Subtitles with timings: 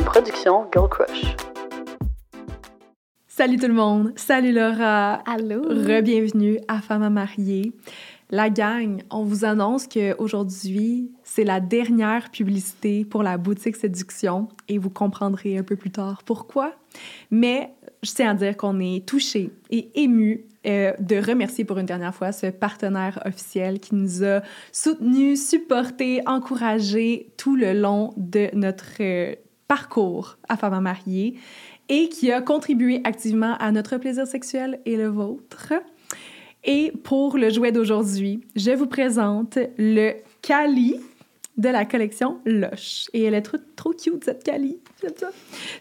[0.00, 1.36] une production Girl Crush.
[3.28, 5.14] Salut tout le monde, salut Laura.
[5.26, 5.62] Allô.
[5.62, 7.72] Re-bienvenue à Femme à marier.
[8.30, 14.78] La gang, on vous annonce qu'aujourd'hui, c'est la dernière publicité pour la boutique Séduction et
[14.78, 16.72] vous comprendrez un peu plus tard pourquoi.
[17.30, 21.86] Mais je tiens à dire qu'on est touché et ému euh, de remercier pour une
[21.86, 24.40] dernière fois ce partenaire officiel qui nous a
[24.72, 29.34] soutenus, supportés, encouragés tout le long de notre euh,
[29.70, 31.36] parcours à Femme marier
[31.88, 35.74] et qui a contribué activement à notre plaisir sexuel et le vôtre.
[36.64, 40.96] Et pour le jouet d'aujourd'hui, je vous présente le Cali
[41.60, 43.08] de la collection Lush.
[43.12, 44.78] Et elle est trop, trop cute, cette Cali.
[45.16, 45.28] Ça.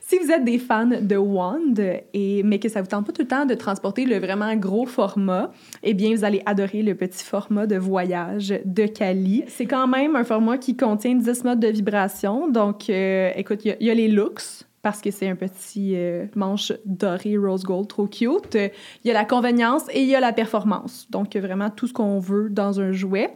[0.02, 1.76] Si vous êtes des fans de Wand,
[2.14, 4.86] et, mais que ça vous tente pas tout le temps de transporter le vraiment gros
[4.86, 5.52] format,
[5.84, 9.44] eh bien, vous allez adorer le petit format de voyage de Cali.
[9.48, 12.50] C'est quand même un format qui contient 10 modes de vibration.
[12.50, 16.26] Donc, euh, écoute, il y, y, a les looks, parce que c'est un petit euh,
[16.36, 18.56] manche doré rose gold trop cute.
[18.56, 21.08] Il y a la convenience et il y a la performance.
[21.10, 23.32] Donc, vraiment tout ce qu'on veut dans un jouet.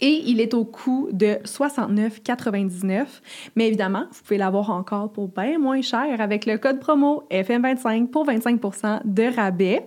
[0.00, 3.06] Et il est au coût de 69,99.
[3.56, 8.08] Mais évidemment, vous pouvez l'avoir encore pour bien moins cher avec le code promo FM25
[8.08, 9.86] pour 25% de rabais.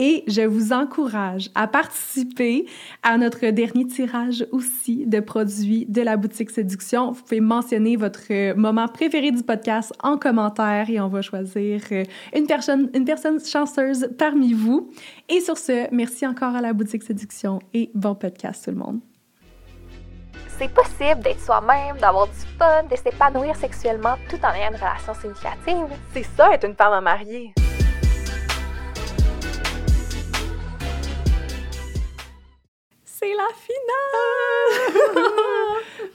[0.00, 2.66] Et je vous encourage à participer
[3.02, 7.10] à notre dernier tirage aussi de produits de la boutique Séduction.
[7.10, 11.80] Vous pouvez mentionner votre moment préféré du podcast en commentaire et on va choisir
[12.34, 14.88] une personne, une personne chanceuse parmi vous.
[15.28, 19.07] Et sur ce, merci encore à la boutique Séduction et bon podcast tout le monde.
[20.58, 25.14] C'est possible d'être soi-même, d'avoir du fun, de s'épanouir sexuellement tout en ayant une relation
[25.14, 25.86] significative.
[26.12, 27.54] C'est ça, être une femme à marier.
[33.04, 33.48] c'est la
[35.16, 35.24] finale!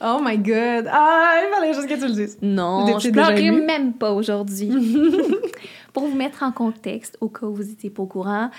[0.00, 0.88] oh my god!
[0.90, 2.38] Ah, il fallait juste que tu le dises.
[2.40, 4.70] Non, je pleurerai même pas aujourd'hui.
[5.92, 8.50] Pour vous mettre en contexte, au cas où vous étiez pas au courant,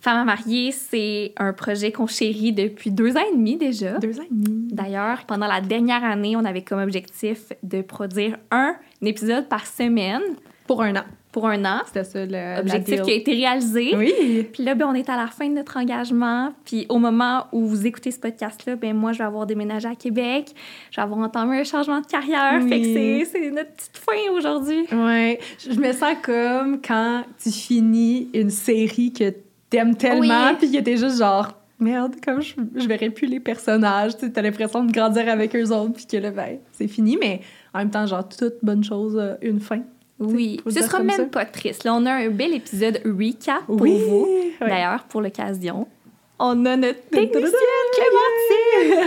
[0.00, 3.98] Femme à marier, c'est un projet qu'on chérit depuis deux ans et demi déjà.
[3.98, 4.68] Deux ans et demi.
[4.72, 10.22] D'ailleurs, pendant la dernière année, on avait comme objectif de produire un épisode par semaine.
[10.68, 11.04] Pour un an.
[11.32, 11.80] Pour un an.
[11.86, 13.96] C'était ça le Objectif qui a été réalisé.
[13.96, 14.46] Oui.
[14.52, 16.52] Puis là, ben, on est à la fin de notre engagement.
[16.64, 19.94] Puis au moment où vous écoutez ce podcast-là, ben moi, je vais avoir déménagé à
[19.96, 20.54] Québec.
[20.90, 22.60] Je vais avoir entamé un changement de carrière.
[22.62, 22.68] Oui.
[22.68, 24.86] Fait que c'est notre petite fin aujourd'hui.
[24.92, 25.40] Ouais.
[25.68, 29.34] Je me sens comme quand tu finis une série que
[29.70, 30.56] t'aimes tellement, Oui.
[30.58, 34.84] puis que t'es juste genre merde, comme je, je verrai plus les personnages, tu l'impression
[34.84, 37.40] de grandir avec eux autres, puis que là, ben, c'est fini, mais
[37.72, 39.80] en même temps, genre, toute bonne chose a une fin.
[40.18, 41.24] Oui, ce sera même ça.
[41.26, 41.84] pas triste.
[41.84, 43.96] Là, on a un bel épisode recap pour Oui.
[44.08, 44.26] vous.
[44.60, 45.86] D'ailleurs, pour l'occasion,
[46.38, 47.52] on a notre technicienne
[47.94, 49.06] Clémentine.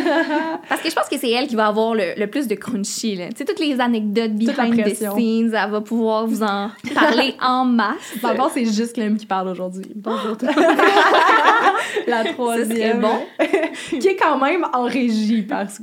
[0.69, 3.15] Parce que je pense que c'est elle qui va avoir le, le plus de crunchy.
[3.15, 3.29] là.
[3.29, 7.65] Tu sais, toutes les anecdotes behind the scenes, elle va pouvoir vous en parler en
[7.65, 7.97] masse.
[8.21, 9.85] D'abord, c'est juste Clem qui parle aujourd'hui.
[9.95, 10.35] Bonjour.
[12.07, 12.99] La troisième.
[13.01, 13.19] bon.
[13.99, 15.79] qui est quand même en régie parce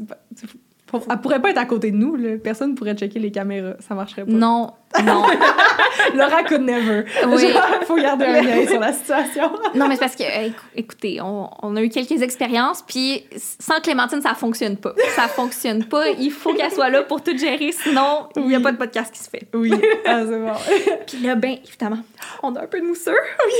[0.90, 1.12] que.
[1.12, 2.36] Elle pourrait pas être à côté de nous, là.
[2.42, 3.74] Personne pourrait checker les caméras.
[3.80, 4.32] Ça marcherait pas.
[4.32, 4.72] Non,
[5.04, 5.22] non.
[6.14, 7.04] Laura could never.
[7.26, 7.48] Oui.
[7.52, 9.50] Genre, faut garder un œil sur la situation.
[9.74, 13.80] Non, mais c'est parce que, écou- écoutez, on, on a eu quelques expériences, puis sans
[13.80, 14.94] Clémentine, ça fonctionne pas.
[15.16, 16.08] Ça fonctionne pas.
[16.18, 18.62] Il faut qu'elle soit là pour tout gérer, sinon, il n'y a Oui.
[18.62, 19.46] pas de podcast qui se fait.
[19.54, 19.72] Oui,
[20.06, 20.52] ah, c'est bon.
[21.06, 21.98] Puis là, ben, évidemment,
[22.42, 23.12] on a un peu de mousseux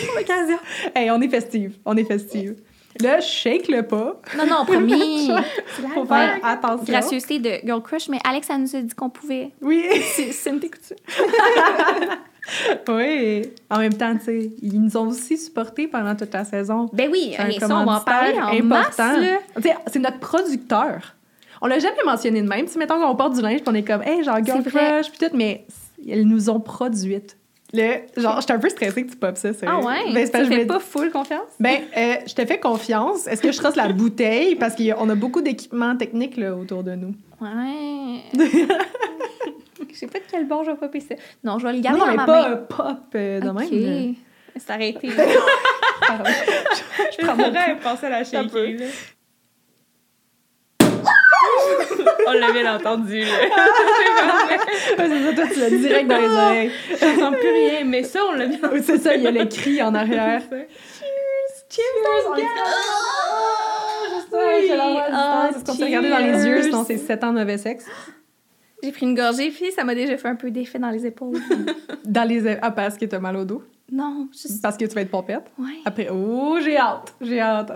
[0.06, 0.58] pour l'occasion.
[0.94, 1.74] Hey, on est festive.
[1.84, 2.56] On est festive.
[3.00, 4.20] Là, shake le pas.
[4.36, 5.31] Non, non, promis.
[5.94, 6.84] Faut faire attention.
[6.84, 9.53] Gracieuseté de Girl Crush, mais Alex, elle nous a dit qu'on pouvait.
[9.60, 9.84] Oui.
[10.32, 10.97] C'est une couture.
[12.88, 13.42] oui.
[13.70, 16.88] En même temps, tu sais, ils nous ont aussi supportés pendant toute la saison.
[16.92, 19.14] Ben oui, et ça, on va en parler en important.
[19.87, 21.14] C'est notre producteur.
[21.60, 22.66] On l'a jamais mentionné de même.
[22.69, 24.62] Si mettons qu'on porte du linge, on est comme, hey, genre Girl.
[24.62, 25.66] Crush, puis tout, mais
[26.04, 27.37] ils nous ont produites.
[27.74, 29.52] Le, genre, j'étais un peu stressée que tu popes ça.
[29.52, 29.74] sérieux.
[29.82, 30.12] Ah ouais?
[30.14, 31.48] Ben, je fait me- pas full confiance?
[31.60, 33.26] Ben, euh, je te fais confiance.
[33.26, 34.54] Est-ce que je trace la bouteille?
[34.56, 37.14] Parce qu'on a beaucoup d'équipements techniques là, autour de nous.
[37.40, 38.22] Ouais.
[39.90, 41.14] Je sais pas de quel bord je vais popper ça.
[41.43, 42.54] Non, je vais le garder non, non, dans mais ma pas main.
[42.54, 43.70] euh, pop euh, de Ok.
[43.70, 44.06] même.
[44.06, 44.14] là.
[44.56, 45.08] C'est arrêté.
[46.06, 46.25] Pardon.
[47.19, 47.81] je prends mon pouls.
[47.82, 48.25] penser à la
[48.78, 48.87] là.
[52.26, 53.26] On l'avait entendu, là.
[54.49, 54.58] Ouais,
[54.96, 56.70] c'est ça, toi, tu l'as direct dans les oreilles.
[57.00, 59.44] J'entends plus rien, mais ça, on l'a bien Oui, c'est ça, il y a le
[59.46, 60.43] cri en arrière.
[61.70, 61.84] Cheers!
[64.31, 65.56] Ah, je l'envoie à Ah, distance.
[65.56, 66.64] Est-ce qu'on s'est regardé dans les yeux, cheers.
[66.64, 67.87] sinon c'est 7 ans de mauvais sexe?
[68.82, 71.38] J'ai pris une gorgée, puis ça m'a déjà fait un peu d'effet dans les épaules.
[72.05, 72.56] Dans les...
[72.62, 73.62] Ah, parce que t'as mal au dos?
[73.90, 74.61] Non, juste.
[74.62, 75.50] Parce que tu vas être pompette?
[75.58, 75.81] Ouais.
[75.85, 77.73] Après, oh, j'ai hâte, j'ai hâte.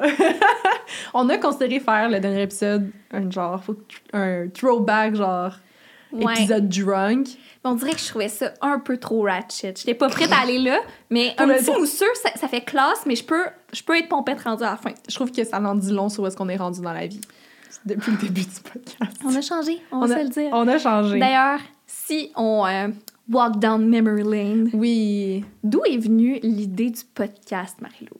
[1.14, 3.62] on a considéré faire le dernier épisode un genre,
[4.12, 5.52] un throwback, genre
[6.12, 6.34] Ouais.
[6.34, 7.28] épisode drunk.
[7.64, 9.72] Mais on dirait que je trouvais ça un peu trop ratchet.
[9.76, 10.78] J'étais pas prête à aller là,
[11.08, 14.42] mais un petit mousseux, ça, ça fait classe, mais je peux, je peux être pompette
[14.42, 14.90] rendue à la fin.
[15.08, 17.06] Je trouve que ça en dit long sur où est-ce qu'on est rendu dans la
[17.06, 17.20] vie.
[17.86, 19.18] Depuis le début du podcast.
[19.24, 20.50] On a changé, on, va a, se le dire.
[20.52, 21.18] on a changé.
[21.18, 22.88] D'ailleurs, si on euh,
[23.32, 25.44] walk down memory lane, Oui.
[25.64, 28.16] d'où est venue l'idée du podcast, Marilou?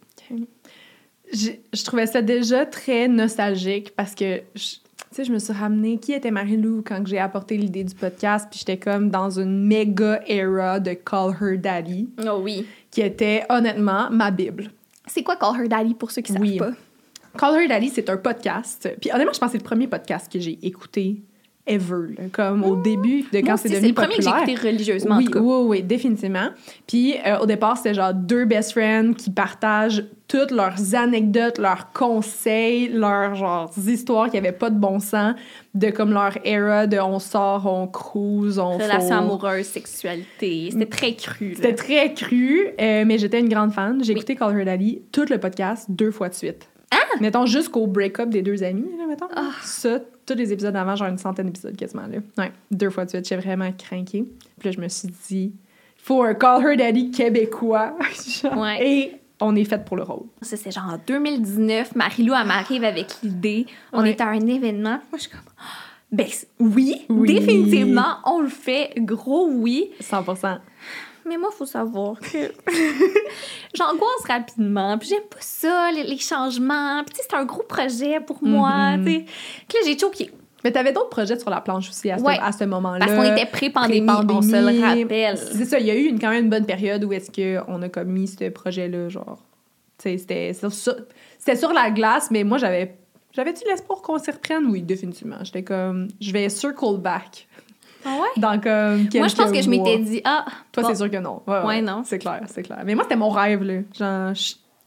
[1.32, 4.80] Je, je trouvais ça déjà très nostalgique parce que, tu
[5.12, 8.58] sais, je me suis ramenée qui était Marie-Lou quand j'ai apporté l'idée du podcast, puis
[8.58, 12.66] j'étais comme dans une méga era de Call Her Daddy, Oh oui.
[12.90, 14.70] qui était honnêtement ma Bible.
[15.06, 16.58] C'est quoi Call Her Daddy pour ceux qui savent Oui.
[16.58, 16.72] pas?
[17.38, 18.90] Call Her Daddy, c'est un podcast.
[19.00, 21.22] Puis honnêtement, je pense que c'est le premier podcast que j'ai écouté
[21.66, 24.54] ever, là, comme au début de quand c'est devenu c'est le premier que j'ai écouté
[24.68, 25.38] religieusement, oui, en tout cas.
[25.40, 26.48] oui, oui, définitivement.
[26.88, 31.92] Puis euh, au départ, c'était genre deux best friends qui partagent toutes leurs anecdotes, leurs
[31.92, 35.34] conseils, leurs genre histoires qui avaient pas de bon sens,
[35.74, 40.68] de comme leur era de on sort, on cruise, on Relation faut- amoureuse, sexualité.
[40.72, 41.52] C'était très cru.
[41.54, 44.02] C'était très cru, euh, mais j'étais une grande fan.
[44.02, 44.18] J'ai Oui.
[44.18, 46.68] écouté Call Her Daddy, tout le podcast, deux fois de suite.
[46.92, 47.16] Ah!
[47.20, 49.28] Mettons jusqu'au break-up des deux amis, là, mettons.
[49.34, 49.50] Ah.
[49.62, 52.18] Ça, tous les épisodes avant, genre une centaine d'épisodes quasiment, là.
[52.38, 54.24] Ouais, deux fois de suite, j'ai vraiment craqué.
[54.58, 55.52] Puis là, je me suis dit,
[55.96, 57.96] faut un Call Her Daddy québécois.
[58.42, 58.86] Genre, Ouais.
[58.86, 60.26] Et on est fait pour le rôle.
[60.42, 61.96] Ça, c'est genre en 2019.
[61.96, 63.66] Marie-Lou, elle m'arrive avec l'idée.
[63.92, 64.10] On Ouais.
[64.10, 65.00] est à un événement.
[65.10, 65.40] Moi, je suis comme...
[66.12, 66.26] Ben
[66.60, 67.34] oui, Oui.
[67.40, 68.92] définitivement, on le fait.
[68.98, 69.90] Gros oui.
[70.00, 70.22] 100
[71.28, 72.52] Mais moi, il faut savoir que
[73.74, 74.98] j'angoisse rapidement.
[74.98, 77.02] Puis j'aime pas ça, les, les changements.
[77.04, 78.96] Puis tu sais, c'est un gros projet pour moi.
[78.96, 79.04] Mhm.
[79.04, 79.24] tu sais.
[79.68, 80.30] Puis là, j'ai choqué.
[80.64, 82.36] Mais t'avais d'autres projets sur la planche aussi à ce, Ouais.
[82.56, 83.04] ce moment-là?
[83.04, 85.36] Parce qu'on était pré-pandémie, on se le rappelle.
[85.36, 87.82] C'est ça, il y a eu une, quand même une bonne période où est-ce qu'on
[87.82, 89.38] a comme mis ce projet-là, genre.
[89.98, 90.94] Tu sais, c'était sur, sur-
[91.38, 92.96] c'était sur la glace, mais moi, j'avais.
[93.32, 94.66] J'avais-tu l'espoir qu'on s'y reprenne?
[94.66, 95.36] Oui, définitivement.
[95.42, 96.08] J'étais comme.
[96.20, 97.48] Je vais circle back.
[98.04, 98.40] Ah ouais?
[98.40, 99.08] Dans comme.
[99.14, 100.88] Moi, je pense que je m'étais dit, ah, Toi, bon.
[100.88, 101.42] c'est sûr que non.
[101.46, 102.02] Ouais, Ouais, non.
[102.04, 102.82] C'est clair, c'est clair.
[102.84, 103.80] Mais moi, c'était mon rêve, là.
[103.96, 104.32] Genre,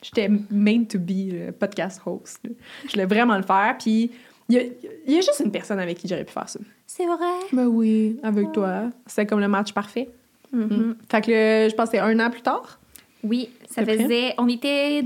[0.02, 2.40] j'étais made to be le podcast host.
[2.44, 2.50] là.
[2.86, 3.76] Je voulais vraiment le faire.
[3.80, 4.12] Puis,
[4.50, 4.64] il y a,
[5.08, 6.60] il y a juste une personne avec qui j'aurais pu faire ça.
[6.86, 7.16] c'est vrai?
[7.52, 8.90] Ben oui, avec toi.
[9.08, 10.10] C'est comme le match parfait.
[10.52, 10.96] Mhm.
[11.10, 11.32] Fait que
[11.64, 12.80] le- je pense que c'est un an plus tard.
[13.24, 14.34] Oui, ça faisait.
[14.38, 15.04] On était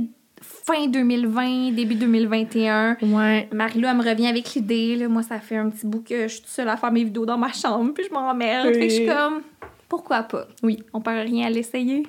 [0.72, 2.98] fin 2020, début 2021.
[3.02, 3.48] Ouais.
[3.52, 5.08] Marie-Lou, elle me revient avec l'idée.
[5.08, 7.26] Moi, ça fait un petit bout que je suis toute seule à faire mes vidéos
[7.26, 8.68] dans ma chambre, puis je m'emmerde.
[8.68, 8.74] Oui.
[8.74, 9.42] Fait que je suis comme,
[9.88, 10.48] pourquoi pas?
[10.62, 10.84] Oui.
[10.94, 12.04] On perd rien à l'essayer.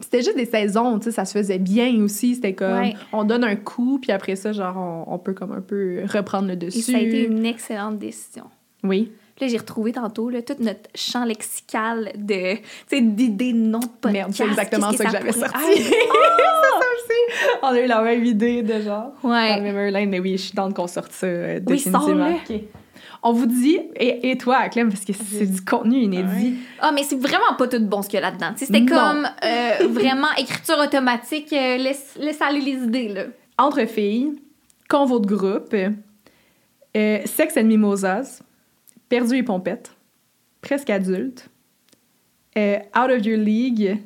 [0.00, 2.36] C'était juste des saisons, tu sais, ça se faisait bien aussi.
[2.36, 2.94] C'était comme, Ouais.
[3.12, 4.76] on donne un coup, puis après ça, genre,
[5.08, 6.92] on, on peut comme un peu reprendre le Et dessus.
[6.92, 8.44] ça a été une excellente décision.
[8.84, 9.10] Oui.
[9.40, 12.54] Là, j'ai retrouvé tantôt là, tout notre champ lexical de,
[13.00, 14.12] d'idées de noms de podcast.
[14.12, 15.72] Merde, c'est exactement Qu'est-ce ça que j'avais pourrait sorti.
[15.82, 17.56] c'est ça aussi.
[17.62, 19.12] On a eu la même idée de genre.
[19.22, 19.60] Dans le Ouais.
[19.60, 22.38] Memory Lane, mais oui, je suis dans qu'on sorte ça euh, Oui, définitivement.
[23.26, 26.56] On vous dit, et, et toi, Clem, parce que c'est du contenu inédit.
[26.78, 28.52] Ah, mais c'est vraiment pas tout bon ce qu'il y a là-dedans.
[28.54, 28.86] C'était Non.
[28.86, 31.50] comme euh, vraiment écriture automatique.
[31.54, 33.22] euh, laisse, laisse aller les idées, là.
[33.56, 34.32] Entre filles,
[34.90, 38.42] convo de groupe, euh, sexe and mimosas,
[39.18, 39.92] perdu et pompette,
[40.60, 41.48] presque adulte,
[42.58, 43.98] euh, out of your league.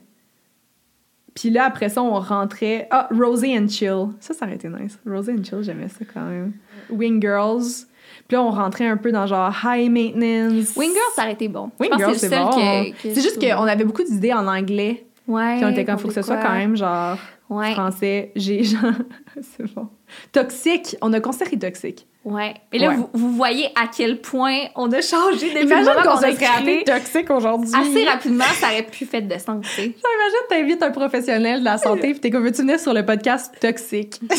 [1.35, 2.89] Puis là, après ça, on rentrait.
[2.91, 4.09] Ah, Rosie and Chill.
[4.21, 4.99] Ça, ça aurait été nice.
[5.07, 6.53] Rosie and Chill, j'aimais ça quand même.
[6.91, 7.87] Wing Girls.
[8.27, 10.77] Puis là, on rentrait un peu dans genre high maintenance.
[10.77, 11.71] Wing Girl, ça aurait été bon.
[11.79, 12.51] Wing Girls, c'est bon.
[12.51, 15.07] que- que C'est juste qu'on avait beaucoup d'idées en anglais.
[15.27, 15.57] Ouais.
[15.57, 17.17] Puis on était comme, faut que ce soit quand même genre
[17.49, 17.73] Ouais.
[17.73, 18.33] français.
[18.37, 18.83] J'ai genre.
[19.41, 19.89] c'est bon.
[20.33, 20.97] Toxique.
[21.01, 22.07] On a considéré toxique.
[22.31, 22.55] Ouais.
[22.73, 22.97] Et là, Ouais.
[22.97, 26.27] vous, vous voyez à quel point on a changé depuis le Imagine qu'on qu'on se
[26.27, 27.73] a serait toxique aujourd'hui.
[27.75, 29.83] Assez rapidement, ça aurait pu faire de sens, tu sais.
[29.85, 33.05] Genre, imagine, t'invites un professionnel de la santé, puis t'es comme, veux-tu venir sur le
[33.05, 34.21] podcast toxique?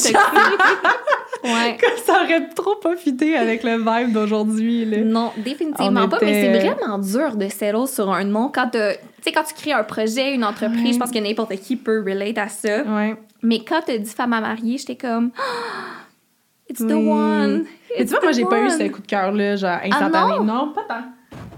[1.41, 1.77] Ouais.
[2.05, 4.97] ça aurait trop pas fité avec le vibe d'aujourd'hui, là.
[4.97, 8.95] Non, définitivement On pas, mais c'est vraiment dur de settle sur un nom quand t'as-
[8.95, 10.93] tu sais quand tu crées un projet, une entreprise, Ouais.
[10.93, 12.81] je pense que n'importe qui peut relate à ça.
[12.83, 13.15] Ouais.
[13.41, 15.41] Mais quand t'as dit femme à marier, j'étais comme Ah,
[16.69, 17.07] It's the Oui.
[17.09, 17.65] one.
[17.97, 20.35] Mais tu vois, moi, j'ai pas eu ce coup de cœur-là, genre, instantané.
[20.39, 20.73] Ah non?
[20.73, 21.03] pas tant.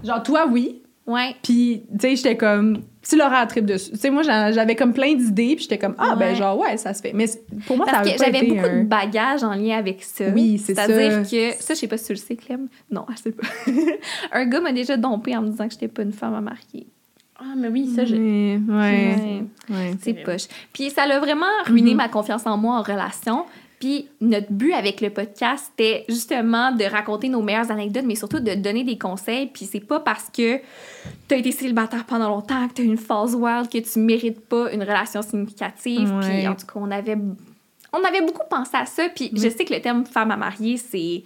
[0.04, 0.82] Genre, toi, oui.
[1.06, 1.34] Ouais.
[1.42, 3.90] Puis, tu sais, j'étais comme, si Laura a trip dessus.
[3.90, 6.94] Tu sais, moi, j'avais comme plein d'idées, puis j'étais comme, ah, ben, genre, ouais, ça
[6.94, 7.12] se fait.
[7.12, 7.26] Mais
[7.66, 10.26] pour moi, Parce ça que j'avais beaucoup un- de bagages en lien avec ça.
[10.32, 10.86] Oui, c'est ça.
[10.86, 12.68] C'est-à-dire que, ça, je sais pas si tu le sais, Clem.
[12.90, 13.46] Non, je sais pas.
[14.32, 16.86] un gars m'a déjà dompé en me disant que j'étais pas une femme à marier.
[17.40, 18.14] Ah, mais oui, ça, je.
[18.14, 19.16] Ouais, ouais,
[19.68, 19.76] Ouais.
[19.76, 19.94] ouais.
[20.00, 20.44] C'est poche.
[20.72, 21.96] Puis ça l'a vraiment ruiné Mhm.
[21.96, 23.44] ma confiance en moi en relation.
[23.82, 28.38] Puis notre but avec le podcast, c'était justement de raconter nos meilleures anecdotes, mais surtout
[28.38, 29.48] de donner des conseils.
[29.48, 30.58] Puis c'est pas parce que
[31.26, 34.38] tu as été célibataire pendant longtemps, que tu as une phase wild, que tu mérites
[34.38, 36.14] pas une relation significative.
[36.14, 36.20] Ouais.
[36.20, 37.18] Puis en tout cas, on avait,
[37.92, 39.08] on avait beaucoup pensé à ça.
[39.08, 41.24] Puis je sais que le terme femme à marier, c'est.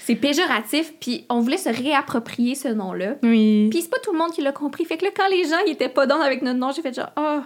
[0.00, 3.14] c'est péjoratif, puis on voulait se réapproprier ce nom-là.
[3.22, 3.68] Oui.
[3.70, 4.84] Puis c'est pas tout le monde qui l'a compris.
[4.84, 6.94] Fait que là, quand les gens ils étaient pas dans avec notre nom, j'ai fait
[6.94, 7.44] genre, ah,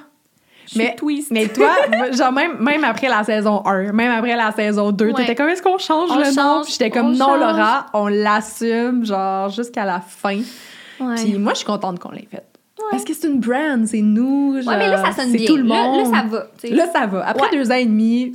[0.72, 1.30] je Mais- twist.
[1.30, 1.70] Mais toi,
[2.12, 5.12] genre même, même après la saison 1, même après la saison 2, Ouais.
[5.14, 6.32] t'étais comme est-ce qu'on change On le nom?
[6.34, 7.40] change, Puis j'étais comme on non change.
[7.40, 10.38] Laura, on l'assume genre jusqu'à la fin.
[11.00, 11.14] Ouais.
[11.16, 12.44] Puis moi je suis contente qu'on l'ait fait.
[12.90, 15.46] Parce que c'est une brand, c'est nous, genre, Ouais, mais là, ça sonne bien.
[15.46, 15.98] tout le monde.
[15.98, 16.46] Là, ça va.
[16.64, 17.26] Là, ça va.
[17.28, 18.32] Après deux ans et demi,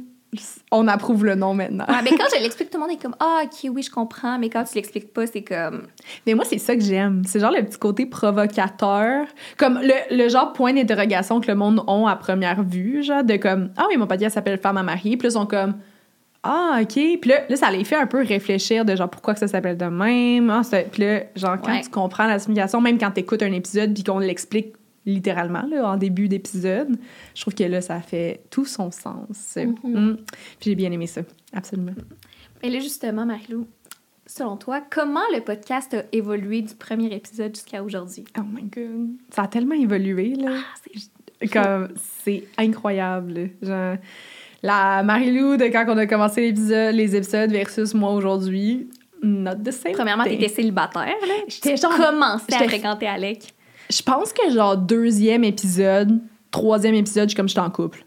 [0.72, 1.86] on approuve le nom maintenant.
[1.88, 4.38] Ouais, mais quand je l'explique, tout le monde est comme Ah, ok, oui, je comprends.
[4.40, 5.84] Mais quand tu l'expliques pas, c'est comme.
[6.26, 7.24] Mais moi, c'est ça que j'aime.
[7.26, 9.26] C'est genre le petit côté provocateur.
[9.58, 13.04] Comme le, le genre point d'interrogation que le monde a à première vue.
[13.04, 15.18] Genre de comme, ah oui, mon podcast s'appelle Femme à marier.
[15.18, 15.76] Puis là, ils sont comme,
[16.44, 16.94] ah, OK.
[16.94, 19.78] Puis là, là, ça les fait un peu réfléchir de genre pourquoi que ça s'appelle
[19.78, 20.50] de même?
[20.50, 20.62] Ah,
[20.92, 21.82] puis là, genre, quand Ouais.
[21.82, 24.74] tu comprends la signification, même quand tu écoutes un épisode puis qu'on l'explique
[25.06, 26.98] littéralement là, en début d'épisode,
[27.36, 29.58] je trouve que là, ça fait tout son sens.
[29.58, 29.76] Mhm.
[29.84, 30.18] Mm.
[30.60, 31.22] Puis j'ai bien aimé ça.
[31.54, 31.94] Absolument.
[32.64, 33.68] Mais là, justement, Marilou,
[34.26, 38.26] selon toi, comment le podcast a évolué du premier épisode jusqu'à aujourd'hui?
[38.38, 39.12] Oh my God.
[39.30, 40.58] Ça a tellement évolué, là.
[41.56, 41.88] Ah,
[42.24, 43.52] c'est incroyable.
[43.62, 43.98] Genre,
[44.64, 48.90] la Marie-Lou de quand on a commencé les épisodes versus moi aujourd'hui,
[49.22, 49.94] not the same.
[49.94, 51.34] Premièrement, t'étais célibataire, là.
[51.48, 51.96] J'étais genre.
[51.96, 53.54] Commencé à fréquenter Alec.
[53.90, 56.20] Je pense que, genre, deuxième épisode,
[56.52, 58.06] troisième épisode, je suis comme j'étais en couple.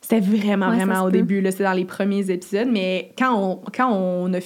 [0.00, 1.12] C'était vraiment, Ouais, vraiment au peut.
[1.12, 1.50] début, là.
[1.50, 2.68] C'était dans les premiers épisodes.
[2.70, 4.38] Mais quand on, quand on a.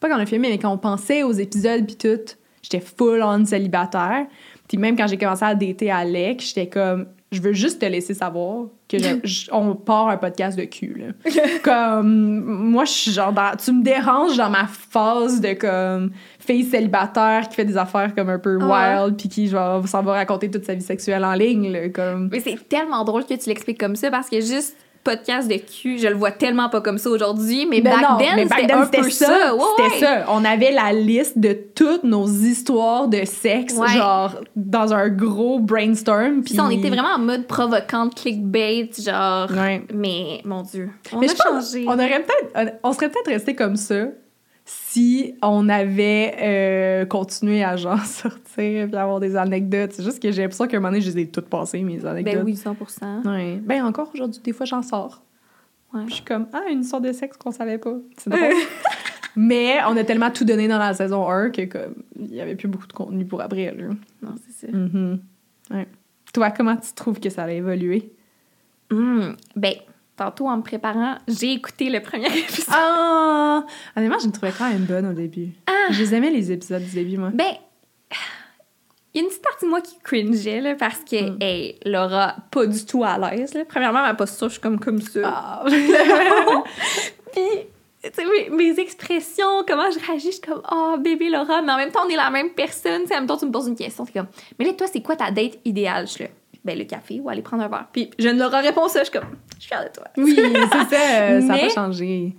[0.00, 2.20] Pas quand on a filmé, mais quand on pensait aux épisodes puis tout,
[2.62, 4.26] j'étais full on célibataire.
[4.68, 7.06] Puis même quand j'ai commencé à dater Alec, j'étais comme.
[7.32, 10.94] Je veux juste te laisser savoir que je- je- on part un podcast de cul,
[11.24, 11.30] là.
[11.62, 12.40] comme.
[12.70, 13.32] Moi, je suis genre.
[13.32, 16.10] dans- tu me déranges dans ma phase de comme.
[16.48, 19.02] Fille célibataire qui fait des affaires comme un peu Ah.
[19.04, 21.88] wild, puis qui, genre, s'en va raconter toute sa vie sexuelle en ligne, là.
[21.90, 22.30] Comme.
[22.32, 24.74] Mais c'est tellement drôle que tu l'expliques comme ça parce que juste
[25.04, 28.16] podcast de cul, je le vois tellement pas comme ça aujourd'hui, mais Ben back non,
[28.18, 29.26] then, mais back c'était then, ça.
[29.26, 29.54] ça.
[29.54, 30.00] Ouais, c'était ouais.
[30.00, 30.24] ça.
[30.28, 33.88] On avait la liste de toutes nos histoires de sexe, Ouais.
[33.88, 36.42] genre, dans un gros brainstorm.
[36.42, 39.50] Puis on était vraiment en mode provocante, clickbait, genre.
[39.50, 39.82] Ouais.
[39.94, 41.84] Mais mon Dieu, on Mais a pense- changé.
[41.86, 44.06] On aurait peut-être, on serait peut-être resté comme ça
[44.70, 49.92] si on avait euh, continué à genre sortir puis avoir des anecdotes.
[49.92, 52.04] C'est juste que j'ai l'impression qu'à un moment donné, je les ai toutes passées, mes
[52.04, 52.34] anecdotes.
[52.34, 52.76] Ben oui, 100
[53.24, 53.58] Ouais.
[53.62, 55.22] Ben encore aujourd'hui, des fois, j'en sors.
[55.94, 56.02] Ouais.
[56.08, 57.94] Je suis comme, ah, une sorte de sexe qu'on savait pas.
[58.18, 58.52] C'est drôle.
[59.36, 62.56] Mais on a tellement tout donné dans la saison 1 que comme il y avait
[62.56, 63.74] plus beaucoup de contenu pour après.
[63.74, 63.84] Là.
[64.22, 64.76] Non, c'est ça.
[64.76, 65.20] Mhm.
[65.70, 65.86] Ouais.
[66.34, 68.12] Toi, comment tu trouves que ça a évolué?
[68.90, 69.74] Hum, Ben,
[70.18, 72.66] tantôt en me préparant, j'ai écouté le premier épisode.
[72.76, 73.64] Ah!
[73.96, 75.48] Honnêtement, je me trouvais quand même bonne au début.
[75.66, 75.90] Ah!
[75.90, 77.30] Je les aimais les épisodes du début, moi.
[77.32, 77.54] Ben,
[79.14, 81.38] il y a une petite partie de moi qui cringeait, là, parce que, Mm.
[81.40, 83.64] hey, Laura, pas du tout à l'aise, là.
[83.66, 85.20] Premièrement, ma posture, je suis comme, comme ça.
[85.24, 85.64] Ah!
[87.32, 87.42] Puis,
[88.02, 91.72] tu sais, mes, mes expressions, comment je réagis, je suis comme, oh, bébé Laura, mais
[91.72, 93.02] en même temps, on est la même personne.
[93.02, 94.86] Tu sais, en même temps, tu me poses une question, t'es comme, mais là, toi,
[94.92, 96.06] c'est quoi ta date idéale?
[96.06, 96.30] Je suis là,
[96.64, 97.86] ben, le café ou aller prendre un verre.
[97.92, 99.28] Puis, je ne leur réponds ça, je suis comme,
[99.58, 100.04] je suis fière de toi.
[100.16, 101.20] oui, c'est ça.
[101.22, 102.34] euh, Ça n'a pas changé.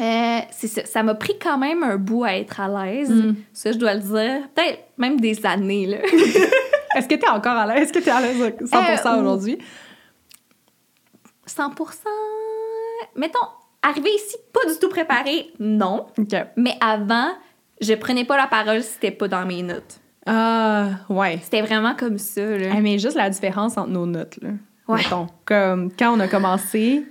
[0.00, 0.84] Euh, c'est ça.
[0.86, 3.10] Ça m'a pris quand même un bout à être à l'aise.
[3.10, 3.34] Mm.
[3.52, 4.48] Ça, je dois le dire.
[4.54, 5.98] Peut-être même des années, là.
[6.96, 7.82] Est-ce que tu es encore à l'aise?
[7.84, 9.58] Est-ce que tu es à l'aise à 100% Euh, aujourd'hui?
[11.46, 11.74] 100%
[13.16, 13.38] Mettons,
[13.82, 16.06] arriver ici pas du tout préparé, non.
[16.56, 17.28] Mais avant,
[17.80, 20.00] je prenais pas la parole si c'était pas dans mes notes.
[20.26, 21.38] Ah, ouais.
[21.42, 22.74] C'était vraiment comme ça, là.
[22.80, 24.50] Mais juste la différence entre nos notes, là.
[24.88, 24.98] Ouais.
[24.98, 27.02] Mettons, comme quand on a commencé,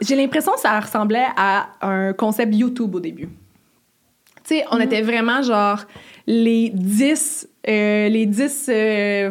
[0.00, 3.28] j'ai l'impression que ça ressemblait à un concept YouTube au début.
[4.44, 5.84] Tu sais, on était vraiment genre
[6.26, 9.30] les 10, euh, les 10, euh,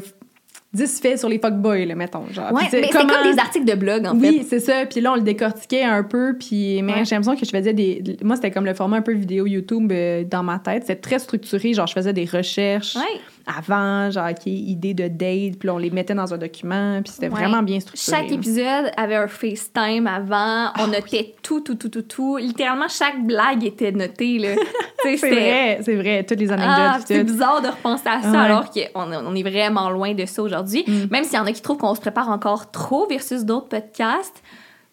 [0.74, 2.26] 10 faits sur les fuckboys, là, mettons.
[2.32, 2.52] Genre.
[2.52, 4.44] Ouais, mais c'est comme des articles de blog, en oui, fait.
[4.44, 4.86] c'est ça.
[4.86, 6.36] Puis là, on le décortiquait un peu.
[6.38, 7.06] Puis, mais Ouais.
[7.06, 8.04] j'ai l'impression que je faisais des.
[8.24, 10.84] Moi, c'était comme le format un peu vidéo YouTube euh, dans ma tête.
[10.84, 11.74] C'était très structuré.
[11.74, 13.22] Genre, je faisais des recherches Ouais.
[13.48, 15.60] Avant, genre, OK, idées de date.
[15.60, 17.02] Puis on les mettait dans un document.
[17.04, 17.42] Puis c'était Ouais.
[17.42, 18.18] vraiment bien structuré.
[18.18, 20.72] Chaque épisode avait un FaceTime avant.
[20.80, 22.38] On notait tout, tout, tout, tout, tout.
[22.38, 24.56] Littéralement, chaque blague était notée, là.
[25.04, 26.24] C'est vrai, c'est vrai.
[26.24, 26.76] Toutes les anecdotes.
[26.76, 28.38] Ah, c'est bizarre de repenser à ça Ouais.
[28.38, 30.84] alors qu'on on est vraiment loin de ça aujourd'hui.
[30.88, 31.12] Mm.
[31.12, 34.42] Même s'il y en a qui trouvent qu'on se prépare encore trop versus d'autres podcasts.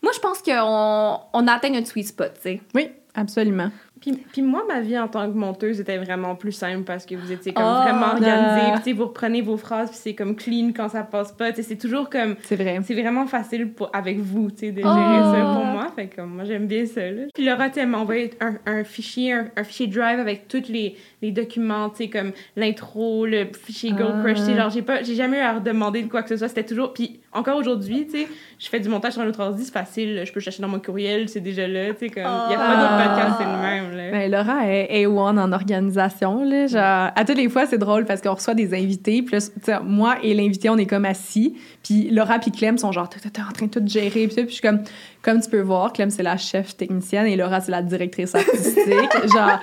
[0.02, 2.61] Moi, je pense qu'on on atteint notre sweet spot, tu sais.
[2.75, 3.71] Oui, absolument.
[4.02, 7.14] Puis, puis moi, ma vie en tant que monteuse était vraiment plus simple parce que
[7.14, 8.73] vous étiez comme Ah, vraiment organisée.
[8.73, 11.52] Puis, tu sais, vous reprenez vos phrases, puis c'est comme clean quand ça passe pas.
[11.54, 12.35] C'est toujours comme...
[12.42, 12.78] C'est vrai.
[12.85, 15.32] C'est vraiment facile pour, avec vous, tu sais, de gérer Oh.
[15.32, 15.87] ça pour moi.
[15.94, 17.23] Fait comme, moi, j'aime bien ça, là.
[17.32, 20.97] Puis Laura, tu m'a envoyé un, un fichier, un, un fichier Drive avec tous les,
[21.22, 24.22] les documents, tu sais, comme l'intro, le fichier Girl Ah.
[24.22, 26.36] Crush, tu sais, genre, j'ai pas, j'ai jamais eu à redemander de quoi que ce
[26.36, 26.48] soit.
[26.48, 26.92] C'était toujours...
[26.92, 30.22] Puis encore aujourd'hui, tu sais, je fais du montage sur un autre ordi, c'est facile.
[30.26, 32.24] Je peux chercher dans mon courriel, c'est déjà là, tu sais, comme...
[32.24, 32.76] Il y a pas Ah.
[32.76, 34.10] d'autres podcasts, c'est le même, là.
[34.10, 36.44] Ben, Laura est A1 en organisation.
[36.44, 39.22] Là, genre, à toutes les fois, c'est drôle parce qu'on reçoit des invités.
[39.22, 41.54] Puis là, tu sais, moi et l'invité, on est comme assis.
[41.82, 44.26] Puis Laura et Clem sont genre, t'es en train de tout gérer.
[44.26, 44.34] Puis.
[44.42, 44.80] Puis je suis comme,
[45.22, 49.12] comme tu peux voir, Clem, c'est la chef technicienne et Laura, c'est la directrice artistique.
[49.32, 49.60] genre,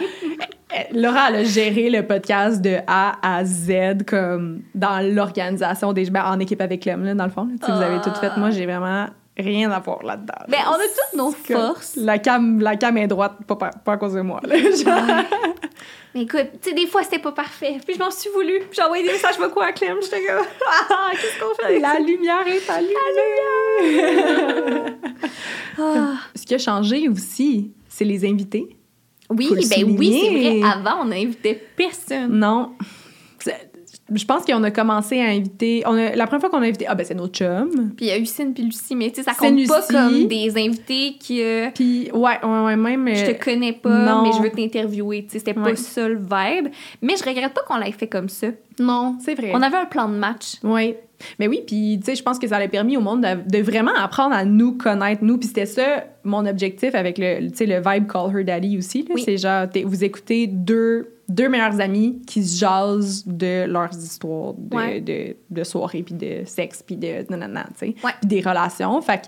[0.94, 6.10] Laura, elle a géré le podcast de A à Z, comme dans l'organisation des.
[6.10, 7.48] Ben, en équipe avec Clem, là, dans le fond.
[7.62, 8.36] Vous avez tout fait.
[8.38, 9.08] Moi, j'ai vraiment
[9.38, 10.34] rien à voir là-dedans.
[10.48, 11.96] Ben, on a toutes nos forces.
[11.96, 14.42] La cam, la cam est droite, pas, pas, à cause de moi.
[14.44, 14.56] là.
[16.16, 17.78] Mais écoute, tu sais, des fois, c'était pas parfait.
[17.86, 18.62] Puis je m'en suis voulu.
[18.72, 19.98] J'ai envoyé des messages quoi à Clem.
[20.02, 20.44] J'étais comme,
[20.90, 22.00] ah, qu'est-ce qu'on fait avec la ça?
[22.00, 22.94] lumière est allumée.
[25.82, 26.16] Ah.
[26.36, 28.76] Ce qui a changé aussi, c'est les invités.
[29.30, 30.62] Oui, ben oui, c'est vrai.
[30.72, 32.40] Avant, on n'invitait personne.
[32.40, 32.72] Non.
[34.12, 35.84] Je pense qu'on a commencé à inviter.
[35.86, 37.94] On a, la première fois qu'on a invité, ah ben c'est nos chums.
[37.96, 39.94] Puis il y a Lucine puis Lucie, mais tu sais, ça compte pas Lucie.
[39.94, 41.44] comme des invités qui.
[41.44, 43.08] euh, Puis ouais, ouais, ouais, même.
[43.16, 44.24] je euh, te connais pas, non.
[44.24, 45.26] mais je veux t'interviewer.
[45.26, 45.72] Tu sais, c'était Ouais.
[45.72, 46.70] pas ça le vibe.
[47.04, 48.48] Mais je regrette pas qu'on l'ait fait comme ça.
[48.80, 49.52] Non, c'est vrai.
[49.54, 50.56] On avait un plan de match.
[50.64, 50.96] Oui.
[51.40, 53.64] Mais oui, puis tu sais, je pense que ça a permis au monde de, de
[53.64, 55.38] vraiment apprendre à nous connaître, nous.
[55.38, 57.50] Puis c'était ça, mon objectif avec le, le
[57.94, 59.06] vibe Call Her Daddy aussi.
[59.14, 59.22] Oui.
[59.24, 64.76] C'est genre, vous écoutez deux, deux meilleurs amis qui se jasent de leurs histoires de,
[64.76, 65.02] Ouais.
[65.02, 67.96] de, de soirée, puis de sexe, puis de nanana, tu sais.
[68.02, 69.02] Puis des relations.
[69.02, 69.28] Fait que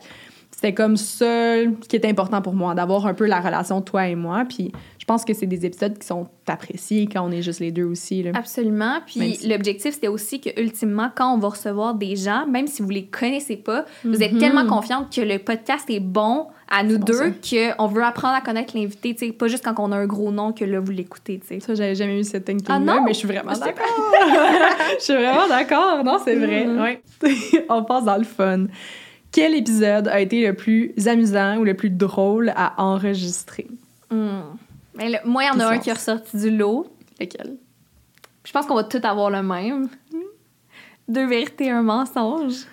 [0.61, 1.55] c'était comme ça
[1.89, 4.43] qui est important pour moi, d'avoir un peu la relation toi et moi.
[4.47, 7.71] Puis je pense que c'est des épisodes qui sont appréciés quand on est juste les
[7.71, 8.21] deux aussi.
[8.21, 8.31] Là.
[8.35, 8.99] Absolument.
[9.07, 12.83] Puis si- l'objectif, c'était aussi que, ultimement, quand on va recevoir des gens, même si
[12.83, 14.39] vous les connaissez pas, vous êtes Mhm.
[14.39, 17.33] tellement confiante que le podcast est bon à nous deux
[17.77, 19.15] qu'on veut apprendre à connaître l'invité.
[19.15, 21.39] Tu sais, pas juste quand on a un gros nom que là, vous l'écoutez.
[21.39, 21.59] tu sais.
[21.59, 23.03] Ça, j'avais jamais eu cette thinking Ah non?
[23.03, 24.11] mais je suis vraiment Ah, d'accord.
[24.99, 26.03] je suis vraiment d'accord.
[26.03, 26.65] Non, c'est vrai.
[26.67, 26.79] Mhm.
[26.79, 27.01] Ouais.
[27.69, 28.67] On passe dans le fun.
[29.31, 33.67] Quel épisode a été le plus amusant ou le plus drôle à enregistrer?
[34.09, 34.41] Hmm.
[34.95, 36.87] Mais là, moi, il y en a un qui est ressorti du lot.
[37.19, 37.57] Lequel?
[38.43, 39.87] Je pense qu'on va tous avoir le même.
[41.07, 42.65] Deux vérités, un mensonge.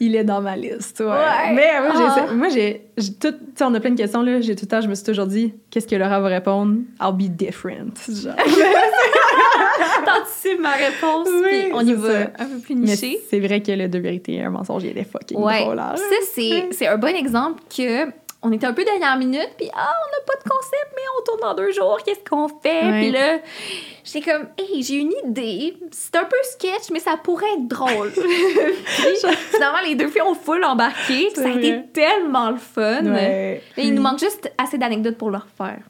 [0.00, 1.06] Il est dans ma liste, ouais.
[1.06, 1.54] Ouais.
[1.54, 2.32] Mais moi, j'ai, Ah.
[2.32, 4.40] moi, j'ai, j'ai tout, tu sais, on a plein de questions, là.
[4.40, 6.76] J'ai tout le temps, je me suis toujours dit, qu'est-ce que Laura va répondre?
[7.00, 7.94] I'll be different.
[8.08, 8.34] Genre.
[10.04, 12.30] T'anticipes ma réponse, Oui, puis on y va ça.
[12.38, 13.18] un peu plus Mais niché.
[13.28, 15.64] c'est vrai que le deux vérités et un mensonge, il est fucking Ouais.
[15.64, 15.78] drôle.
[15.78, 15.94] hein.
[15.96, 16.02] Ça,
[16.34, 18.06] c'est, c'est un bon exemple que
[18.42, 21.24] on était un peu dernière minute, puis ah, on n'a pas de concept, mais on
[21.24, 22.84] tourne dans deux jours, qu'est-ce qu'on fait?
[22.84, 23.00] Ouais.
[23.00, 23.38] Puis là,
[24.04, 25.76] j'étais comme, hey, j'ai une idée.
[25.90, 28.12] C'est un peu sketch, mais ça pourrait être drôle.
[28.14, 33.04] puis finalement, les deux filles ont full embarqué, puis ça a été tellement le fun.
[33.06, 33.60] Ouais.
[33.76, 35.80] Là, il nous manque juste assez d'anecdotes pour le refaire.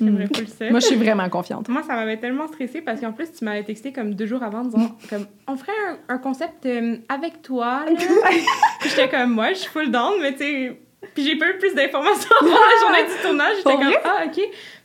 [0.00, 0.26] Mm.
[0.46, 0.70] seul.
[0.70, 1.68] Moi, je suis vraiment confiante.
[1.68, 4.60] Moi, ça m'avait tellement stressée parce qu'en plus, tu m'avais texté comme deux jours avant
[4.60, 7.84] en disant comme on ferait un, un concept euh, avec toi.
[8.82, 10.80] J'étais comme moi, je suis full down, mais tu sais.
[11.14, 13.56] Puis j'ai pas eu plus d'informations avant la journée du tournage.
[13.58, 14.38] J'étais comme ah ok.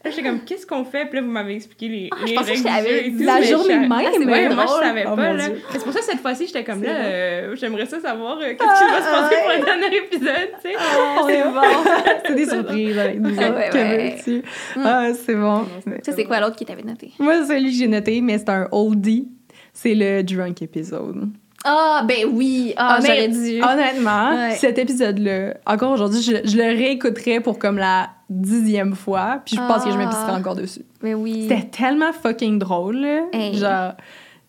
[0.03, 1.06] Là, j'étais comme qu'est-ce qu'on fait?
[1.06, 3.39] Puis là, vous m'avez expliqué les, Ah, je les que règles du jeu tout, la
[3.39, 3.91] mais journée je- même.
[3.91, 5.34] Ah, c'est moi, je savais Oh, pas.
[5.34, 5.43] Là.
[5.71, 8.91] C'est pour ça, cette fois-ci, j'étais comme là, euh, j'aimerais ça savoir euh, qu'est-ce qui
[8.91, 10.75] va se passer pour le dernier épisode, tu sais.
[11.23, 11.62] On est bon.
[12.25, 13.58] c'est des surprises avec nous Ah autres.
[13.58, 14.15] ouais, Que ouais.
[14.25, 14.43] veux-tu?
[14.84, 15.65] Ah, c'est bon.
[16.03, 17.12] Ça, c'est quoi l'autre qui t'avait noté?
[17.19, 19.27] Moi, celui que j'ai noté, mais c'est un oldie.
[19.73, 21.30] C'est le drunk épisode.
[21.65, 22.73] Ah, ben oui!
[22.77, 23.61] Ah, Honnête- j'aurais dû.
[23.63, 24.55] Honnêtement, Ouais.
[24.55, 29.61] cet épisode-là, encore aujourd'hui, je, je le réécouterais pour comme la dixième fois, puis je
[29.61, 30.37] pense que je m'épicerais Ah.
[30.37, 30.81] encore dessus.
[31.01, 31.47] Mais oui.
[31.49, 33.21] C'était tellement fucking drôle, là.
[33.33, 33.57] Hey.
[33.57, 33.93] Genre,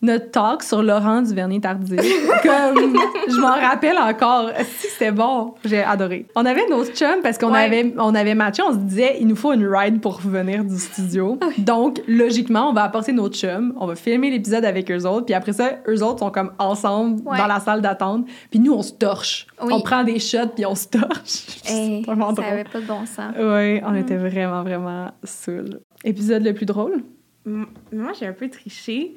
[0.01, 1.99] notre talk sur Laurent Duvernay Tardif.
[2.43, 2.95] comme,
[3.27, 4.49] je m'en rappelle encore.
[4.79, 6.25] Si c'était bon, j'ai adoré.
[6.35, 7.59] On avait nos chums parce qu'on Ouais.
[7.65, 10.77] avait, on avait matché, on se disait, il nous faut une ride pour revenir du
[10.77, 11.37] studio.
[11.57, 15.33] Donc, logiquement, on va apporter nos chums, on va filmer l'épisode avec eux autres, puis
[15.35, 17.37] après ça, eux autres sont comme ensemble Ouais.
[17.37, 19.47] dans la salle d'attente, puis nous, on se torche.
[19.61, 19.73] Oui.
[19.73, 21.47] On prend des shots, puis on se torche.
[21.69, 22.43] Hey, ça drôle.
[22.43, 23.33] avait pas de bon sens.
[23.37, 23.97] Oui, on Mm.
[23.97, 25.79] était vraiment, vraiment saouls.
[26.03, 27.03] Épisode le plus drôle?
[27.45, 29.15] M- Moi, j'ai un peu triché.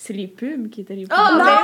[0.00, 1.38] C'est les pubs qui étaient les plus Oh, drôles.
[1.44, 1.56] ben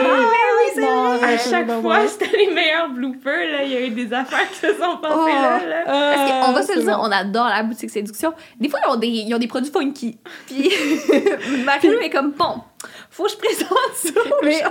[0.00, 0.70] oui!
[0.74, 3.52] c'est Non, À chaque fois, c'était les meilleurs bloopers.
[3.52, 3.62] Là.
[3.64, 5.26] Il y a eu des affaires qui se sont passées Oh.
[5.28, 5.60] là.
[5.66, 5.84] là.
[5.84, 8.32] Parce qu'on va se le dire, on adore la boutique séduction.
[8.58, 10.16] Des fois, ils ont des, ils ont des produits funky.
[10.46, 10.70] Puis,
[11.66, 12.62] Marie-Lou est comme, bon,
[13.10, 14.10] faut que je présente ça
[14.42, 14.62] Mais-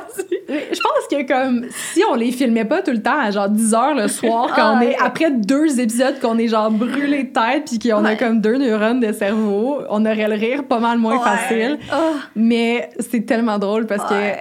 [0.74, 3.74] Je pense que comme si on les filmait pas tout le temps à genre 10
[3.74, 4.91] heures le soir quand Ah, on ouais.
[4.91, 8.58] est après deux épisodes qu'on est genre brûlé de tête puis qu'on a comme deux
[8.58, 11.24] neurones de cerveau, on aurait le rire pas mal moins Ouais.
[11.24, 11.80] facile.
[11.93, 14.39] Oh, Mais c'est tellement drôle parce que tu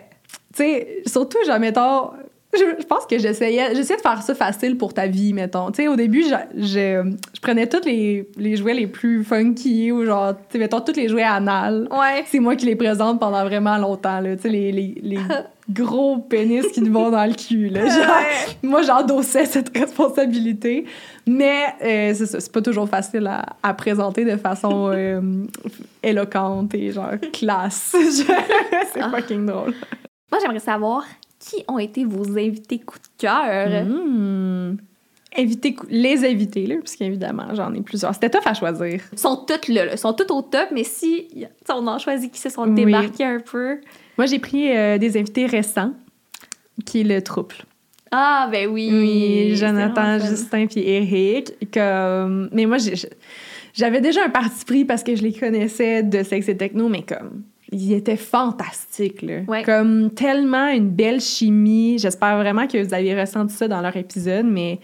[0.54, 2.10] sais surtout genre mettons
[2.52, 5.70] Je, je pense que j'essayais, j'essayais de faire ça facile pour ta vie, mettons.
[5.70, 9.92] Tu sais, au début, je, je, je prenais tous les, les jouets les plus funky
[9.92, 11.86] ou genre, tu sais, mettons, tous les jouets anal.
[11.92, 12.24] Ouais.
[12.26, 14.34] C'est moi qui les présente pendant vraiment longtemps, là.
[14.34, 15.18] Tu sais, les, les, les
[15.70, 17.86] gros pénis qui nous vont dans le cul, là.
[17.86, 18.16] Genre,
[18.64, 20.86] moi, j'endossais cette responsabilité.
[21.28, 25.20] Mais euh, c'est ça, c'est pas toujours facile à, à présenter de façon euh,
[26.02, 27.94] éloquente et genre classe.
[28.92, 29.10] c'est Ah.
[29.14, 29.72] fucking drôle.
[30.32, 31.04] Moi, j'aimerais savoir
[31.40, 33.86] qui ont été vos invités coup de cœur?
[35.38, 38.12] Inviter, les invités, là, parce qu'évidemment, j'en ai plusieurs.
[38.14, 39.00] C'était tough à choisir.
[39.12, 39.92] Ils sont toutes là, là.
[39.92, 41.28] Ils sont toutes au top, mais si
[41.68, 42.74] on en choisit qui se sont Oui.
[42.84, 43.78] débarqués un peu.
[44.18, 45.92] Moi, j'ai pris euh, des invités récents,
[46.84, 47.54] qui est le trouble.
[48.10, 48.90] Ah, ben oui.
[48.92, 50.18] Oui, Jonathan.
[50.18, 51.52] Justin puis Eric.
[51.72, 52.48] Comme...
[52.52, 52.78] Mais moi,
[53.72, 57.02] j'avais déjà un parti pris parce que je les connaissais de sexe et techno, mais
[57.02, 59.40] comme ils étaient fantastiques, là.
[59.48, 59.62] Ouais.
[59.62, 61.98] Comme tellement une belle chimie.
[61.98, 64.80] J'espère vraiment que vous avez ressenti ça dans leur épisode, mais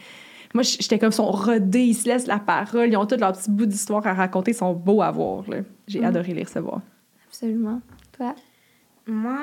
[0.55, 3.33] moi, j'étais comme, ils sont rodés, ils se laissent la parole, ils ont tous leurs
[3.33, 5.59] petits bouts d'histoire à raconter, ils sont beaux à voir, là.
[5.88, 6.05] J'ai Mm.
[6.05, 6.81] adoré les recevoir.
[7.29, 7.81] Absolument.
[8.16, 8.35] Toi?
[9.07, 9.38] Moi,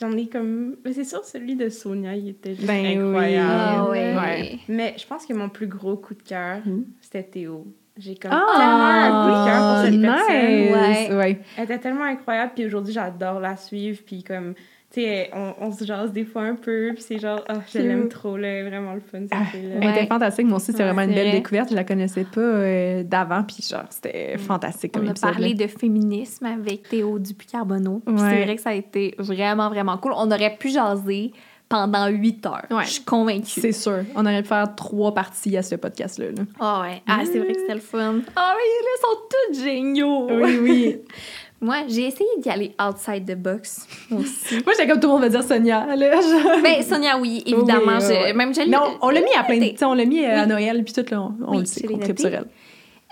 [0.00, 0.76] j'en ai comme.
[0.84, 2.96] Mais c'est sûr, celui de Sonia, il était juste Ben oui.
[2.98, 3.50] incroyable.
[3.52, 4.14] Ah, ouais.
[4.16, 4.58] ouais.
[4.68, 6.84] Mais je pense que mon plus gros coup de cœur, Mhm.
[7.00, 7.66] c'était Théo.
[7.98, 10.90] J'ai comme Ah, tellement un coup de cœur pour cette personne.
[10.90, 11.10] nice!
[11.10, 11.16] Ouais.
[11.16, 11.40] Ouais.
[11.58, 14.54] Elle était tellement incroyable, puis aujourd'hui, j'adore la suivre, puis comme,
[14.90, 17.78] tu sais, on, on se jase des fois un peu, puis c'est genre, ah, je
[17.80, 19.74] l'aime trop, là, elle est vraiment le fun, cette Ah, fille-là.
[19.80, 19.90] Elle Ouais.
[19.98, 20.46] était fantastique.
[20.46, 21.36] Moi aussi, c'est Ouais, vraiment une belle vrai.
[21.38, 21.68] découverte.
[21.70, 25.48] Je la connaissais pas euh, d'avant, puis genre, c'était fantastique comme On a épisode, parlé
[25.54, 25.66] là.
[25.66, 28.00] de féminisme avec Théo Dupuis-Carbonneau.
[28.06, 28.20] Puis Ouais.
[28.30, 30.12] C'est vrai que ça a été vraiment, vraiment cool.
[30.16, 31.32] On aurait pu jaser
[31.72, 32.66] pendant huit heures.
[32.70, 32.84] Ouais.
[32.84, 33.60] Je suis convaincue.
[33.62, 34.04] C'est sûr.
[34.14, 36.26] On aurait pu faire trois parties à ce podcast-là.
[36.26, 36.42] là.
[36.60, 37.02] Ah ouais.
[37.08, 38.16] Ah, c'est vrai que c'était le fun.
[38.36, 40.28] Ah oui, ils sont tous géniaux.
[40.30, 40.96] Oui, oui.
[41.62, 44.56] Moi, j'ai essayé d'y aller outside the box aussi.
[44.64, 45.96] Moi, j'étais comme tout le monde va dire Sonia.
[45.96, 46.10] Là,
[46.62, 47.98] ben, Sonia, oui, évidemment.
[48.00, 48.32] Oui, ouais.
[48.34, 49.84] Même je Mais on, on l'a mis à plein de...
[49.84, 50.48] On l'a mis euh, à Oui.
[50.48, 52.44] Noël, puis tout, là, on, on Oui, le sait, on sur elle.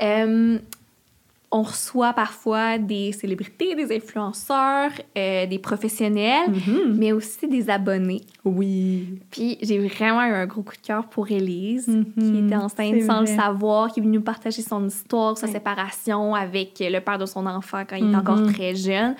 [0.02, 0.58] Euh,
[1.52, 6.94] on reçoit parfois des célébrités, des influenceurs, euh, des professionnels, Mhm.
[6.96, 8.22] mais aussi des abonnés.
[8.44, 9.18] Oui.
[9.30, 12.04] Puis j'ai vraiment eu un gros coup de cœur pour Élise, Mhm.
[12.16, 15.52] qui était enceinte sans le savoir, qui est venue nous partager son histoire, sa Ouais.
[15.52, 18.08] séparation avec le père de son enfant quand il Mhm.
[18.10, 19.16] était encore très jeune.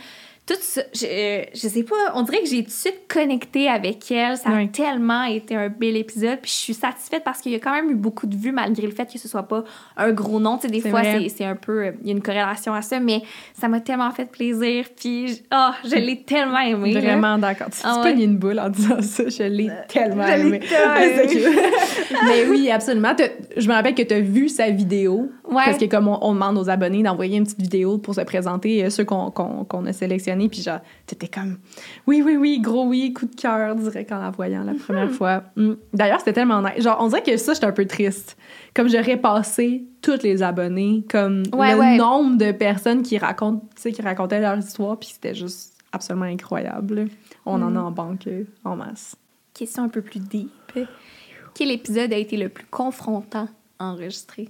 [0.46, 3.68] Tout ça, je, euh, je sais pas, on dirait que j'ai tout de suite connecté
[3.68, 4.37] avec elle.
[4.37, 6.40] Ça a tellement été un bel épisode.
[6.42, 8.85] Puis je suis satisfaite parce qu'il y a quand même eu beaucoup de vues malgré
[8.85, 9.62] le fait que ce soit pas
[9.96, 10.57] un gros nom.
[10.57, 11.85] Tu sais, des fois, c'est c'est un peu.
[11.85, 13.22] euh, Il y a une corrélation à ça, mais
[13.57, 14.87] ça m'a tellement fait plaisir.
[14.96, 16.94] Puis, ah, je l'ai tellement aimé.
[16.94, 17.68] Vraiment d'accord.
[17.70, 18.12] Tu Ah ouais.
[18.20, 19.29] une boule en disant ça.
[19.29, 20.59] Je l'ai tellement aimé.
[20.59, 21.44] tellement aimé.
[22.26, 23.12] Mais oui, absolument.
[23.57, 25.31] Je me rappelle que tu as vu sa vidéo.
[25.50, 25.62] Ouais.
[25.64, 28.84] Parce que comme on, on demande aux abonnés d'envoyer une petite vidéo pour se présenter,
[28.84, 31.58] euh, ceux qu'on a sélectionnés, puis genre, t'étais comme,
[32.06, 35.42] oui, oui, oui, gros oui, coup de cœur, direct en la voyant la première fois.
[35.56, 35.72] Mm.
[35.92, 36.82] D'ailleurs, c'était tellement nice.
[36.84, 38.36] Genre, on dirait que ça, j'étais un peu triste.
[38.74, 41.96] Comme j'aurais passé tous les abonnés, comme Ouais, le ouais.
[41.96, 46.26] nombre de personnes qui racontent, tu sais, qui racontaient leur histoire, puis c'était juste absolument
[46.26, 47.06] incroyable.
[47.44, 47.76] On en Mm.
[47.76, 49.16] a en banque euh, en masse.
[49.52, 50.48] question un peu plus deep.
[51.54, 53.48] Quel épisode a été le plus confrontant
[53.80, 54.48] enregistré?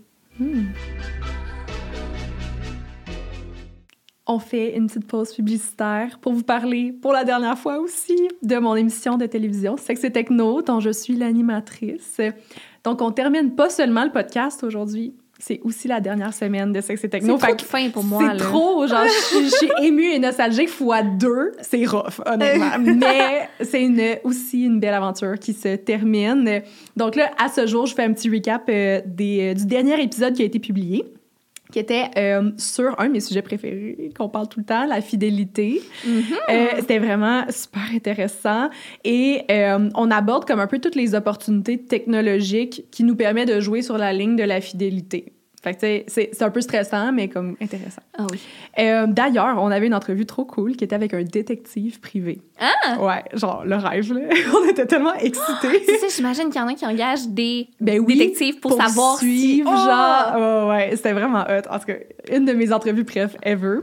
[4.26, 8.56] On fait une petite pause publicitaire pour vous parler pour la dernière fois aussi de
[8.58, 12.20] mon émission de télévision Sexe et Techno, dont je suis l'animatrice.
[12.84, 17.00] Donc, on termine pas seulement le podcast aujourd'hui, c'est aussi la dernière semaine de Sexe
[17.00, 17.38] et C'est Techno.
[17.38, 18.22] trop de que fin pour moi.
[18.32, 21.52] C'est trop, genre, je suis- émue et nostalgique fois deux.
[21.62, 22.70] C'est rough, honnêtement.
[22.78, 26.62] Mais c'est une, aussi une belle aventure qui se termine.
[26.96, 30.34] Donc là, à ce jour, je fais un petit recap euh, des, du dernier épisode
[30.34, 31.04] qui a été publié
[31.70, 35.00] qui était euh, sur un de mes sujets préférés, qu'on parle tout le temps, la
[35.00, 35.82] fidélité.
[36.06, 36.22] Mhm.
[36.50, 38.70] Euh, C'était vraiment super intéressant.
[39.04, 43.60] Et euh, on aborde comme un peu toutes les opportunités technologiques qui nous permettent de
[43.60, 45.32] jouer sur la ligne de la fidélité.
[45.62, 48.00] Fait que, tu c'est c'est un peu stressant, mais comme intéressant.
[48.16, 48.40] Ah oui.
[48.78, 52.40] Euh, D'ailleurs, on avait une entrevue trop cool qui était avec un détective privé.
[52.58, 52.98] Ah!
[52.98, 54.20] Ouais, genre le rêve, là.
[54.58, 55.82] on était tellement excités.
[55.84, 59.18] C'est ça, j'imagine qu'il y en a qui engagent des Ben oui, détectives pour, savoir
[59.18, 59.74] suivre, si...
[59.74, 59.86] Oh!
[59.86, 60.68] genre.
[60.68, 61.68] Ouais, ouais, c'était vraiment hot.
[61.70, 61.96] En tout cas,
[62.32, 63.80] une de mes entrevues, bref, ever.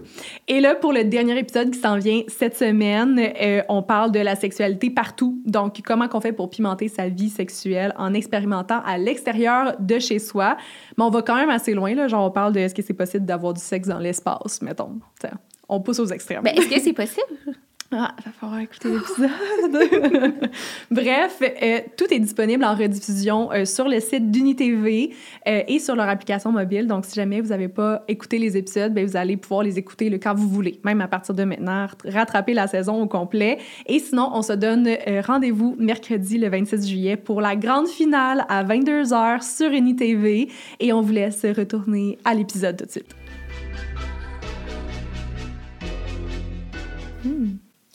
[0.48, 4.20] Et là, pour le dernier épisode qui s'en vient cette semaine, euh, on parle de
[4.20, 5.40] la sexualité partout.
[5.46, 10.18] Donc, comment qu'on fait pour pimenter sa vie sexuelle en expérimentant à l'extérieur de chez
[10.18, 10.58] soi?
[10.98, 12.08] Mais on va quand même assez loin, là.
[12.08, 15.00] Genre, on parle de est-ce que c'est possible d'avoir du sexe dans l'espace, mettons.
[15.20, 15.32] T'sais,
[15.70, 16.44] on pousse aux extrêmes.
[16.44, 17.28] Ben, est-ce que c'est possible?
[17.90, 19.30] Ah, va falloir écouter l'épisode.
[20.92, 25.14] Bref, euh, tout est disponible en rediffusion euh, sur le site d'UniTV
[25.48, 26.86] euh, et sur leur application mobile.
[26.88, 30.10] Donc, si jamais vous n'avez pas écouté les épisodes, ben, vous allez pouvoir les écouter
[30.10, 33.58] le quand vous voulez, même à partir de maintenant, rattraper la saison au complet.
[33.86, 38.46] Et sinon, on se donne euh, rendez-vous mercredi le 26 juillet pour la grande finale
[38.50, 40.50] à 22h sur UniTV.
[40.82, 43.16] Et on vous laisse retourner à l'épisode tout de suite.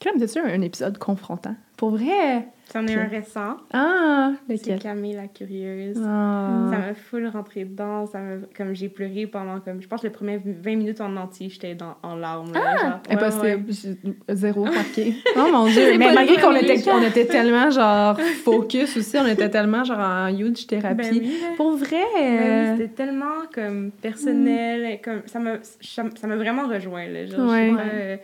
[0.02, 1.54] Crème, t'as-tu un, un épisode confrontant?
[1.76, 2.48] Pour vrai?
[2.72, 3.56] C'en est un récent.
[3.72, 4.78] Ah, C'est lequel?
[4.80, 5.96] Camille la curieuse.
[6.04, 6.70] Ah.
[6.72, 8.06] Ça m'a full rentré dedans.
[8.06, 8.18] Ça
[8.56, 11.96] comme j'ai pleuré pendant, comme, je pense, les premières 20 minutes en entier, j'étais dans,
[12.02, 12.52] en larmes.
[12.52, 13.00] là, genre.
[13.08, 13.14] Ouais.
[13.14, 14.04] Impossible.
[14.28, 15.14] Zéro marqué.
[15.36, 15.90] Oh mon dieu.
[15.92, 20.00] C'est Mais malgré qu'on était, on était tellement genre focus aussi, on était tellement genre
[20.00, 20.96] en huge thérapie.
[20.96, 21.36] Ben oui.
[21.56, 22.02] Pour vrai.
[22.16, 27.06] Ben oui, euh, c'était tellement comme personnel, et comme ça m'a ça ça vraiment rejoint
[27.06, 28.20] là, genre, Ouais.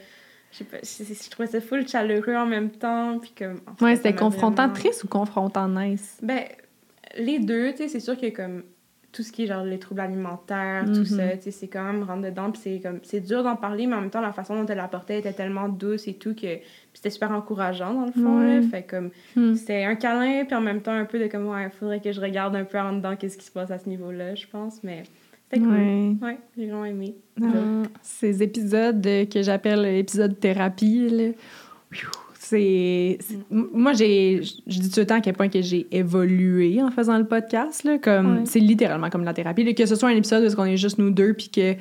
[0.53, 3.97] Je sais pas, je trouvais ça full chaleureux en même temps puis comme en ouais,
[3.97, 6.19] c'était confrontant vraiment- triste ou confrontant nice?
[6.23, 6.45] Ben
[7.19, 8.63] les deux, tu sais, c'est sûr que comme
[9.11, 10.95] tout ce qui est genre les troubles alimentaires, Mhm.
[10.95, 13.57] tout ça, tu sais, c'est quand même rentre dedans puis c'est comme c'est dur d'en
[13.57, 16.35] parler mais en même temps la façon dont elle l'apportait était tellement douce et tout
[16.35, 16.59] que
[16.93, 18.61] c'était super encourageant dans le fond Ouais.
[18.61, 19.55] là, fait comme Hmm.
[19.55, 22.21] c'était un câlin, puis en même temps un peu de comme, ouais, faudrait que je
[22.21, 24.83] regarde un peu en dedans qu'est-ce qui se passe à ce niveau-là, je pense.
[24.85, 25.05] Mais
[25.57, 25.69] cool.
[25.69, 26.17] Ouais.
[26.21, 27.15] Ouais, j'ai vraiment aimé.
[27.43, 31.33] Ah, ces épisodes que j'appelle épisodes thérapie, là,
[32.39, 33.19] c'est...
[33.51, 33.63] Mm.
[33.73, 34.43] Moi, j'ai...
[34.43, 37.85] Je dis tout le temps à quel point que j'ai évolué en faisant le podcast,
[37.85, 38.39] là, comme...
[38.39, 38.43] Ouais.
[38.47, 40.99] C'est littéralement comme la thérapie, là, que ce soit un épisode où on est juste
[40.99, 41.75] nous deux, puis que,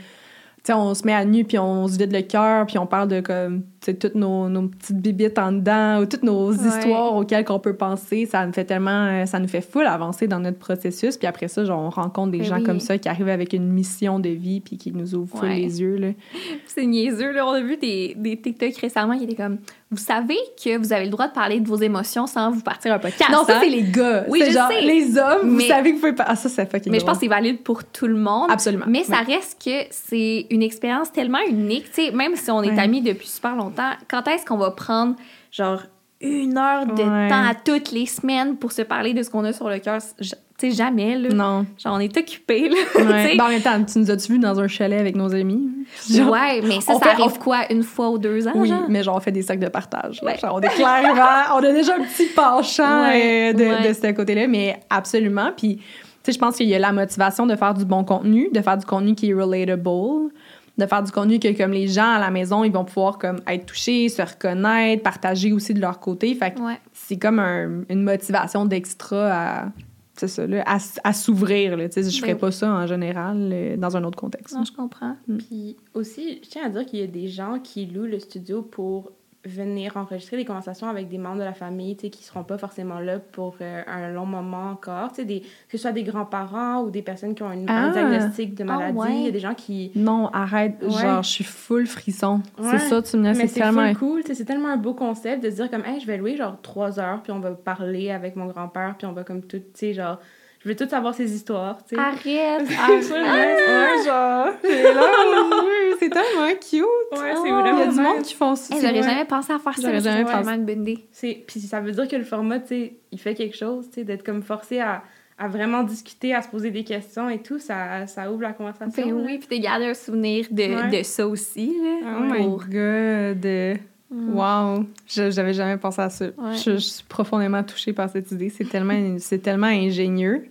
[0.69, 3.21] on se met à nu, puis on se vide le cœur, puis on parle de,
[3.21, 6.67] comme, toutes nos, nos petites bibites en dedans, ou toutes nos Ouais.
[6.67, 9.06] histoires auxquelles qu'on peut penser, ça nous fait tellement...
[9.08, 12.32] euh, Ça nous fait full avancer dans notre processus, puis après ça, genre, on rencontre
[12.32, 12.63] des Ben gens oui.
[12.63, 15.56] comme ça qui arrivent avec une mission de vie, puis qui nous ouvrent Ouais.
[15.56, 16.08] les yeux, là.
[16.67, 17.45] C'est niaiseux, là.
[17.47, 19.58] On a vu des, des TikTok récemment qui étaient comme
[19.91, 22.93] Vous savez que vous avez le droit de parler de vos émotions sans vous partir
[22.93, 23.32] un podcast.
[23.32, 23.60] Non, ça, hein?
[23.63, 24.26] c'est les gars.
[24.28, 24.82] Oui, je genre, sais.
[24.82, 26.26] les hommes, vous savez que vous pouvez pas.
[26.28, 28.50] Ah, ça, c'est fucking Mais je pense que c'est valide pour tout le monde.
[28.52, 28.86] Absolument.
[28.88, 31.86] Mais ça reste que c'est une expérience tellement unique.
[31.93, 32.80] Tu sais, même si on est Ouais.
[32.80, 33.76] amis depuis super longtemps,
[34.09, 35.15] quand est-ce qu'on va prendre,
[35.51, 35.81] genre,
[36.19, 37.27] une heure de Ouais.
[37.29, 39.99] temps à toutes les semaines pour se parler de ce qu'on a sur le cœur?
[40.19, 41.29] Tu sais, jamais, là.
[41.29, 41.67] Non.
[41.77, 42.75] Genre, on est occupés, là.
[42.95, 43.37] Ouais.
[43.37, 45.69] Ben, en même temps, tu nous as-tu vu dans un chalet avec nos amis?
[46.09, 48.67] Genre, ouais, mais ça, ça fait- arrive on- quoi, une fois ou deux ans, Oui,
[48.69, 48.85] genre?
[48.89, 50.19] mais genre, on fait des sacs de partage.
[50.23, 50.35] Ouais.
[50.39, 51.21] Genre, on est clairement,
[51.53, 55.51] on a déjà un petit penchant euh, de, de ce côté-là, mais absolument.
[55.55, 55.83] Puis, tu
[56.23, 58.77] sais, je pense qu'il y a la motivation de faire du bon contenu, de faire
[58.79, 60.31] du contenu qui est relatable,
[60.77, 63.39] de faire du contenu que, comme les gens à la maison, ils vont pouvoir comme
[63.47, 66.35] être touchés, se reconnaître, partager aussi de leur côté.
[66.35, 66.79] Fait que Ouais.
[66.93, 69.31] c'est comme un- une motivation d'extra
[69.63, 69.71] à,
[70.13, 71.77] c'est ça, là, à, à s'ouvrir.
[71.77, 74.55] Là, Tu sais, je ferais Ben- pas ça en général euh, dans un autre contexte.
[74.55, 75.15] Non, je comprends.
[75.47, 78.61] Puis aussi, je tiens à dire qu'il y a des gens qui louent le studio
[78.61, 79.11] pour
[79.47, 82.57] venir enregistrer des conversations avec des membres de la famille, tu sais, qui seront pas
[82.57, 86.03] forcément là pour euh, un long moment encore, tu sais, des- que ce soit des
[86.03, 87.91] grands-parents ou des personnes qui ont une, un Ah.
[87.93, 89.15] diagnostic de Ah, maladie.
[89.19, 89.91] Il y a des gens qui...
[89.95, 90.75] Non, arrête.
[90.83, 90.89] Ouais.
[91.01, 92.41] Genre, je suis full frisson.
[92.60, 92.67] Ouais.
[92.71, 93.88] C'est ça, tu me c'est c'est tellement...
[93.93, 96.36] full cool, c'est tellement un beau concept de se dire comme, hey, je vais louer
[96.36, 99.57] genre trois heures, puis on va parler avec mon grand-père, puis on va comme tout,
[99.60, 100.19] tu sais, genre,
[100.67, 102.01] je veux tout savoir ses histoires, tu sais.
[102.01, 102.67] Arrête!
[102.80, 105.95] Ah, ouais, genre, j'ai l'air heureux.
[105.99, 106.82] c'est tellement cute.
[107.19, 108.75] Ouais, Oh, c'est Il y a vraiment du monde qui font ça.
[108.75, 109.82] Hey, J'aurais jamais pensé à faire ça.
[109.82, 110.43] J'aurais mais jamais c'est pensé.
[110.43, 111.06] vraiment une bonne idée.
[111.12, 113.95] C'est puis ça veut dire que le format, tu sais, il fait quelque chose, tu
[113.95, 115.03] sais, d'être comme forcé à,
[115.38, 119.03] à vraiment discuter, à se poser des questions et tout, ça, ça ouvre la conversation.
[119.06, 119.23] Ben là.
[119.25, 120.99] oui, puis de garder un souvenir de, Ouais.
[120.99, 121.73] de ça aussi.
[121.82, 123.80] Là, Oh my pour- god.
[124.10, 124.38] Mm.
[124.38, 124.86] Wow.
[125.08, 126.25] Je- J'avais jamais pensé à ça.
[126.25, 126.56] Ouais.
[126.56, 128.49] Je, je suis profondément touchée par cette idée.
[128.49, 130.45] C'est tellement, c'est tellement ingénieux.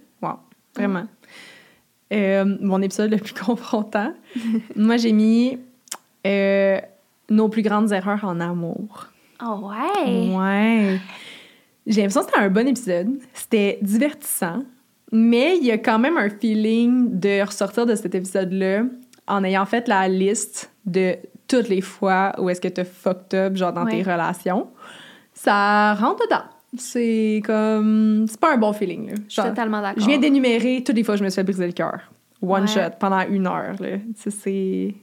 [0.77, 1.05] Vraiment.
[2.13, 4.13] Euh, mon épisode le plus confrontant.
[4.77, 5.59] Moi, j'ai mis
[6.27, 6.79] euh,
[7.31, 9.09] nos plus grandes erreurs en amour.
[9.39, 10.35] Ah ouais!
[10.35, 11.01] Ouais.
[11.87, 13.19] J'ai l'impression que c'était un bon épisode.
[13.35, 14.63] C'était divertissant.
[15.13, 18.83] Mais il y a quand même un feeling de ressortir de cet épisode-là
[19.29, 21.17] en ayant fait la liste de
[21.49, 24.03] toutes les fois où est-ce que t'as fucked up, genre dans Ouais.
[24.03, 24.69] tes relations.
[25.33, 26.43] Ça rentre dedans.
[26.79, 28.27] C'est comme...
[28.29, 29.15] C'est pas un bon feeling, là.
[29.29, 30.03] Je suis totalement d'accord.
[30.03, 32.01] je viens d'énumérer toutes les fois que je me suis fait briser le cœur.
[32.43, 32.67] One Ouais.
[32.69, 33.97] shot, pendant une heure, là.
[34.15, 34.95] C'est...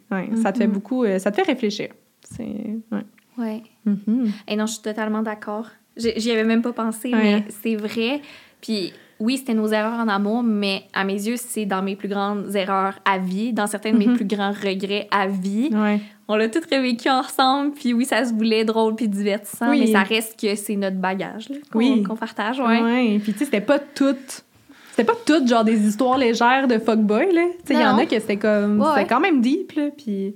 [0.42, 0.74] Ça te fait Mhm.
[0.74, 1.04] beaucoup...
[1.04, 1.90] euh, ça te fait réfléchir.
[2.22, 2.44] C'est...
[2.92, 3.04] Ouais.
[3.38, 3.64] Ouais.
[3.86, 4.32] Mhm.
[4.48, 5.68] Et non, je suis totalement d'accord.
[5.98, 8.22] J'y avais même pas pensé, mais c'est vrai.
[8.62, 12.08] Puis oui, c'était nos erreurs en amour, mais à mes yeux, c'est dans mes plus
[12.08, 14.16] grandes erreurs à vie, dans certains de mes Mhm.
[14.16, 15.70] plus grands regrets à vie.
[15.72, 16.00] Ouais.
[16.28, 19.82] On l'a tout revécu ensemble, puis oui, ça se voulait drôle puis divertissant, Oui.
[19.82, 22.02] mais ça reste que c'est notre bagage qu'on Oui.
[22.04, 22.82] qu'on partage, Ouais.
[22.82, 23.20] ouais.
[23.22, 24.44] Puis tu sais, c'était pas toutes.
[24.92, 27.42] C'était pas toutes genre des histoires légères de fuckboy là.
[27.66, 29.08] Tu sais, il y en a que c'était comme Ouais, c'était ouais.
[29.08, 30.36] quand même deep là, puis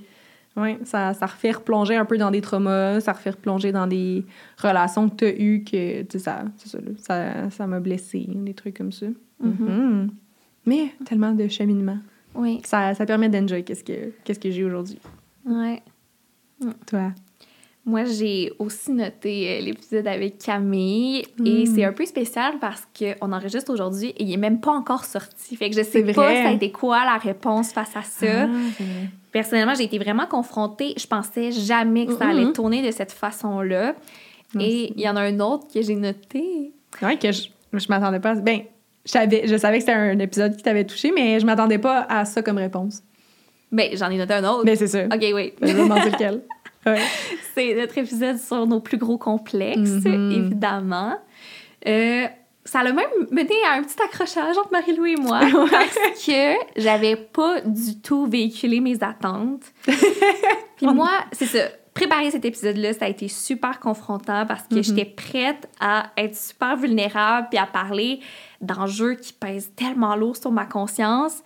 [0.57, 4.25] Oui, ça, ça refait replonger un peu dans des traumas, ça refait replonger dans des
[4.57, 8.25] relations que tu as eues que, tu sais, ça, ça, là, ça, ça m'a blessé,
[8.27, 9.05] des trucs comme ça.
[9.39, 10.09] Mhm.
[10.65, 11.99] Mais tellement de cheminement.
[12.33, 14.97] Oui, Ça, ça permet d'enjoy qu'est-ce que, qu'est-ce que j'ai aujourd'hui.
[15.47, 15.81] Ouais.
[16.87, 17.11] Toi?
[17.85, 21.65] Moi, j'ai aussi noté euh, l'épisode avec Camille et Mm.
[21.73, 25.55] c'est un peu spécial parce qu'on enregistre aujourd'hui et il est même pas encore sorti.
[25.55, 28.43] Fait que je sais pas ça a été quoi la réponse face à ça.
[28.43, 28.83] Ah.
[29.31, 30.95] Personnellement, j'ai été vraiment confrontée.
[30.97, 33.95] Je pensais jamais que ça allait tourner de cette façon-là.
[34.59, 36.73] Et il y en a un autre que j'ai noté.
[37.01, 38.31] Ouais, que je, je m'attendais pas.
[38.31, 38.61] à- Ben,
[39.05, 42.01] je savais, je savais que c'était un épisode qui t'avait touché, mais je m'attendais pas
[42.09, 43.01] à ça comme réponse.
[43.71, 44.63] Ben, j'en ai noté un autre.
[44.65, 45.05] Mais c'est ça.
[45.05, 45.53] OK, oui.
[45.61, 46.41] Je vais demander lequel.
[46.85, 47.01] Ouais.
[47.53, 50.31] C'est notre épisode sur nos plus gros complexes, Mhm.
[50.31, 51.17] évidemment.
[51.85, 52.25] Euh,
[52.63, 57.17] ça l'a même mené à un petit accrochage entre Marie-Lou et moi parce que j'avais
[57.17, 59.63] pas du tout véhiculé mes attentes.
[60.77, 61.59] Puis moi, c'est ça.
[61.97, 64.83] Préparer cet épisode-là, ça a été super confrontant parce que Mhm.
[64.83, 68.19] j'étais prête à être super vulnérable puis à parler
[68.61, 71.41] d'enjeux qui pèsent tellement lourd sur ma conscience.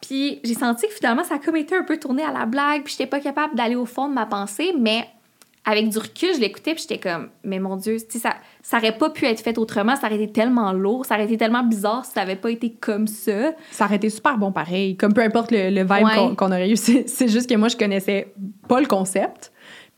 [0.00, 2.82] Puis j'ai senti que finalement, ça a comme été un peu tourné à la blague,
[2.82, 5.06] puis j'étais pas capable d'aller au fond de ma pensée, mais
[5.64, 9.10] avec du recul, je l'écoutais, puis j'étais comme, mais mon Dieu, ça, ça aurait pas
[9.10, 12.10] pu être fait autrement, ça aurait été tellement lourd, ça aurait été tellement bizarre si
[12.10, 13.52] ça avait pas été comme ça.
[13.70, 14.96] Ça aurait été super bon pareil.
[14.96, 16.34] Comme peu importe le, le vibe Ouais.
[16.36, 18.34] qu'on aurait eu, c'est juste que moi, je connaissais
[18.66, 19.51] pas le concept.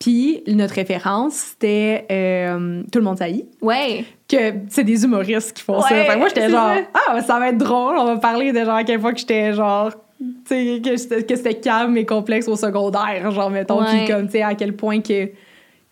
[0.04, 3.46] Puis notre référence, c'était euh, Tout le monde saillit.
[3.62, 4.04] Ouais.
[4.28, 4.36] Que
[4.68, 5.94] c'est des humoristes qui font ça.
[5.94, 6.88] Ouais, Fait que moi, j'étais genre, vrai.
[7.08, 7.96] ah, ça va être drôle.
[7.96, 10.82] On va parler de genre à quelle fois que j'étais genre, tu sais,
[11.26, 13.80] que c'était calme et complexe au secondaire, genre, mettons.
[13.80, 14.04] Ouais.
[14.04, 15.26] Puis comme, tu sais, à quel point que.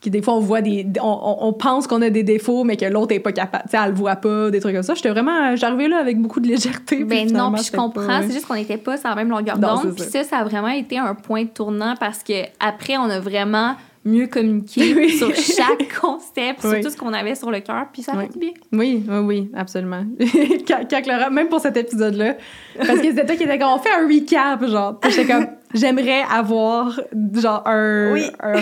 [0.02, 0.86] que des fois, on voit des.
[1.02, 3.64] On, on- pense qu'on a des défauts, mais que l'autre est pas capable.
[3.64, 4.94] Tu sais, elle le voit pas, des trucs comme ça.
[4.94, 5.56] J'étais vraiment.
[5.56, 7.04] J'arrivais là avec beaucoup de légèreté.
[7.04, 9.56] Ben non, puis je comprends, pas- c'est juste qu'on n'était pas sur la même longueur
[9.58, 9.94] d'onde.
[9.94, 13.74] Puis ça, ça a vraiment été un point tournant parce que après, on a vraiment
[14.04, 15.10] mieux communiqué Oui.
[15.10, 18.26] sur chaque concept, sur tout ce qu'on avait sur le cœur, puis ça a Oui.
[18.26, 18.52] fait du bien.
[18.72, 20.04] Oui, oui, oui, absolument.
[20.68, 22.36] quand, même pour cet épisode-là,
[22.76, 24.98] parce que c'était toi qui était comme, on fait un recap, genre.
[25.08, 27.00] J'étais comme, j'aimerais avoir,
[27.34, 28.14] genre, un,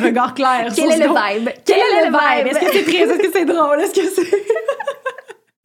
[0.02, 1.48] regard clair Quel sur est ce le vibe?
[1.64, 2.46] Quel est le vibe?
[2.46, 3.10] Est-ce que c'est triste?
[3.10, 3.80] Est-ce que c'est drôle?
[3.80, 4.36] Est-ce que c'est...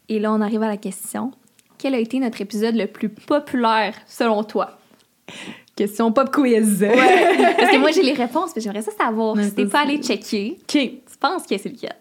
[0.07, 1.31] Et là, on arrive à la question.
[1.77, 4.77] Quel a été notre épisode le plus populaire selon toi?
[5.75, 6.79] Question pop quiz.
[6.79, 9.35] Parce que moi, j'ai les réponses, mais j'aimerais ça savoir.
[9.35, 10.71] Ouais, si t'es ça, pas allé checker, OK.
[10.71, 11.95] tu penses que c'est lequel?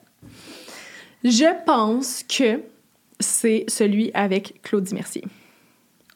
[1.24, 2.60] Je pense que
[3.18, 5.24] c'est celui avec Claudie Mercier.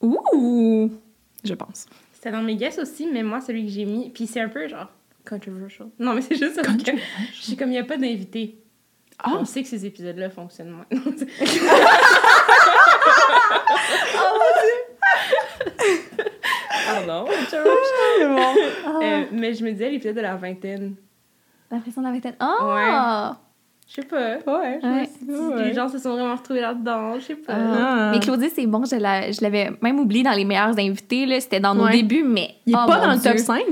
[0.00, 0.90] Ouh!
[1.42, 1.86] Je pense.
[2.12, 4.68] C'était dans mes guesses aussi, mais moi, celui que j'ai mis, puis c'est un peu
[4.68, 4.88] genre
[5.28, 5.88] controversial.
[5.98, 6.92] Non, mais c'est juste parce que
[7.34, 8.58] je suis comme, il n'y a pas d'invité.
[9.18, 9.32] Ah!
[9.34, 10.86] On sait que ces épisodes-là fonctionnent moins.
[16.86, 17.26] Pardon.
[19.02, 20.94] Euh, mais je me disais l'épisode de la vingtaine.
[21.70, 22.34] L'impression de la vingtaine.
[22.40, 23.36] Ah!
[23.88, 24.36] Je sais pas.
[24.46, 25.08] Ouais, Ouais.
[25.64, 27.54] Les gens se sont vraiment retrouvés là-dedans, je sais pas.
[27.56, 28.10] Ah.
[28.12, 31.24] Mais Claudie, c'est bon, je la- je l'avais même oublié dans les meilleurs invités.
[31.24, 31.40] là.
[31.40, 31.92] C'était dans nos Ouais.
[31.92, 32.56] débuts, mais.
[32.66, 33.64] Il est oh pas dans le top 5?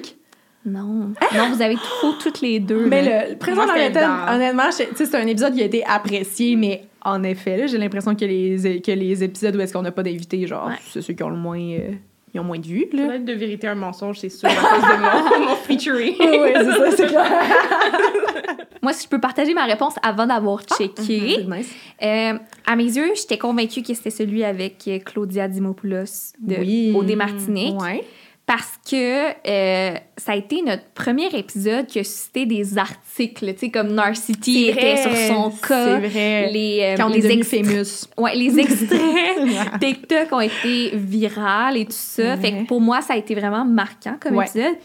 [0.66, 1.12] Non.
[1.34, 2.86] Non, vous avez trop toutes les deux.
[2.86, 3.28] Mais là.
[3.30, 7.66] le, présent dans- honnêtement, c'est un épisode qui a été apprécié, mais en effet, là,
[7.66, 10.74] j'ai l'impression que les, que les épisodes où est-ce qu'on n'a pas d'invités, genre, Ouais.
[10.90, 11.92] c'est ceux qui ont le moins, euh,
[12.34, 13.18] ils ont moins de vues, là.
[13.18, 16.16] de vérité un mensonge, c'est sûr, à cause de mon, mon featuring.
[16.18, 17.24] oui, c'est ça, c'est clair.
[18.82, 21.36] Moi, si je peux partager ma réponse avant d'avoir checké.
[21.38, 21.74] C'est nice.
[22.02, 22.34] Euh,
[22.66, 26.92] à mes yeux, j'étais convaincue que c'était celui avec Claudia Dimopoulos de Oui.
[26.96, 27.80] Odé Martinique.
[27.80, 28.04] Ouais.
[28.46, 33.58] Parce que euh, ça a été notre premier épisode qui a suscité des articles, tu
[33.58, 36.00] sais, comme Narcity était sur son cas.
[36.00, 36.50] C'est vrai.
[36.52, 38.08] Les, euh, Quand on les est.
[38.16, 42.34] Ouais, les extraits TikTok ont été virales et tout ça.
[42.34, 42.36] Ouais.
[42.36, 44.44] Fait que pour moi, ça a été vraiment marquant comme Ouais.
[44.46, 44.76] épisode.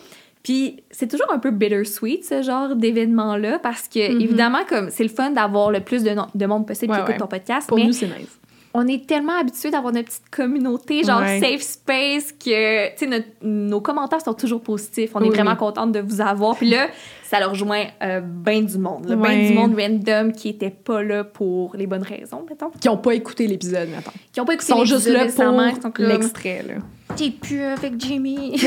[0.41, 4.21] Puis c'est toujours un peu bittersweet, ce genre d'événement-là, parce que, Mhm.
[4.21, 7.12] évidemment, comme c'est le fun d'avoir le plus de, no- de monde possible Ouais, qui
[7.12, 8.39] écoute ton podcast, Pour mais nous, c'est nice.
[8.73, 11.39] On est tellement habitués d'avoir notre petite communauté, genre Ouais.
[11.41, 15.12] safe space, que, tu sais, nos commentaires sont toujours positifs.
[15.13, 16.55] On Oui, est vraiment contente de vous avoir.
[16.55, 16.88] Puis là,
[17.23, 21.03] ça leur rejoint euh, ben du monde, là, ben du monde random qui était pas
[21.03, 22.69] là pour les bonnes raisons, mettons.
[22.79, 24.13] Qui n'ont pas écouté l'épisode, maintenant.
[24.31, 26.73] Qui ont pas Ils écouté sont juste l'épisode là pour l'extrait, là.
[27.17, 28.51] T'es plus avec Jimmy.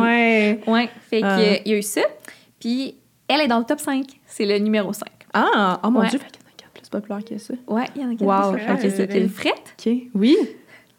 [0.00, 0.60] ouais.
[0.66, 1.36] ouais, fait Ah.
[1.38, 2.00] qu'il y a eu ça.
[2.60, 2.96] Puis
[3.28, 4.04] elle est dans le top 5.
[4.26, 5.06] C'est le numéro 5.
[5.34, 6.08] Ah, oh mon Ouais.
[6.08, 6.18] Dieu,
[6.88, 7.54] quatre plus populaires que ça.
[7.68, 8.52] Ouais, il y en a quatre.
[8.52, 9.74] Wow, c'est une frette.
[9.86, 9.92] OK.
[10.14, 10.36] Oui.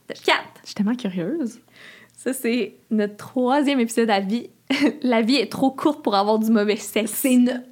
[0.08, 0.38] 4.
[0.62, 1.60] Je suis tellement curieuse.
[2.16, 4.50] Ça, c'est notre troisième épisode à vie.
[5.02, 7.12] La vie est trop courte pour avoir du mauvais sexe.
[7.12, 7.64] C'est une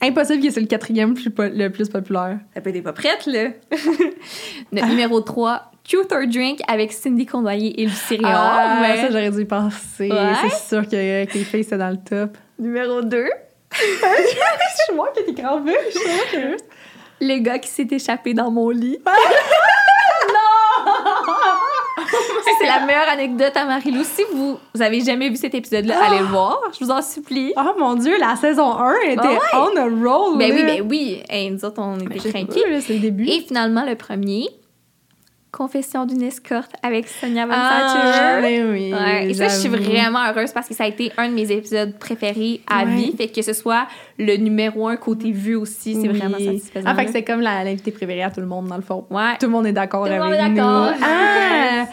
[0.00, 2.38] Impossible que c'est le quatrième plus po- le plus populaire.
[2.54, 3.48] Ça peut être pas prête, là.
[4.72, 8.32] Notre numéro 3, Truth or Drink avec Cindy Condoyer et Lucie Réard.
[8.58, 10.10] Ah, mais- ça, j'aurais dû y penser.
[10.10, 10.32] Ouais.
[10.48, 12.38] C'est sûr que, que les filles, c'est dans le top.
[12.58, 13.26] Numéro 2,
[13.72, 15.62] Je vois que t'es grave
[15.92, 16.60] je suis curieuse.
[17.20, 18.98] Le gars qui s'est échappé dans mon lit.
[22.10, 24.02] Ça, c'est la meilleure anecdote à Marie-Lou.
[24.04, 26.58] Si vous, vous avez jamais vu cet épisode-là, allez le voir.
[26.78, 27.52] Je vous en supplie.
[27.56, 29.20] Oh mon dieu, la saison 1 était
[29.52, 29.72] Ah ouais.
[29.74, 30.38] on a roll.
[30.38, 31.22] Ben oui, ben oui.
[31.28, 32.68] Hey, nous autres, on était craqués.
[32.68, 33.28] là, C'est le début.
[33.28, 34.48] Et finalement, le premier,
[35.52, 38.40] Confession d'une escorte avec Sonia Van ah, Sacher.
[38.42, 38.92] ben oui.
[38.94, 41.50] Ouais, et ça, je suis vraiment heureuse parce que ça a été un de mes
[41.50, 42.94] épisodes préférés à Ouais.
[42.94, 43.12] vie.
[43.16, 43.86] Fait que ce soit
[44.18, 46.16] le numéro un côté vue aussi, c'est Oui.
[46.18, 46.88] vraiment satisfaisant.
[46.88, 49.06] Ah, fait que c'est comme l'invité préférée à tout le monde, dans le fond.
[49.10, 49.36] Ouais.
[49.40, 50.56] Tout le monde est d'accord Tout le avec monde est nous.
[50.56, 50.92] d'accord.
[51.02, 51.86] Ah!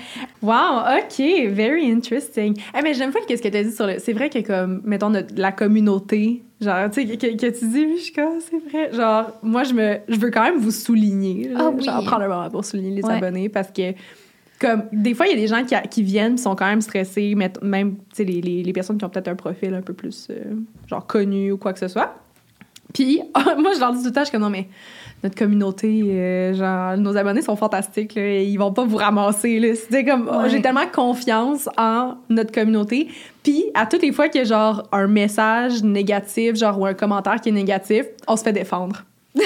[0.43, 1.51] Wow, OK.
[1.51, 2.55] Very interesting.
[2.77, 3.95] Eh mais j'aime pas ce que tu as dit sur le...
[3.97, 7.85] C'est vrai que, comme, mettons, notre- la communauté, genre, tu sais, que, que tu dis,
[7.85, 8.91] oui, je suis comme, c'est vrai.
[8.93, 9.97] Genre, moi, je me...
[10.07, 11.49] Je veux quand même vous souligner.
[11.49, 11.59] là.
[11.61, 11.83] Ah oui.
[11.83, 13.13] Genre, prendre un moment pour souligner les Ouais.
[13.13, 13.93] abonnés parce que...
[14.59, 17.33] Comme, des fois, il y a des gens qui, qui viennent sont quand même stressés,
[17.37, 19.93] mais même, tu sais, les, les, les personnes qui ont peut-être un profil un peu
[19.93, 20.55] plus, euh,
[20.87, 22.15] genre, connu ou quoi que ce soit.
[22.91, 23.21] Puis,
[23.59, 24.67] moi, je leur dis tout le temps, je suis comme, non, mais
[25.23, 29.73] notre communauté, euh, genre, nos abonnés sont fantastiques, là, et ils vont pas vous ramasser.
[29.89, 30.49] C'est comme, oh, Ouais.
[30.49, 33.07] j'ai tellement confiance en notre communauté.
[33.43, 36.93] Puis, à toutes les fois qu'il y a, genre, un message négatif, genre, ou un
[36.93, 39.03] commentaire qui est négatif, on se fait défendre.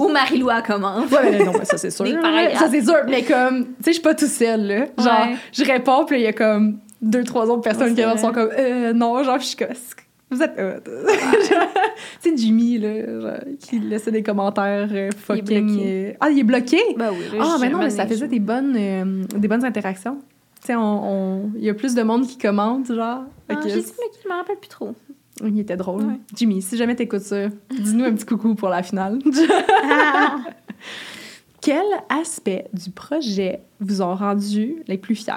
[0.00, 1.04] Ou Marie-Lou à commande.
[1.12, 2.06] Ouais, mais non, mais ça, c'est sûr.
[2.20, 2.58] Paragraphes.
[2.58, 2.96] Ça, c'est sûr.
[3.08, 4.86] Mais comme, tu sais, je suis pas tout seule, là.
[4.98, 5.36] Genre, Ouais.
[5.52, 8.50] je réponds, puis il y a comme deux, trois autres personnes Ouais, qui sont comme,
[8.58, 9.68] euh, non, genre, je suis comme,
[10.30, 10.90] vous êtes hot.
[12.20, 15.44] Sais, Jimmy, là, genre, qui laissait des commentaires euh, fucking.
[15.66, 16.08] bloqué.
[16.10, 16.78] euh, Ah, il est bloqué?
[16.96, 17.38] Ben oui.
[17.40, 20.18] Ah, mais non, mais ça faisait des bonnes, euh, des bonnes interactions.
[20.60, 20.80] Tu sais, on-
[21.44, 23.22] on- il y a plus de monde qui commente, genre.
[23.48, 24.94] Ah, J'ai dit, mais qui je me rappelle plus trop.
[25.44, 26.02] il était drôle.
[26.04, 26.20] Ouais.
[26.34, 29.18] Jimmy, si jamais t'écoutes ça, dis-nous un petit coucou pour la finale.
[31.60, 35.32] Quel aspect du projet vous ont rendu les plus fiers?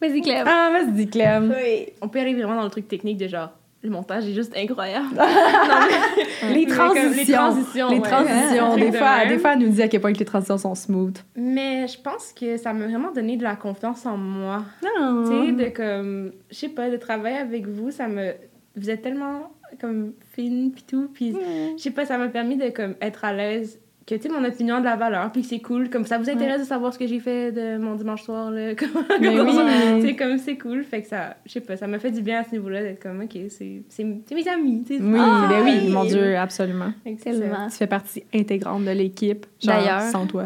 [0.00, 0.44] Vas-y, Clem.
[0.46, 1.54] Ah, vas-y, Clem.
[1.56, 1.86] Oui.
[2.00, 3.50] On peut aller vraiment dans le truc technique de genre,
[3.82, 5.06] le montage est juste incroyable.
[6.52, 7.12] Les Mais transitions.
[7.16, 8.02] les transitions, Les ouais.
[8.08, 8.70] transitions.
[8.70, 10.58] Truc Des de fois, des fois, elle nous dit à quel point que les transitions
[10.58, 11.16] sont smooth.
[11.36, 14.64] Mais je pense que ça m'a vraiment donné de la confiance en moi.
[14.84, 15.14] Ah.
[15.26, 18.32] Tu sais, de comme, je sais pas, de travailler avec vous, ça me.
[18.76, 21.34] Vous êtes tellement comme fine pis tout, pis
[21.76, 23.78] je sais pas, ça m'a permis de comme être à l'aise,
[24.08, 26.16] que tu sais, mon opinion a de la valeur, puis que c'est cool, comme ça
[26.18, 28.88] vous intéresse de savoir ce que j'ai fait de mon dimanche soir, là, comme,
[29.20, 30.02] Mais comme oui.
[30.02, 32.40] sais, comme c'est cool, fait que ça, je sais pas, ça m'a fait du bien
[32.40, 35.02] à ce niveau-là d'être comme, ok, c'est c'est- c'est mes amis, tu sais.
[35.02, 35.88] Oui, Ah, ben oui, oui.
[35.92, 36.92] mon Dieu, absolument.
[37.04, 37.16] C'est.
[37.16, 37.68] Tellement.
[37.68, 39.44] Tu fais partie intégrante de l'équipe.
[39.62, 40.00] Genre, D'ailleurs.
[40.02, 40.44] Sans toi.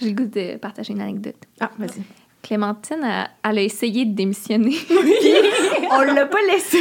[0.00, 1.34] J'ai le goût de partager une anecdote.
[1.60, 2.02] Ah, vas-y.
[2.42, 4.70] Clémentine, elle, elle a essayé de démissionner.
[4.86, 4.96] Puis
[5.90, 6.78] on l'a pas laissé.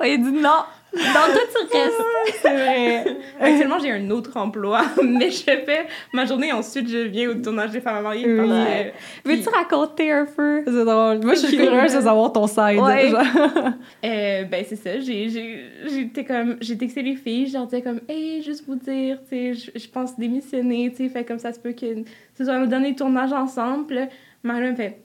[0.00, 0.62] on lui a dit non.
[0.94, 1.40] Dans toi,
[1.70, 2.38] tu restes.
[2.42, 3.04] C'est vrai.
[3.40, 7.70] Actuellement, j'ai un autre emploi, mais je fais ma journée, ensuite je viens au tournage
[7.70, 8.26] des femmes mariées.
[8.26, 8.48] Oui.
[8.50, 8.92] Ouais.
[9.24, 10.62] Veux-tu raconter un peu?
[10.66, 11.20] C'est drôle.
[11.24, 12.78] Moi, je suis curieuse de savoir ton side.
[12.80, 13.12] Ouais.
[14.04, 17.82] Euh, ben c'est ça, j'ai j'ai- j'étais comme j'ai texté les filles, je leur disais
[17.82, 21.52] comme hey, juste vous dire, tu sais, je- pense démissionner, tu sais, fait comme ça
[21.52, 21.86] se peut que
[22.36, 24.08] ce soit nos derniers tournages ensemble.
[24.42, 24.98] Marie me fait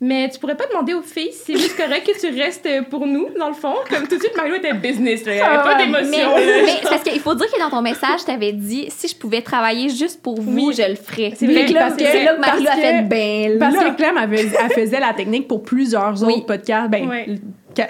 [0.00, 3.06] mais tu pourrais pas demander aux filles si c'est juste correct que tu restes pour
[3.06, 3.74] nous, dans le fond.
[3.90, 5.32] Comme tout de suite, Mario était business, là.
[5.34, 5.76] Il y avait Ah pas.
[5.76, 6.28] Mais, d'émotion.
[6.36, 9.16] mais c'est parce qu'il faut dire que dans ton message, tu avais dit si je
[9.16, 10.74] pouvais travailler juste pour vous, Oui.
[10.76, 11.32] je le ferais.
[11.36, 13.96] C'est vrai, que là, parce que- c'est là que Marie a fait ben Parce que
[13.96, 16.34] Clem, elle, faisait- elle faisait la technique pour plusieurs Oui.
[16.34, 16.90] autres podcasts.
[16.90, 17.08] Ben,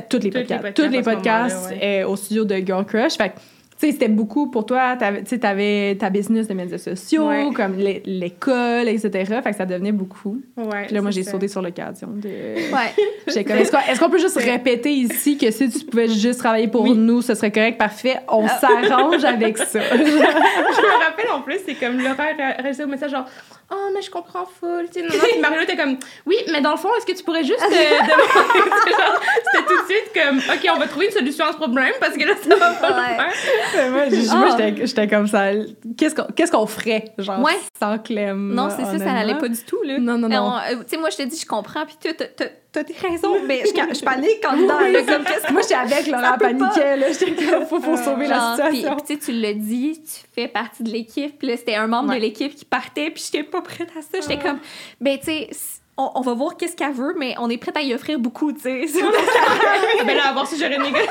[0.09, 0.75] tous les podcasts.
[0.75, 3.17] Tous les podcasts euh, au studio de Girl Crush.
[3.17, 3.41] Fait que, tu
[3.87, 4.97] sais, c'était beaucoup pour toi.
[4.99, 7.49] Tu sais, t'avais ta business de médias sociaux, Ouais.
[7.55, 9.11] comme l'é- l'école, etc.
[9.43, 10.41] Fait que ça devenait beaucoup.
[10.57, 12.29] Ouais, Puis là, moi, j'ai sauté sur l'occasion de...
[12.29, 12.93] Ouais.
[13.29, 16.95] Est-ce qu'on peut juste répéter ici que si tu pouvais juste travailler pour Oui.
[16.97, 19.81] nous, ce serait correct, parfait, on s'arrange avec ça.
[19.91, 23.26] je me rappelle en plus, c'est comme Laura a réalisé au message genre
[23.71, 24.87] Oh, mais je comprends full.
[24.91, 25.21] Tu sais, non, non.
[25.31, 27.66] Puis Mario était comme Oui, mais dans le fond, est-ce que tu pourrais juste euh,
[27.69, 28.71] demander?
[28.87, 29.21] Tu sais, genre,
[29.53, 32.16] C'était tout de suite comme Ok, on va trouver une solution à ce problème parce
[32.16, 33.16] que là, ça va pas Ouais.
[33.19, 33.91] le faire.
[33.91, 34.35] moi, Ah.
[34.37, 35.51] moi, j'étais- j'étais comme ça.
[35.99, 37.59] Qu'est-ce qu'on qu'est-ce qu'on ferait, genre, Ouais.
[37.79, 38.55] sans Clem?
[38.55, 39.99] Non, c'est ça, ça n'allait pas du tout, là.
[39.99, 40.57] Non, non, non.
[40.57, 42.09] Euh, Tu sais, moi, je te dis, je comprends, puis tu
[42.73, 46.37] t'as- des raisons, mais je, je panique quand dedans, là, comme Moi, j'étais avec Laura
[46.39, 47.12] paniquait, là.
[47.19, 48.97] J'étais comme, faut, faut sauver la Genre, puis- situation.
[48.97, 51.39] puis tu sais, tu l'as dit, tu fais partie de l'équipe.
[51.39, 52.16] Puis là, c'était un membre Ouais.
[52.16, 54.21] de l'équipe qui partait, puis j'étais pas prête à ça.
[54.21, 54.59] J'étais comme,
[55.01, 55.49] ben, tu sais,
[55.99, 58.53] on, on va voir qu'est-ce qu'elle veut, mais on est prête à y offrir beaucoup,
[58.53, 58.82] tu sais.
[60.07, 61.07] Ben là, à voir si j'aurais négocié.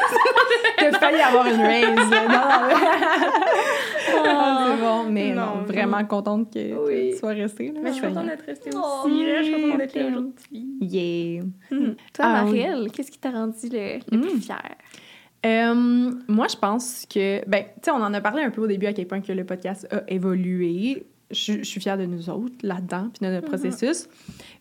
[0.77, 2.27] T'as failli avoir une raise, là.
[2.27, 2.33] Non,
[2.69, 2.75] non.
[4.29, 7.11] Ah, c'est bon, mais non, Non, vraiment contente que Oui.
[7.11, 7.79] tu sois restée, là.
[7.83, 9.25] Mais je suis contente d'être restée Oh, aussi.
[9.25, 9.41] là.
[9.41, 10.67] Je suis contente d'être là aujourd'hui.
[10.81, 11.43] Yeah.
[11.69, 11.85] Toi,
[12.19, 12.43] Ah.
[12.43, 14.21] Marielle, qu'est-ce qui t'a rendu le, le Mm.
[14.21, 14.75] plus fière?
[15.45, 18.67] Euh, moi, je pense que, ben, tu sais, on en a parlé un peu au
[18.67, 21.05] début à quel point que le podcast a évolué.
[21.31, 24.07] Je, je suis fière de nous autres là-dedans, puis de notre processus.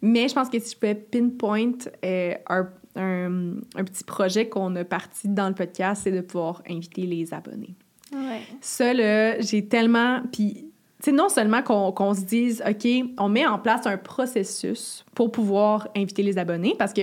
[0.03, 1.73] Mais je pense que si je pouvais pinpoint
[2.05, 6.63] euh, un, un, un petit projet qu'on a parti dans le podcast, c'est de pouvoir
[6.69, 7.75] inviter les abonnés.
[8.13, 8.41] Ouais.
[8.61, 10.23] Ça, là, j'ai tellement.
[10.33, 10.71] Puis,
[11.03, 12.89] tu non seulement qu'on qu'on se dise, OK,
[13.19, 17.03] on met en place un processus pour pouvoir inviter les abonnés, parce que.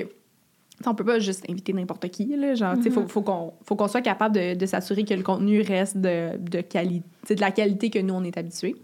[0.85, 2.55] On peut pas juste inviter n'importe qui, là.
[2.55, 5.23] Genre, tu sais, faut, faut qu'on faut qu'on soit capable de, de s'assurer que le
[5.23, 8.75] contenu reste de, de qualité, de la qualité que nous, on est habitués.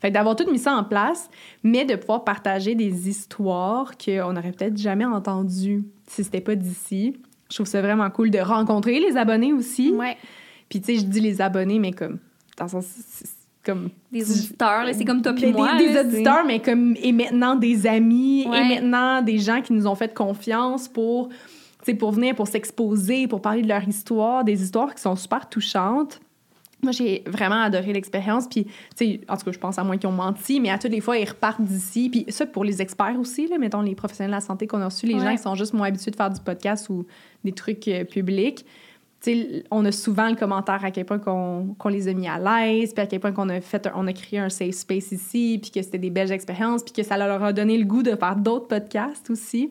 [0.00, 1.30] Fait d'avoir tout mis ça en place,
[1.62, 7.16] mais de pouvoir partager des histoires qu'on n'aurait peut-être jamais entendues si c'était pas d'ici.
[7.50, 9.92] Je trouve ça vraiment cool de rencontrer les abonnés aussi.
[9.92, 10.16] Ouais.
[10.68, 12.18] Puis, tu sais, je dis les abonnés, mais comme.
[12.58, 12.86] Dans le sens.
[13.66, 13.90] Comme.
[14.12, 15.76] Des auditeurs, c'est comme toi Ben, puis moi.
[15.76, 16.94] Des, des là, auditeurs, mais comme.
[17.02, 18.60] Et maintenant des amis, Ouais.
[18.60, 21.28] et maintenant des gens qui nous ont fait confiance pour.
[21.98, 26.20] pour venir, pour s'exposer, pour parler de leur histoire, des histoires qui sont super touchantes.
[26.82, 28.46] Moi, j'ai vraiment adoré l'expérience.
[28.48, 30.78] Puis, tu sais, en tout cas, je pense à moins qu'ils ont menti, mais à
[30.78, 32.10] toutes les fois, ils repartent d'ici.
[32.10, 34.84] Puis, ça, pour les experts aussi, là, mettons les professionnels de la santé qu'on a
[34.86, 35.20] reçus, les Ouais.
[35.20, 37.06] gens qui sont juste moins habitués de faire du podcast ou
[37.44, 38.64] des trucs euh, publics.
[39.70, 43.02] On a souvent le commentaire à quel point qu'on les a mis à l'aise, puis
[43.02, 45.70] à quel point qu'on a fait, un- on a créé un safe space ici, puis
[45.72, 48.36] que c'était des belles expériences, puis que ça leur a donné le goût de faire
[48.36, 49.70] d'autres podcasts aussi.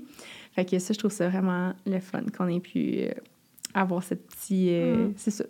[0.53, 3.11] Fait que ça, je trouve ça vraiment le fun qu'on ait pu euh,
[3.73, 5.13] avoir ce petit, euh, Mm.
[5.17, 5.45] c'est ça,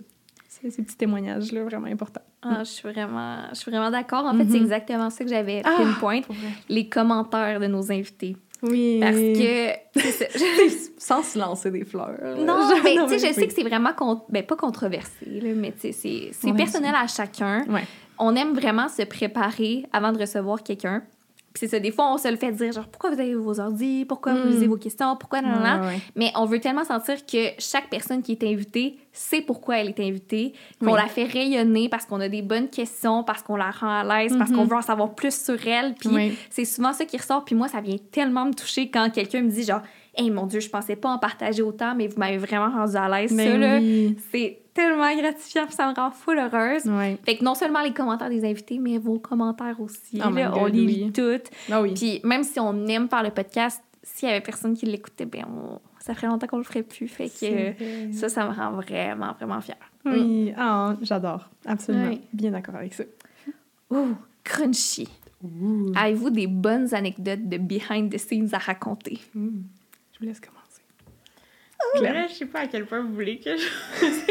[0.47, 2.21] ces, petits témoignages là vraiment importants.
[2.41, 4.25] Ah, je suis vraiment, je suis vraiment d'accord.
[4.25, 4.51] En fait, Mhm.
[4.51, 6.21] c'est exactement ça que j'avais Ah, pinpoint.
[6.69, 8.35] Les commentaires de nos invités.
[8.69, 8.99] Oui.
[8.99, 10.95] Parce que...
[10.97, 12.15] sans se lancer des fleurs.
[12.21, 12.35] là.
[12.35, 13.33] Non, mais tu sais, je oui.
[13.33, 17.07] sais que c'est vraiment, con- ben, pas controversé, là, mais tu sais, c'est personnel à
[17.07, 17.63] chacun.
[17.69, 17.83] Ouais.
[18.17, 21.03] On aime vraiment se préparer avant de recevoir quelqu'un.
[21.55, 23.61] Puis c'est ça, des fois, on se le fait dire, genre, pourquoi vous avez vos
[23.61, 24.41] ordi, pourquoi Mm.
[24.41, 25.79] vous lisez vos questions, pourquoi, non, non, non.
[25.83, 25.99] Ouais, ouais.
[26.17, 29.99] Mais on veut tellement sentir que chaque personne qui est invitée sait pourquoi elle est
[30.01, 30.51] invitée,
[30.81, 30.99] qu'on Oui.
[31.01, 34.35] la fait rayonner parce qu'on a des bonnes questions, parce qu'on la rend à l'aise,
[34.37, 34.57] parce Mhm.
[34.57, 35.93] qu'on veut en savoir plus sur elle.
[35.95, 36.37] Puis Oui.
[36.49, 37.45] c'est souvent ça qui ressort.
[37.45, 39.81] Puis moi, ça vient tellement me toucher quand quelqu'un me dit, genre,
[40.17, 43.09] Hey, mon Dieu, je pensais pas en partager autant, mais vous m'avez vraiment rendu à
[43.09, 43.31] l'aise.
[43.31, 44.17] Mais ça, oui.
[44.31, 46.83] c'est tellement gratifiant, ça me rend full heureuse.
[47.25, 50.21] Fait que non seulement les commentaires des invités, mais vos commentaires aussi.
[50.25, 51.49] Oh là, God, on les lit toutes.
[51.71, 51.93] Ah oui.
[51.93, 55.45] Puis même si on aime faire le podcast, s'il y avait personne qui l'écoutait, ben
[55.49, 57.07] on- ça ferait longtemps qu'on le ferait plus.
[57.07, 59.77] Fait que ça, ça me rend vraiment, vraiment fière.
[60.05, 61.49] Oui, ah, j'adore.
[61.65, 62.13] Absolument.
[62.31, 63.03] Bien d'accord avec ça.
[63.89, 64.09] Ouh,
[64.43, 65.07] crunchy.
[65.95, 69.19] Avez-vous des bonnes anecdotes de behind the scenes à raconter?
[69.33, 69.61] Mm.
[70.15, 70.81] Je vous laisse commencer.
[72.01, 73.67] Là, je sais pas à quel point vous voulez que je.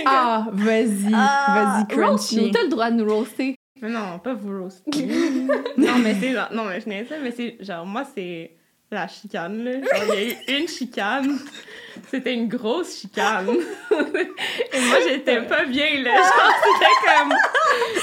[0.07, 2.39] Ah, vas-y, vas-y, crunchy.
[2.41, 3.55] Roast-nous, t'as le droit de nous roaster.
[3.83, 4.91] Mais non, pas vous roaster.
[5.77, 6.49] non, mais c'est genre.
[6.53, 8.57] Non, mais je n'ai ça, mais c'est genre, moi, c'est
[8.91, 9.73] la chicane, là.
[9.73, 11.39] Genre, il y a eu une chicane.
[12.11, 13.49] C'était une grosse chicane.
[13.91, 16.15] Et moi, j'étais pas bien, là.
[16.15, 17.33] Genre, c'était comme.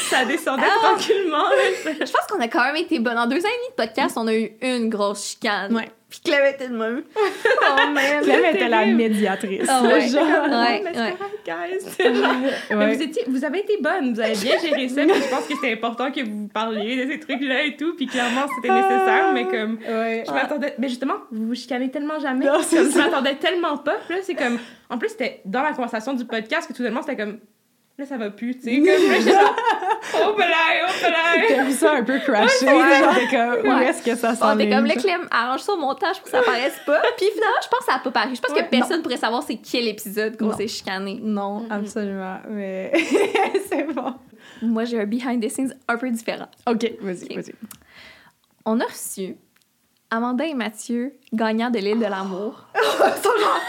[0.09, 0.79] Ça descendait Ah.
[0.87, 1.91] tranquillement, là.
[1.99, 3.17] Je pense qu'on a quand même été bonnes.
[3.17, 5.75] En deux ans et demi de podcast, on a eu une grosse chicane.
[5.75, 5.89] Ouais.
[6.09, 7.03] Puis Clem était de même.
[7.15, 8.21] oh man.
[8.23, 9.65] Clem était la médiatrice.
[9.69, 10.09] Ah ouais.
[10.09, 10.21] genre.
[10.23, 14.89] Ouais, mais correct, genre- Mais vous, étiez, vous avez été bonne, vous avez bien géré
[14.89, 17.95] ça, puis je pense que c'était important que vous parliez de ces trucs-là et tout,
[17.95, 20.25] puis clairement c'était nécessaire, mais comme Ouais.
[20.27, 20.75] je m'attendais.
[20.79, 22.43] Mais justement, vous vous chicanez tellement jamais.
[22.45, 23.95] Non, je m'attendais tellement pas.
[24.05, 24.57] Puis là, c'est comme.
[24.89, 27.39] En plus, c'était dans la conversation du podcast que tout simplement c'était comme.
[27.97, 28.75] Là, ça va plus, tu sais.
[28.77, 29.55] Comme là, j'étais genre.
[30.15, 31.47] Oh, belay, oh, belay.
[31.49, 32.65] T'as vu ça un peu crasher.
[32.65, 32.99] Ouais.
[32.99, 33.85] genre, t'es comme, où Ouais.
[33.85, 36.31] est-ce que ça On s'en était comme le Clem, arrange ça au montage pour que
[36.31, 37.01] ça paraisse pas.
[37.17, 38.35] Puis finalement, je pense que ça a pas paru.
[38.35, 41.19] Je pense Ouais, que personne pourrait savoir c'est quel épisode qu'on s'est chicané.
[41.21, 42.37] Non, absolument.
[42.49, 42.91] Mais
[43.69, 44.15] c'est bon.
[44.63, 46.47] Moi, j'ai un behind the scenes un peu différent.
[46.67, 47.35] OK, vas-y, Ok.
[47.35, 47.53] vas-y.
[48.65, 49.35] On a reçu
[50.13, 52.65] Amanda et Mathieu, gagnants de l'île de l'amour.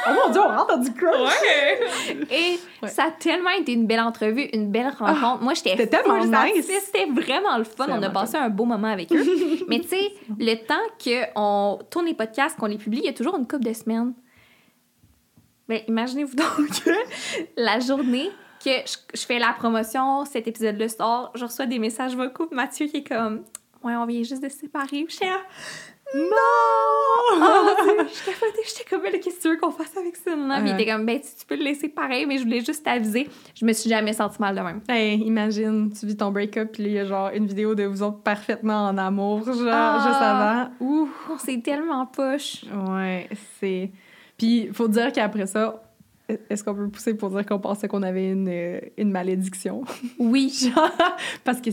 [0.04, 1.14] Oh mon Dieu, on rentre dans du crush.
[1.14, 2.18] Ouais.
[2.30, 2.88] Et Ouais.
[2.88, 5.40] ça a tellement été une belle entrevue, une belle rencontre.
[5.40, 6.66] Moi, j'étais c'était tellement nice.
[6.66, 7.84] C'était vraiment le fun.
[7.86, 9.24] C'est On a passé un beau moment avec eux.
[9.68, 13.12] Mais tu sais, le temps qu'on tourne les podcasts, qu'on les publie, il y a
[13.12, 14.12] toujours une couple de semaines.
[15.68, 16.96] Mais imaginez-vous donc
[17.56, 18.28] la journée
[18.64, 22.56] que je, je fais la promotion, cet épisode-là sort, je reçois des messages vocaux de
[22.56, 23.44] Mathieu qui est comme
[23.84, 25.06] Ouais, on vient juste de se séparer.
[25.08, 25.38] J'étais là,
[26.14, 26.28] Non!
[27.34, 27.36] Oh
[27.98, 30.36] je capotais, j'étais comme, qu'est-ce que tu veux qu'on fasse avec ça?
[30.36, 30.82] Non, Puis il Ouais.
[30.82, 33.28] était comme, ben, tu, tu peux le laisser pareil, mais je voulais juste t'aviser.
[33.54, 34.80] Je me suis jamais sentie mal de même.
[34.88, 38.02] Hey, imagine, tu vis ton break-up, puis il y a genre une vidéo de vous
[38.02, 40.04] autres parfaitement en amour, genre, Ah.
[40.06, 40.70] juste avant.
[40.80, 41.08] Ouh!
[41.38, 42.64] C'est tellement poche.
[42.88, 43.28] Ouais,
[43.60, 43.90] c'est.
[44.36, 45.82] Puis, faut dire qu'après ça,
[46.50, 49.84] est-ce qu'on peut pousser pour dire qu'on pensait qu'on avait une, euh, une malédiction?
[50.18, 50.52] Oui.
[50.74, 50.90] Genre,
[51.44, 51.70] parce que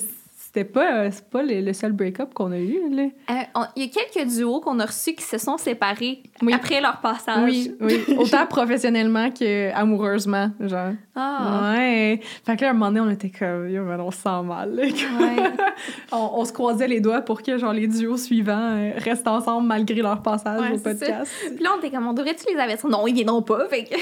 [0.59, 2.79] c'était pas, euh, c'est pas le, le seul break-up qu'on a eu.
[2.97, 3.33] Euh,
[3.75, 6.53] Il y a quelques duos qu'on a reçus qui se sont séparés Oui.
[6.53, 7.43] après leur passage.
[7.45, 8.03] Oui, oui.
[8.17, 10.91] Autant professionnellement que amoureusement, genre.
[11.15, 12.19] Ah, Ouais.
[12.45, 14.75] Fait que là, à un moment donné, on était comme, Yo, on se sent mal.
[14.75, 14.83] là.
[14.83, 15.49] ouais.
[16.11, 19.67] on, on se croisait les doigts pour que, genre, les duos suivants euh, restent ensemble
[19.67, 21.31] malgré leur passage Ouais, au podcast.
[21.55, 22.89] Puis là, on était comme, on devrait-tu les avertir?
[22.89, 23.67] Non, ils viendront pas.
[23.69, 23.95] Fait que...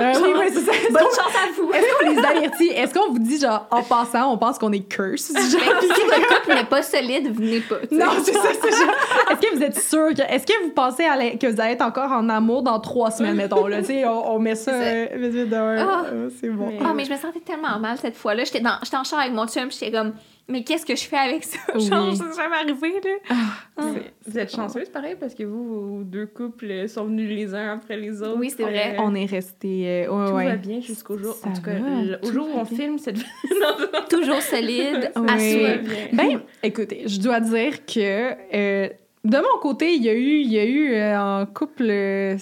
[0.00, 0.72] Euh, oui, oui, c'est ça.
[0.90, 1.70] Bonne chance à vous.
[1.72, 2.68] Est-ce qu'on les avertit?
[2.68, 5.30] Est-ce qu'on vous dit, genre, en passant, on pense qu'on est curse?
[5.32, 5.60] Genre,
[5.94, 7.76] si votre couple n'est pas solide, venez pas.
[7.90, 8.94] Non, c'est ça, c'est genre.
[9.30, 10.22] Est-ce que vous êtes sûr que.
[10.22, 13.10] Est-ce que vous pensez à la- que vous allez être encore en amour dans trois
[13.10, 13.78] semaines, mettons, là?
[13.80, 16.66] Tu sais, on, on met ça C'est euh, c'est bon.
[16.68, 18.44] Mais- Ah, mais je me sentais tellement mal cette fois-là.
[18.44, 20.12] J'étais, dans, j'étais en char avec mon chum, j'étais comme,
[20.48, 21.58] mais qu'est-ce que je fais avec ça?
[21.74, 21.86] Oui.
[21.86, 23.36] Genre, c'est jamais arrivé, là.
[23.78, 27.74] C'est- Vous êtes chanceuse, pareil, parce que vous, vos deux couples sont venus les uns
[27.74, 28.38] après les autres.
[28.38, 28.96] Oui, c'est vrai.
[28.98, 29.84] On est resté.
[30.06, 30.44] euh, ouais, Tout ouais.
[30.46, 31.34] va bien jusqu'au jour.
[31.34, 32.76] Ça en tout cas, va, le- au tout jour où on bien.
[32.76, 33.16] filme cette.
[34.10, 35.64] Toujours solide, Oui.
[35.64, 35.78] à.
[36.12, 38.88] Ben, écoutez, je dois dire que euh,
[39.24, 42.36] de mon côté, il y a eu, il y a eu euh, en couple euh,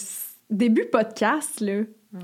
[0.49, 1.83] début podcast là,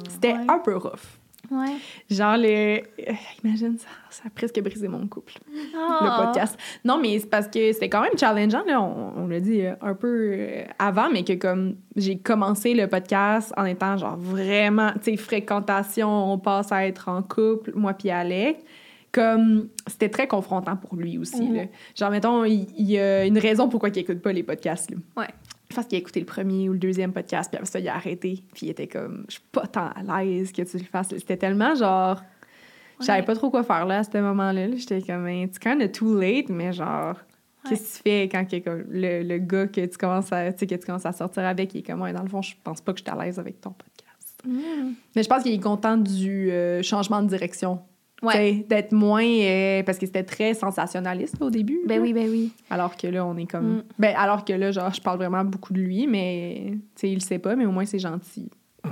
[0.09, 0.39] c'était Ouais.
[0.49, 1.16] un peu rough.
[1.51, 1.77] Ouais.
[2.11, 3.13] Genre le, euh,
[3.45, 6.23] imagine ça, ça a presque brisé mon couple le Ah.
[6.25, 6.59] podcast.
[6.85, 8.81] Non, mais c'est parce que c'était quand même challengeant là.
[8.81, 12.87] On, on l'a dit euh, un peu euh, avant, mais que comme j'ai commencé le
[12.89, 17.95] podcast en étant genre vraiment, tu sais, fréquentation, on passe à être en couple, moi
[17.95, 18.59] puis Alec.
[19.13, 21.43] Comme c'était très confrontant pour lui aussi.
[21.43, 21.55] Mhm.
[21.57, 21.63] là.
[21.99, 24.91] Genre, mettons, il, il y a une raison pourquoi il écoute pas les podcasts.
[24.91, 24.99] Là.
[25.17, 25.29] Ouais.
[25.71, 27.89] Je pense qu'il a écouté le premier ou le deuxième podcast, puis après ça, il
[27.89, 28.45] a arrêté.
[28.55, 31.09] Puis il était comme, je suis pas tant à l'aise que tu le fasses.
[31.09, 32.23] C'était tellement genre,
[33.01, 33.25] je savais Ouais.
[33.27, 34.69] pas trop quoi faire là à ce moment-là.
[34.69, 34.77] là.
[34.77, 37.17] J'étais comme, Ben, it's kind of too late, mais genre,
[37.69, 40.65] qu'est-ce que tu fais quand que, comme, le, le gars que tu commences à, que
[40.65, 43.01] tu commences à sortir avec, il est comme, dans le fond, je pense pas que
[43.01, 44.43] je suis à l'aise avec ton podcast.
[44.47, 44.93] Mm.
[45.17, 47.81] Mais je pense qu'il est content du euh, changement de direction.
[48.27, 48.67] Ouais.
[48.69, 49.25] D'être moins.
[49.25, 51.81] euh, parce que c'était très sensationnaliste au début.
[51.87, 52.03] Ben là.
[52.03, 52.53] oui, ben oui.
[52.71, 53.77] Alors que là, on est comme.
[53.79, 53.83] Mm.
[53.99, 56.73] Ben, alors que là, genre, je parle vraiment beaucoup de lui, mais.
[56.73, 58.51] Tu sais, il le sait pas, mais au moins, c'est gentil.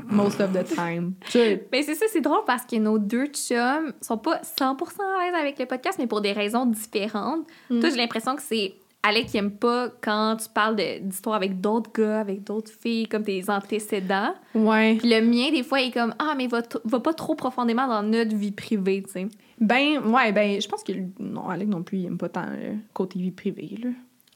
[0.09, 1.15] Most of the time.
[1.27, 4.61] Tu sais, Ben c'est ça, c'est drôle parce que nos deux chums sont pas 100%
[4.61, 7.47] à l'aise avec le podcast, mais pour des raisons différentes.
[7.71, 7.81] Mm.
[7.81, 8.75] Toi, j'ai l'impression que c'est
[9.07, 13.23] Alec qui aime pas quand tu parles d'histoires avec d'autres gars, avec d'autres filles, comme
[13.23, 14.35] tes antécédents.
[14.55, 14.97] Ouais.
[14.97, 17.87] Puis le mien, des fois, il est comme Ah, mais va, va pas trop profondément
[17.87, 19.29] dans notre vie privée, tu sais.
[19.61, 20.93] Ben, ouais, ben, je pense que.
[21.19, 23.91] Non, Alec non plus, il aime pas tant le côté vie privée, là.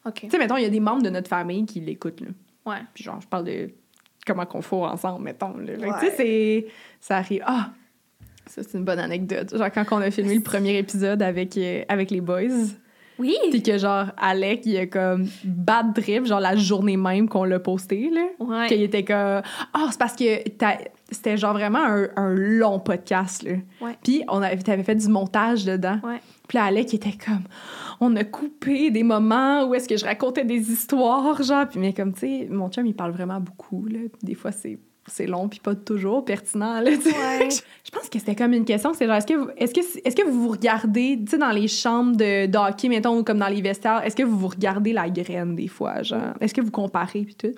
[0.05, 0.21] OK.
[0.21, 2.29] Tu sais, mettons, il y a des membres de notre famille qui l'écoutent, là.
[2.66, 2.83] Ouais.
[2.93, 3.71] Puis genre, je parle de
[4.27, 5.57] comment qu'on fait ensemble, mettons.
[5.57, 5.73] Là.
[5.79, 5.99] Ouais.
[6.01, 6.66] Tu sais, c'est...
[7.01, 7.43] Ça arrive...
[7.47, 7.71] Ah!
[8.47, 9.57] Ça, c'est une bonne anecdote.
[9.57, 12.49] Genre, quand on a filmé le premier épisode avec, euh, avec les boys,
[13.19, 13.37] Oui!
[13.51, 17.59] puis que, genre, Alec, il a comme bad trip, genre, la journée même qu'on l'a
[17.59, 18.23] posté, là.
[18.39, 18.66] Ouais.
[18.69, 19.43] Qu'il était comme...
[19.75, 20.79] Ah, c'est parce que t'as-
[21.11, 23.53] c'était genre vraiment un, un long podcast, là.
[23.81, 23.97] Ouais.
[24.05, 25.99] Puis on avait, t'avais fait du montage dedans.
[26.05, 26.21] Ouais.
[26.47, 27.45] Puis là, Alec était comme...
[28.01, 31.66] On a coupé des moments où est-ce que je racontais des histoires, genre.
[31.69, 33.99] Puis mais comme, tu sais, mon chum, il parle vraiment beaucoup, là.
[34.23, 34.79] Des fois, c'est...
[35.09, 36.91] C'est long puis pas toujours pertinent là.
[36.91, 36.97] Ouais.
[37.51, 39.81] Je je pense que c'était comme une question, c'est genre est-ce que vous, est-ce que
[40.07, 43.25] est-ce que vous vous regardez, tu sais dans les chambres de, de hockey mettons ou
[43.25, 46.35] comme dans les vestiaires, est-ce que vous vous regardez la graine des fois, genre?
[46.41, 47.53] Est-ce que vous comparez puis tout?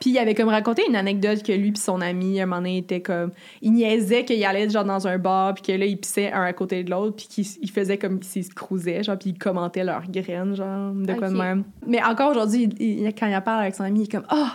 [0.00, 2.78] Puis il avait comme raconté une anecdote que lui puis son ami, un moment donné,
[2.78, 3.32] était comme...
[3.60, 6.52] Il niaisait qu'il allait genre dans un bar, puis que là, il pissait un à
[6.54, 9.84] côté de l'autre, puis qu'il il faisait comme s'il se cruisait, genre, puis il commentait
[9.84, 11.64] leurs graines, genre, de quoi de même.
[11.86, 14.24] Mais encore aujourd'hui, il- il- quand il en parle avec son ami, il est comme
[14.30, 14.54] «Ah!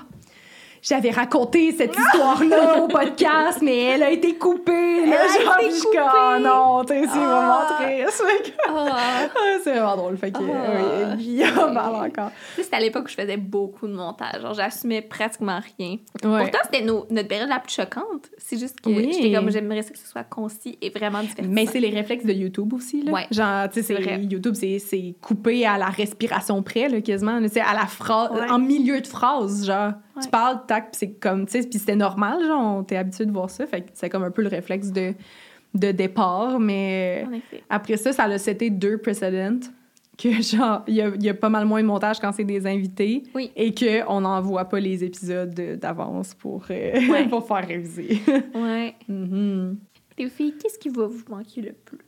[0.87, 5.05] J'avais raconté cette histoire-là au podcast, mais elle a été coupée.
[5.05, 5.97] Là, Elle a été coupée.
[5.99, 7.65] oh non, tu sais, c'est Ah.
[7.77, 8.23] vraiment triste.
[8.69, 9.27] Ah.
[9.63, 10.17] C'est vraiment drôle.
[10.17, 11.15] Fait que, Ah.
[11.17, 12.31] oui, Guillaume encore.
[12.55, 14.41] C'était à l'époque où je faisais beaucoup de montage.
[14.41, 15.97] Genre, j'assumais pratiquement rien.
[16.23, 16.41] Ouais.
[16.43, 18.29] Pourtant, c'était notre période la plus choquante.
[18.37, 19.11] C'est juste que Oui.
[19.13, 21.47] j'étais comme, j'aimerais ça que ce soit concis et vraiment différent.
[21.49, 23.01] Mais c'est les réflexes de YouTube aussi.
[23.03, 23.11] Là.
[23.11, 23.27] Ouais.
[23.31, 24.19] Genre, tu sais, C'est c'est- vrai.
[24.21, 27.37] YouTube, c'est- coupé à la respiration près, là, quasiment.
[27.37, 28.49] à la phrase, Ouais.
[28.51, 29.93] en milieu de phrase, genre.
[30.15, 30.23] Ouais.
[30.23, 33.31] Tu parles, tac, puis c'est comme, tu sais, puis c'était normal, genre, t'es habitué de
[33.31, 33.65] voir ça.
[33.67, 35.13] Fait que c'est comme un peu le réflexe de,
[35.73, 37.25] de départ, mais
[37.69, 39.65] après ça, ça a c'était deux précédentes.
[40.17, 43.23] Que genre, il y y a pas mal moins de montage quand c'est des invités.
[43.35, 43.51] Oui.
[43.57, 47.27] Et qu'on n'envoie pas les épisodes de- d'avance pour, euh, Ouais.
[47.29, 48.21] pour faire réviser.
[48.55, 48.95] Ouais.
[49.09, 49.77] Mhm.
[50.17, 51.99] Les filles, qu'est-ce qui va vous manquer le plus?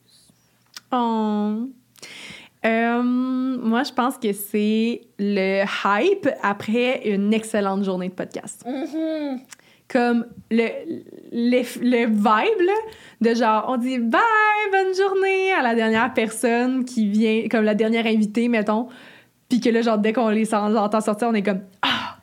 [0.93, 1.67] Oh.
[2.67, 8.65] Euh, moi, je pense que c'est le hype après une excellente journée de podcast.
[9.89, 10.67] Comme le,
[11.31, 12.73] le, le vibe, là,
[13.21, 14.19] de genre, on dit bye,
[14.71, 18.89] bonne journée à la dernière personne qui vient, comme la dernière invitée, mettons.
[19.47, 22.17] Puis que là, genre, dès qu'on les en- entend sortir, on est comme, ah,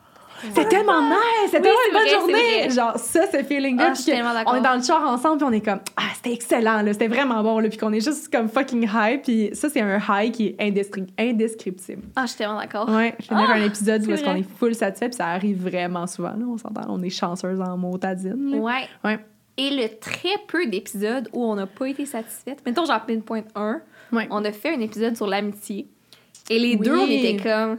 [0.54, 2.70] c'est tellement nice, c'est tellement une bonne vrai, journée.
[2.70, 3.92] Genre, ça, ce feeling-là.
[3.96, 6.92] Ah, on est dans le char ensemble, puis on est comme, ah, c'était excellent, là.
[6.92, 7.68] C'était vraiment bon, là.
[7.68, 9.20] Puis qu'on est juste comme fucking high.
[9.22, 12.02] Puis ça, c'est un high qui est indescri- indescriptible.
[12.16, 12.88] Ah, je suis tellement d'accord.
[12.88, 16.06] Ouais, finir Ah, un épisode où est-ce qu'on est full satisfait, puis ça arrive vraiment
[16.06, 16.44] souvent, là.
[16.48, 18.56] On s'entend, on est chanceuse en motadine, là.
[18.58, 18.88] Ouais.
[19.04, 19.18] Ouais.
[19.56, 22.58] Et le très peu d'épisodes où on n'a pas été satisfaite.
[22.66, 23.80] Mettons, j'en pinpoint un.
[24.12, 24.26] Ouais.
[24.30, 25.86] On a fait un épisode sur l'amitié.
[26.50, 26.78] Et les Oui.
[26.86, 27.78] deux, on était comme.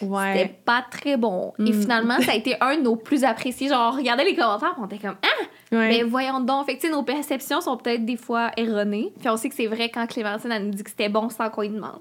[0.00, 0.60] C'était Ouais.
[0.64, 1.52] pas très bon.
[1.58, 1.80] Et Mm.
[1.80, 3.68] finalement, ça a été un de nos plus appréciés.
[3.68, 5.44] Genre, on regardait les commentaires, on était comme Ah!
[5.70, 5.88] Ouais.
[5.88, 6.66] Mais voyons donc.
[6.66, 9.12] Fait que, tu sais, nos perceptions sont peut-être des fois erronées.
[9.18, 11.50] Puis on sait que c'est vrai quand Clémentine, elle nous dit que c'était bon sans
[11.50, 12.00] qu'on lui demande.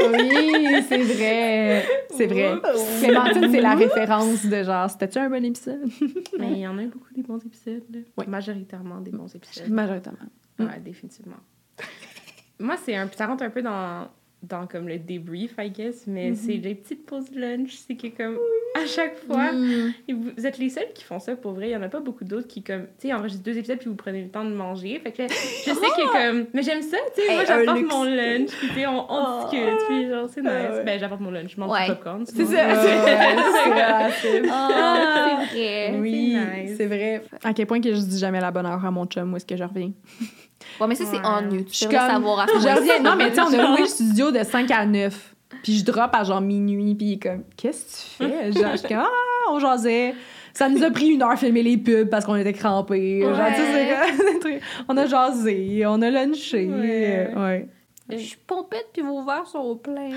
[0.00, 1.84] Oui, c'est vrai.
[2.10, 2.60] C'est vrai.
[3.00, 5.84] Clémentine, c'est la référence de genre, c'était-tu un bon épisode?
[6.38, 7.82] Mais il y en a beaucoup des bons épisodes.
[7.90, 7.98] Là.
[8.16, 8.24] Oui.
[8.28, 9.68] Majoritairement des bons épisodes.
[9.68, 10.18] Majoritairement.
[10.58, 11.36] Ouais, définitivement.
[12.60, 14.08] Moi, c'est un, ça rentre un peu dans,
[14.42, 17.72] dans comme le débrief, I guess, mais c'est les petites pauses de lunch.
[17.86, 18.38] C'est que comme
[18.80, 19.92] à chaque fois, Mm.
[20.10, 21.70] vous, vous êtes les seuls qui font ça pour vrai.
[21.70, 23.88] Il y en a pas beaucoup d'autres qui comme, tu sais, enregistrent deux épisodes puis
[23.88, 25.00] vous prenez le temps de manger.
[25.00, 27.28] Fait que là, je sais que comme, mais j'aime ça, tu sais.
[27.28, 29.48] Hey, moi, j'apporte mon lunch puis tu sais, on, on Oh.
[29.50, 30.50] discute puis genre c'est nice.
[30.54, 30.84] Ah ouais.
[30.84, 31.86] Ben j'apporte mon lunch, je mange Ouais.
[31.86, 32.24] du popcorn.
[32.26, 32.74] C'est ça.
[34.22, 34.42] C'est.
[34.50, 35.98] Ah, vrai.
[35.98, 36.74] Oui, c'est nice.
[36.76, 37.22] c'est vrai.
[37.42, 39.46] À quel point que je dis jamais la bonne heure à mon chum, où est-ce
[39.46, 39.92] que je reviens?
[40.80, 41.24] Ouais, mais ça, c'est Ouais.
[41.24, 41.64] en mieux.
[41.64, 42.98] Tu devrais comme- savoir à Je reviens.
[43.00, 45.34] Non, mais tu sais, on a loué le studio de 5 à 9.
[45.62, 48.52] Puis je drop à genre minuit, puis il est comme, qu'est-ce que tu fais?
[48.52, 50.14] Genre, je suis comme, ah, on jasait.
[50.52, 53.22] Ça nous a pris une heure filmer les pubs parce qu'on était crampés.
[53.22, 54.60] Genre, tu sais.
[54.88, 56.66] On a jasé, on a lunché.
[56.66, 57.30] Ouais.
[57.36, 57.68] Ouais.
[58.10, 60.10] Je suis pompette, puis vos verres sont pleins.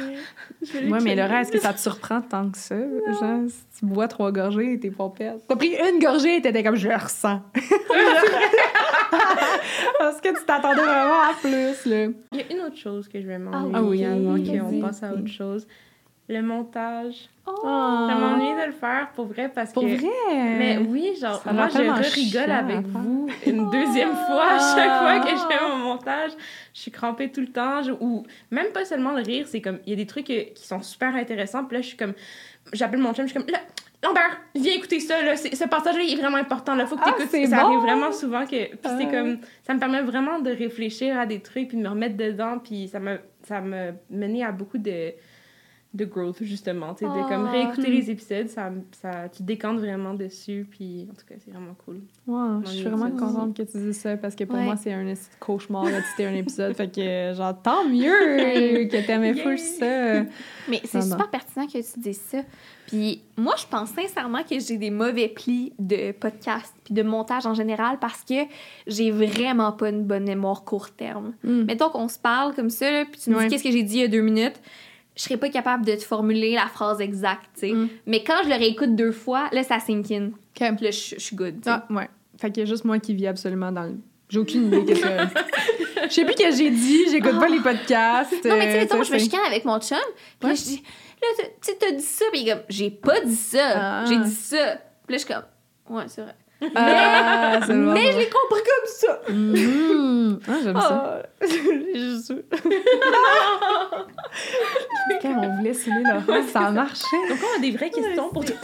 [0.74, 1.16] Ouais, mais.
[1.16, 2.76] Laura, est-ce que ça te surprend tant que ça?
[2.78, 5.44] Genre, si tu bois trois gorgées, t'es pas pète.
[5.48, 7.42] T'as pris une gorgée et t'étais comme, je le ressens.
[10.00, 12.08] Parce que tu t'attendais vraiment à plus, là.
[12.32, 14.58] Il y a une autre chose que je vais m'ennuyer Ah oui, avant vas-y.
[14.60, 15.68] qu'on passe à autre chose.
[16.32, 17.30] Le montage.
[17.46, 17.52] Oh.
[17.64, 19.90] Je m'ennuie de le faire pour vrai parce Pour que.
[19.98, 20.08] vrai?
[20.58, 21.80] Mais oui, genre, Ça moi, je
[22.16, 26.32] rigole avec vous une deuxième fois à chaque fois que je fais mon montage.
[26.74, 27.82] Je suis crampée tout le temps.
[27.84, 30.44] je- ou même pas seulement le rire, c'est comme, il y a des trucs euh,
[30.56, 31.66] qui sont super intéressants.
[31.66, 32.14] Puis là, je suis comme,
[32.72, 33.60] j'appelle mon chum, je suis comme, là,
[34.04, 35.36] Lambert, viens écouter ça, là.
[35.36, 36.76] Ce passage-là, est vraiment important.
[36.76, 37.68] Là, faut que Ah, tu c'est Ça bon.
[37.68, 38.68] arrive vraiment souvent que.
[38.70, 39.12] Puis c'est Ah.
[39.12, 42.58] comme, ça me permet vraiment de réfléchir à des trucs, puis de me remettre dedans.
[42.64, 45.14] Puis ça m'a ça m'a mené à beaucoup de
[45.94, 47.52] de growth justement tu sais de comme Ah.
[47.52, 48.72] réécouter les épisodes ça,
[49.02, 52.84] ça tu décantes vraiment dessus puis en tout cas c'est vraiment cool Ouais, je suis
[52.84, 54.64] vraiment contente que tu dises ça parce que pour Ouais.
[54.64, 55.04] moi, c'est un
[55.40, 56.74] cauchemar de citer un épisode.
[56.76, 58.06] fait que, genre, tant mieux
[58.88, 59.44] que t'aimais Yay.
[59.44, 60.22] full ça.
[60.70, 62.38] Mais c'est super pertinent que tu dises ça.
[62.88, 67.46] Puis moi, je pense sincèrement que j'ai des mauvais plis de podcast puis de montage
[67.46, 68.36] en général parce que
[68.88, 71.34] j'ai vraiment pas une bonne mémoire court terme.
[71.44, 71.64] Mm.
[71.64, 73.44] Mettons qu'on se parle comme ça, là, puis tu me Ouais.
[73.46, 74.62] dis qu'est-ce que j'ai dit il y a deux minutes,
[75.16, 77.72] je serais pas capable de te formuler la phrase exacte, tu sais.
[77.74, 77.90] Mm.
[78.06, 80.28] Mais quand je le réécoute deux fois, là, ça sink in.
[80.28, 80.76] Ok.
[80.76, 81.56] Puis là, je suis good.
[81.66, 82.10] Ah, ouais.
[82.40, 83.96] Fait qu'il y a juste moi qui vis absolument dans le.
[84.30, 85.30] J'ai aucune idée que ça.
[86.04, 88.44] Je sais plus que j'ai dit, j'écoute pas les podcasts.
[88.44, 89.98] Non, mais tu sais, euh, mettons, je me chicane avec mon chum,
[90.40, 90.56] puis Ouais.
[90.56, 90.84] je dis,
[91.22, 94.06] là, tu t'as dit ça, puis il est comme, j'ai pas dit ça, Ah.
[94.08, 94.78] j'ai dit ça.
[95.06, 96.36] Puis là, je suis comme, ouais, c'est vrai.
[96.76, 97.60] Ah.
[97.68, 99.20] Mais je l'ai compris comme ça.
[99.30, 100.40] Mhm.
[100.48, 101.22] Ah, j'aime ça.
[101.22, 102.34] Ah, j'ai juste.
[105.22, 107.18] Quand on voulait sciller Laurent, ça a marché.
[107.30, 108.56] donc on a des vraies questions pour toi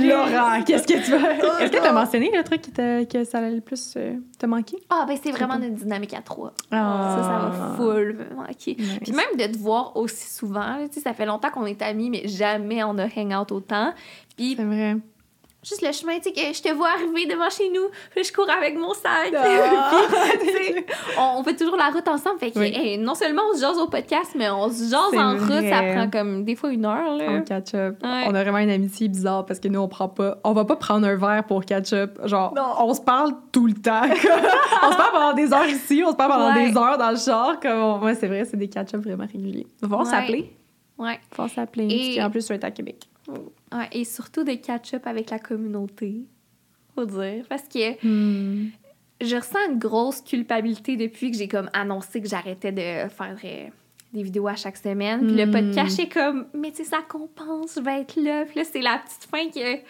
[0.00, 1.62] Laurent, qu'est-ce que tu veux?
[1.62, 4.46] Est-ce que t'as mentionné le truc qui t'a, que ça allait le plus euh, te
[4.46, 4.76] manquer?
[4.90, 6.52] Ah, ben c'est vraiment notre dynamique à trois.
[6.70, 7.16] Ah.
[7.16, 8.76] Ça, ça va full me manquer.
[8.78, 8.98] Nice.
[9.02, 12.10] Puis même de te voir aussi souvent, tu sais, ça fait longtemps qu'on est amis,
[12.10, 13.92] mais jamais on a hang out autant.
[14.36, 14.96] Puis C'est vrai.
[15.68, 18.32] Juste le chemin, tu sais, que je te vois arriver devant chez nous, puis je
[18.32, 19.32] cours avec mon sac.
[19.36, 19.90] Ah.
[20.40, 20.86] Puis, tu sais,
[21.18, 22.38] on, on fait toujours la route ensemble.
[22.38, 22.72] Fait que, Oui.
[22.74, 25.68] hey, non seulement on se jase au podcast, mais on se jase en route.
[25.68, 27.16] Ça prend comme des fois une heure.
[27.16, 27.24] Là.
[27.28, 27.96] On catch up.
[28.02, 28.24] Ouais.
[28.26, 30.38] On a vraiment une amitié bizarre parce que nous, on prend pas.
[30.44, 32.18] On va pas prendre un verre pour catch up.
[32.24, 34.02] Genre, on se parle tout le temps.
[34.04, 36.70] on se parle pendant des heures ici, on se parle pendant Ouais.
[36.70, 37.60] des heures dans le char.
[37.60, 39.66] Comme on- Ouais, c'est vrai, c'est des catch up vraiment réguliers.
[39.82, 40.52] Il va s'appeler.
[40.98, 41.14] Ouais.
[41.14, 41.84] Il va falloir s'appeler.
[41.86, 42.22] Et- Et...
[42.22, 43.04] en plus, tu es à Québec.
[43.72, 46.22] Ouais, et surtout de catch-up avec la communauté,
[46.94, 47.44] faut dire.
[47.48, 48.70] Parce que Hmm.
[49.20, 53.36] je ressens une grosse culpabilité depuis que j'ai comme annoncé que j'arrêtais de faire
[54.12, 55.26] des vidéos à chaque semaine.
[55.26, 55.50] Puis le Mm.
[55.50, 58.44] podcast est comme, mais tu sais, ça compense, je vais être là.
[58.46, 59.82] Puis là, c'est la petite fin que.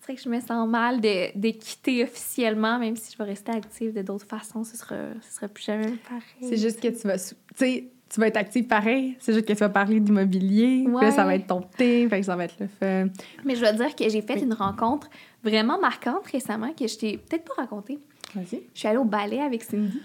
[0.00, 3.22] C'est vrai que je me sens mal de, de quitter officiellement, même si je vais
[3.22, 6.22] rester active de d'autres façons, ce sera, ce sera plus jamais pareil.
[6.40, 7.16] C'est juste que tu vas.
[7.18, 9.16] Tu sais, tu vas être active pareil.
[9.20, 10.82] C'est juste que tu vas parler d'immobilier.
[10.84, 11.10] Puis Ouais.
[11.10, 12.06] ça va être ton thé.
[12.08, 13.08] Fait que ça va être le fun.
[13.44, 14.42] Mais je dois dire que j'ai fait Oui.
[14.42, 15.08] une rencontre
[15.42, 17.98] vraiment marquante récemment que je t'ai peut-être pas racontée.
[18.34, 18.62] Vas-y.
[18.74, 20.00] Je suis allée au ballet avec Cindy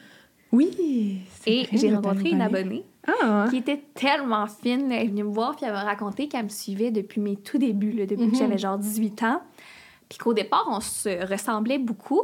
[0.51, 1.19] Oui.
[1.41, 2.83] c'est et j'ai rencontré une abonnée
[3.21, 3.47] Ah.
[3.49, 4.91] qui était tellement fine.
[4.91, 7.57] Elle est venue me voir puis elle m'a raconté qu'elle me suivait depuis mes tout
[7.57, 8.31] débuts, là, depuis Mhm.
[8.31, 9.41] que j'avais genre 18 ans.
[10.09, 12.21] Puis qu'au départ, on se ressemblait beaucoup,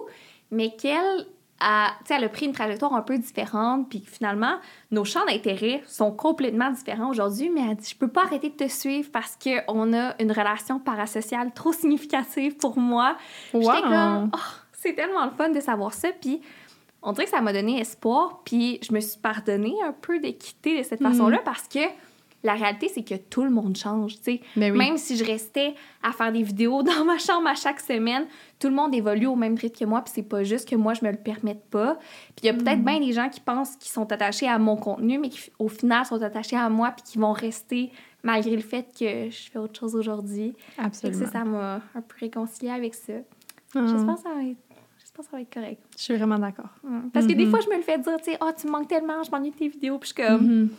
[0.52, 1.26] mais qu'elle
[2.10, 4.56] elle a pris une trajectoire un peu différente, puis finalement,
[4.92, 8.56] nos champs d'intérêt sont complètement différents aujourd'hui, mais elle dit, je peux pas arrêter de
[8.56, 13.16] te suivre parce qu'on a une relation parasociale trop significative pour moi.
[13.54, 14.38] J'étais comme, oh,
[14.74, 16.42] c'est tellement le fun de savoir ça, puis
[17.02, 20.30] on dirait que ça m'a donné espoir, puis je me suis pardonné un peu de
[20.30, 21.12] quitter de cette Mm.
[21.12, 21.80] façon-là parce que
[22.44, 24.42] la réalité, c'est que tout le monde change, tu sais.
[24.58, 24.78] Ben oui.
[24.78, 28.26] Même si je restais à faire des vidéos dans ma chambre à chaque semaine,
[28.60, 30.94] tout le monde évolue au même rythme que moi, puis c'est pas juste que moi,
[30.94, 31.96] je me le permette pas.
[32.36, 32.86] Puis il y a peut-être Mm.
[32.86, 36.06] bien des gens qui pensent qu'ils sont attachés à mon contenu, mais qui, au final,
[36.06, 37.92] sont attachés à moi, puis qui vont rester
[38.24, 40.54] malgré le fait que je fais autre chose aujourd'hui.
[40.76, 41.32] Fait que Absolument.
[41.32, 43.14] ça, m'a un peu réconciliée avec ça.
[43.76, 44.58] Ah, J'espère que ça va être...
[45.00, 45.82] J'espère que ça va être correct.
[45.98, 46.70] Je suis vraiment d'accord.
[46.84, 47.10] Mm.
[47.14, 47.52] Parce que des Mhm.
[47.52, 49.52] fois, je me le fais dire, tu sais, oh, tu me manques tellement, je m'ennuie
[49.52, 50.70] de tes vidéos, puis je suis comme, Mhm.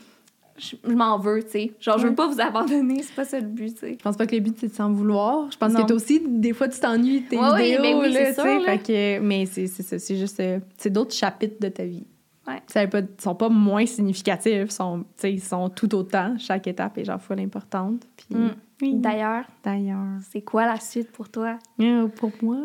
[0.56, 1.72] Je, je m'en veux, tu sais.
[1.80, 2.14] Genre, je veux Ouais.
[2.14, 3.92] pas vous abandonner, c'est pas ça le but, tu sais.
[3.98, 5.50] Je pense pas que le but c'est de s'en vouloir.
[5.50, 5.82] Je pense Non.
[5.82, 7.82] que toi aussi, des fois, tu t'ennuies de tes Ouais, vidéos.
[7.82, 8.58] ben oui, là, c'est tu sûr, sais.
[8.58, 8.64] là.
[8.64, 10.38] Fait que, mais c'est ça, c'est juste.
[10.40, 12.06] euh, c'est d'autres chapitres de ta vie.
[12.46, 12.60] Ouais.
[12.66, 15.40] Ça pas, sont pas moins significatifs, ils sont, ils
[15.74, 16.36] tout autant.
[16.38, 18.02] Chaque étape est genre full importante.
[18.16, 18.50] Puis, Mm.
[18.82, 20.18] oui, D'ailleurs, d'ailleurs.
[20.30, 21.58] c'est quoi la suite pour toi?
[21.80, 22.58] Euh, pour moi,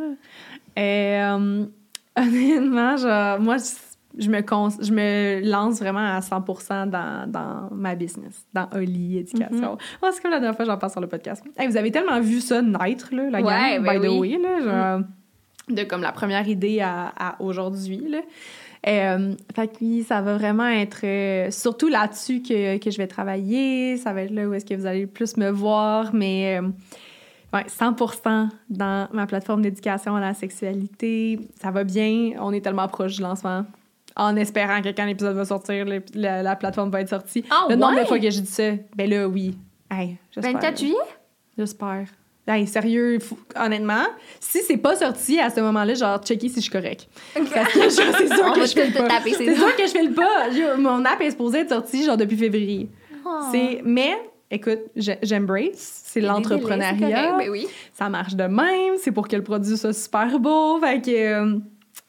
[0.77, 1.65] euh,
[2.17, 3.63] honnêtement, genre, moi, je,
[4.17, 9.77] je me, je me lance vraiment à 100 dans, dans ma business, dans Oli Éducation.
[10.01, 11.43] Oh, c'est comme la dernière fois que j'en parle sur le podcast.
[11.57, 14.35] Hey, vous avez tellement vu ça naître, là, la Ouais, gang, ben by the oui.
[14.35, 15.05] way, là, genre,
[15.69, 18.19] de comme la première idée à, à aujourd'hui, là.
[18.87, 23.07] Euh, fait que oui, ça va vraiment être euh, surtout là-dessus que, que je vais
[23.07, 23.97] travailler.
[23.97, 26.67] Ça va être là où est-ce que vous allez le plus me voir, mais euh,
[27.53, 27.95] ouais, 100
[28.69, 31.39] dans ma plateforme d'éducation à la sexualité.
[31.61, 32.31] Ça va bien.
[32.39, 33.65] On est tellement proche du lancement.
[34.15, 37.43] En espérant que quand l'épisode va sortir, le- la, la plateforme va être sortie.
[37.49, 39.57] Ah, le nombre de fois que j'ai dit ça, ben là, oui.
[39.91, 40.75] Hey, j'espère, 24 là.
[40.77, 40.95] juillet?
[41.57, 42.05] J'espère.
[42.47, 43.19] Hey, sérieux,
[43.55, 44.05] honnêtement,
[44.39, 47.07] si c'est pas sorti à ce moment-là, genre, checker si je suis correct.
[47.35, 49.07] Parce que genre, c'est sûr que je fais le pas.
[49.23, 49.75] c'est sûr.
[49.75, 50.75] que je fais le pas.
[50.77, 52.89] Mon app est supposée être sortie genre depuis février.
[53.25, 53.29] Oh.
[53.51, 54.17] C'est, mais,
[54.49, 54.79] écoute,
[55.21, 56.01] j'embrace.
[56.05, 57.37] C'est l'entrepreneuriat.
[57.37, 57.67] Ben oui.
[57.93, 58.95] Ça marche de même.
[58.97, 60.79] C'est pour que le produit soit super beau.
[60.79, 61.59] Fait que euh,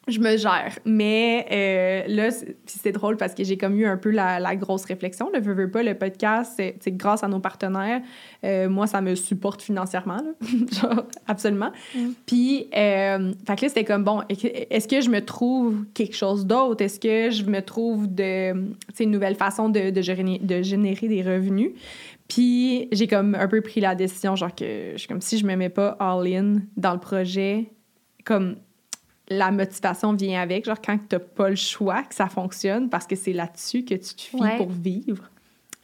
[0.08, 0.78] je me gère.
[0.84, 4.84] Mais euh, là, c'est- drôle parce que j'ai comme eu un peu la, la grosse
[4.84, 5.30] réflexion.
[5.32, 8.00] Le veux, veux pas, le podcast, c'est grâce à nos partenaires.
[8.44, 10.16] euh, moi, ça me supporte financièrement.
[10.16, 10.32] là.
[10.80, 11.70] Genre, absolument.
[11.94, 12.08] Mm.
[12.26, 16.46] Puis, euh, fait que là, c'était comme, bon, est-ce que je me trouve quelque chose
[16.46, 16.82] d'autre?
[16.82, 18.52] Est-ce que je me trouve de,
[18.98, 21.72] une nouvelle façon de, de générer des revenus?
[22.26, 25.44] Puis, j'ai comme un peu pris la décision, genre que je suis comme si je
[25.46, 27.70] me mets pas all-in dans le projet,
[28.24, 28.56] comme
[29.30, 33.14] la motivation vient avec, genre quand t'as pas le choix que ça fonctionne parce que
[33.16, 34.56] c'est là-dessus que tu te fies Ouais.
[34.56, 35.30] pour vivre.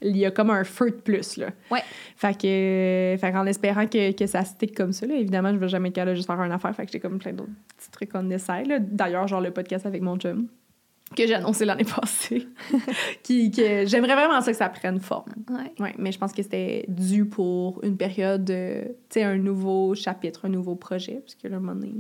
[0.02, 1.46] Il y a comme un feu de plus, là.
[1.70, 1.80] Ouais.
[2.16, 5.68] Fait que, fait qu'en espérant que, que ça stick comme ça, là, évidemment, je vais
[5.68, 6.74] jamais de juste faire une affaire.
[6.76, 8.78] Fait que j'ai comme plein d'autres petits trucs on essaie, là.
[8.78, 10.48] D'ailleurs, genre le podcast avec mon chum,
[11.16, 12.46] que j'ai annoncé l'année passée,
[13.22, 15.32] qui, que j'aimerais vraiment ça que ça prenne forme.
[15.48, 15.72] Ouais.
[15.78, 19.94] Oui, mais je pense que c'était dû pour une période, de, tu sais, un nouveau
[19.94, 21.94] chapitre, un nouveau projet, parce que là, à un moment donné,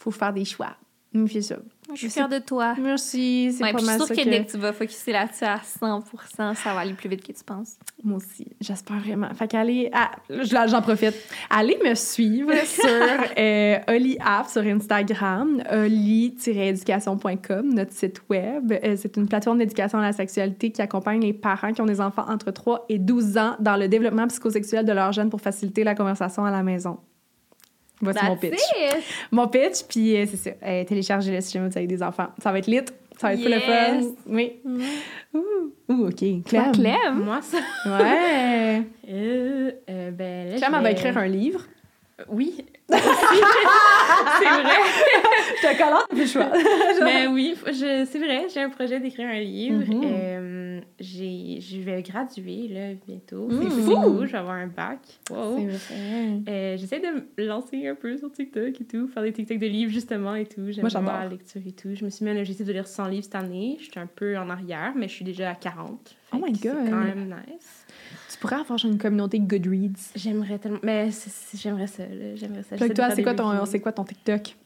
[0.00, 0.74] faut faire des choix.
[1.12, 1.56] Mais c'est ça.
[1.92, 2.76] Je suis fière de toi.
[2.80, 4.28] Merci, c'est Ouais, pas puis je suis mal sûre que, que...
[4.30, 6.04] dès que tu vas focuser là-dessus à 100
[6.54, 7.78] ça va aller plus vite que tu penses.
[8.04, 9.28] Moi aussi, j'espère vraiment.
[9.34, 9.90] Fait qu'allez,
[10.30, 11.14] je- j'en profite.
[11.50, 12.84] Allez me suivre sur
[13.36, 18.72] euh, Oli App sur Instagram, oli-éducation.com, notre site web.
[18.72, 22.00] Euh, c'est une plateforme d'éducation à la sexualité qui accompagne les parents qui ont des
[22.00, 25.82] enfants entre 3 et 12 ans dans le développement psychosexuel de leurs jeunes pour faciliter
[25.84, 26.98] la conversation à la maison.
[28.00, 28.52] Voici mon pitch.
[28.52, 28.96] it.
[29.30, 30.50] Mon pitch, puis euh, c'est ça.
[30.66, 32.28] Euh, Téléchargez-le si jamais vous avez des enfants.
[32.42, 32.80] Ça va être lit.
[33.20, 33.94] Ça va être full le fun.
[34.00, 34.06] Yes.
[34.26, 34.52] Oui.
[35.34, 36.44] Ouh, Ouh, OK.
[36.46, 36.72] Clem.
[36.72, 37.14] Clem?
[37.24, 37.58] Moi, ça.
[37.86, 38.82] Ouais.
[39.12, 41.62] Euh, euh, ben, là, Clem, elle va écrire un livre.
[42.28, 42.64] Oui.
[42.98, 44.76] C'est vrai.
[45.56, 46.50] Je te collante, plus choix.
[47.02, 49.84] Mais oui, c'est vrai, j'ai un projet d'écrire un livre.
[50.04, 53.48] Euh, j'ai, je vais graduer là, bientôt.
[53.48, 53.62] Mhm.
[53.70, 54.26] C'est Fou!
[54.26, 54.98] je vais avoir un bac.
[55.30, 55.58] Wow.
[56.48, 57.06] Euh, j'essaie de
[57.38, 60.46] me lancer un peu sur TikTok et tout, faire des TikTok de livres justement et
[60.46, 60.70] tout.
[60.70, 61.94] J'aime vraiment la lecture et tout.
[61.94, 63.76] Je me suis mis un objectif de lire 100 livres cette année.
[63.80, 66.16] Je suis un peu en arrière, mais je suis déjà à 40.
[66.32, 66.90] Oh my que C'est God.
[66.90, 67.79] quand même nice.
[68.40, 70.12] Pourrais avoir genre une communauté Goodreads?
[70.16, 70.78] J'aimerais tellement.
[70.82, 72.34] Mais c'est- c'est- j'aimerais ça, là.
[72.36, 72.76] J'aimerais ça.
[72.76, 74.56] Fait toi, c'est quoi, ton, c'est quoi ton TikTok?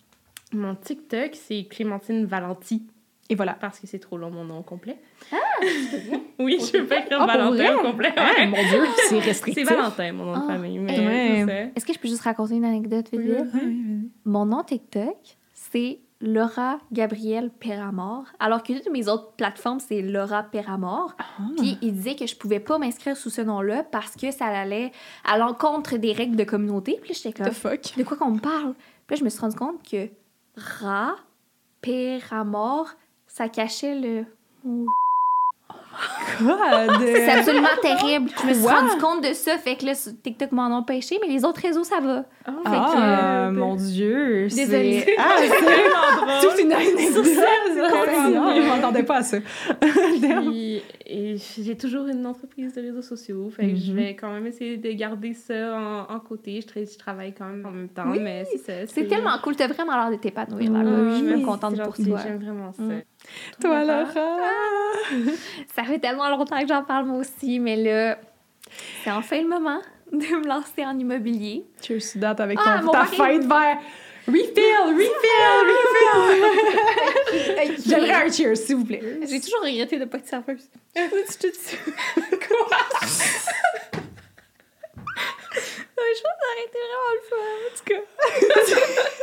[0.52, 2.86] Mon TikTok, c'est Clémentine Valenti.
[3.30, 3.54] Et voilà.
[3.54, 4.98] Parce que c'est trop long mon nom complet.
[6.38, 8.12] oui, je peux pas écrire Ah, Valentin au complet.
[8.16, 9.68] Ah, mon Dieu, c'est c'est restrictif.
[9.68, 10.52] Valentin, mon nom de Ah.
[10.52, 10.78] famille.
[10.78, 11.44] Mais Ouais.
[11.46, 13.20] c'est Est-ce que je peux juste raconter une anecdote vite,
[13.54, 14.10] Oui, oui.
[14.24, 15.16] Mon nom TikTok,
[15.54, 21.14] c'est Laura Gabrielle Peramore, alors que toutes mes autres plateformes, c'est Laura Peramore.
[21.18, 21.42] Ah.
[21.56, 24.92] Puis il disait que je pouvais pas m'inscrire sous ce nom-là parce que ça allait
[25.24, 26.98] à l'encontre des règles de communauté.
[27.02, 27.96] Puis j'étais The comme, fuck?
[27.96, 28.74] de quoi qu'on me parle?
[29.06, 30.08] Puis là, je me suis rendu compte que
[30.56, 31.16] Ra
[32.44, 32.88] mort,
[33.26, 34.24] ça cachait le.
[36.40, 37.00] God!
[37.00, 38.30] C'est absolument terrible.
[38.42, 39.56] Je me suis rendu compte de ça.
[39.58, 39.92] Fait que là,
[40.22, 42.24] TikTok m'en ont pêché, mais les autres réseaux, ça va.
[42.64, 44.48] Ah, que- mon Dieu!
[44.48, 45.06] Désolée.
[45.18, 46.50] Ah, c'est vraiment drôle.
[46.50, 47.24] toute une anecdote!
[47.90, 49.38] complètement- Je m'attendais pas à ça.
[49.80, 53.50] Puis, et j'ai toujours une entreprise de réseaux sociaux.
[53.50, 53.96] Fait que je Mhm.
[53.96, 56.60] vais quand même essayer de garder ça en, en côté.
[56.60, 58.72] Je, tra- je travaille quand même en même temps, Oui, mais c'est ça.
[58.92, 59.56] C'est tellement cool.
[59.56, 60.90] T'as vraiment l'air de t'épanouir là-bas.
[60.90, 62.18] Oui, je suis oui, contente pour toi.
[62.22, 62.82] J'aime vraiment ça.
[62.82, 63.02] Mm.
[63.60, 64.38] Toi, Laura!
[65.74, 68.18] Ça fait tellement longtemps que j'en parle moi aussi, mais là,
[69.02, 69.80] c'est enfin le moment
[70.12, 71.64] de me lancer en immobilier.
[71.82, 73.16] Cheers to that avec Ah, ton, mon ta mari.
[73.16, 73.78] fête vers
[74.26, 75.58] refill, refill,
[77.32, 77.76] refill.
[77.88, 79.02] J'aimerais un cheers, s'il vous plaît.
[79.28, 80.68] J'ai toujours regretté de pas être serveuse.
[85.96, 88.02] Ouais, je pense que ça aurait été vraiment le fun, en tout cas.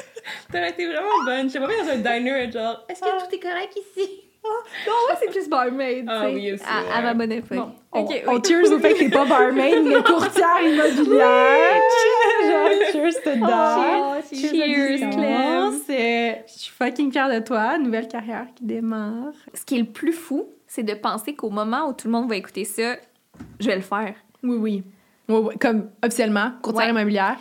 [0.52, 1.48] T'aurais été vraiment bonne.
[1.48, 3.24] Je sais pas, mais dans un diner, genre, est-ce que Ah.
[3.28, 4.10] tout est correct ici?
[4.44, 7.04] Non, moi, c'est plus barmaid, Ah oui, aussi, À, à ouais.
[7.04, 7.58] ma bonne époque.
[7.60, 8.42] Bon, on, Ok, on oui.
[8.48, 11.82] cheers au fait que t'es pas barmaid, mais courtière immobilière.
[12.44, 13.90] Genre, cheers to that.
[14.20, 15.74] Oh, cheers, Clem.
[15.86, 17.78] C'est- Je suis fucking fière de toi.
[17.78, 19.34] Nouvelle carrière qui démarre.
[19.54, 22.28] Ce qui est le plus fou, c'est de penser qu'au moment où tout le monde
[22.28, 22.96] va écouter ça,
[23.60, 24.16] je vais le faire.
[24.44, 24.84] Oui, oui.
[25.30, 25.56] Oui, oui.
[25.60, 26.92] Comme officiellement, courtière Ouais.
[26.92, 27.38] immobilière.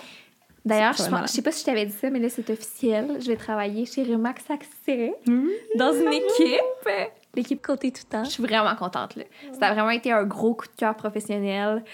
[0.64, 3.16] D'ailleurs, C'est je, je sais pas si je t'avais dit ça, mais là, c'est officiel.
[3.20, 5.48] Je vais travailler chez Remax Accès Mhm.
[5.76, 6.88] dans une équipe.
[7.34, 8.24] L'équipe côté tout temps.
[8.24, 9.16] Je suis vraiment contente.
[9.16, 9.24] Là.
[9.58, 11.84] Ça a vraiment été un gros coup de cœur professionnel.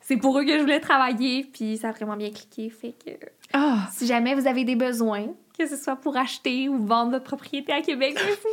[0.00, 2.70] C'est pour eux que je voulais travailler, puis ça a vraiment bien cliqué.
[2.70, 3.10] Fait que
[3.52, 5.26] Ah, si jamais vous avez des besoins,
[5.58, 8.48] que ce soit pour acheter ou vendre votre propriété à Québec, vous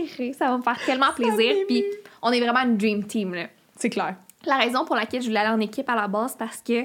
[0.00, 0.32] m'écrirez.
[0.32, 1.54] Ça va me faire tellement plaisir.
[1.68, 1.84] Puis
[2.22, 3.34] on est vraiment une dream team.
[3.76, 4.16] C'est clair.
[4.44, 6.84] La raison pour laquelle je voulais aller en équipe à la base, parce que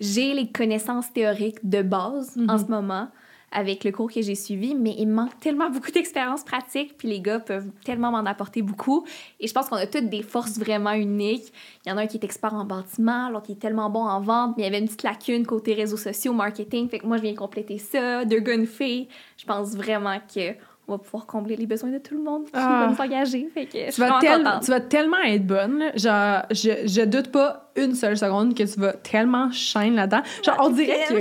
[0.00, 3.08] j'ai les connaissances théoriques de base en ce moment
[3.52, 7.08] avec le cours que j'ai suivi, mais il me manque tellement beaucoup d'expérience pratique, puis
[7.08, 9.04] les gars peuvent tellement m'en apporter beaucoup.
[9.40, 11.52] Et je pense qu'on a toutes des forces vraiment uniques.
[11.84, 14.04] Il y en a un qui est expert en bâtiment, l'autre qui est tellement bon
[14.04, 17.06] en vente, mais il y avait une petite lacune côté réseaux sociaux, marketing, fait que
[17.06, 18.24] moi je viens compléter ça.
[18.24, 19.08] Deux gars, une fille.
[19.36, 20.54] Je pense vraiment que
[20.90, 22.86] on va pouvoir combler les besoins de tout le monde qui Ah.
[22.90, 23.48] va s'engager.
[23.54, 25.84] Fait que je Tu vas, tel- tu vas tellement être bonne.
[25.94, 30.22] Genre, je, je doute pas une seule seconde que tu vas tellement shine là-dedans.
[30.44, 31.14] Genre, on dirait que,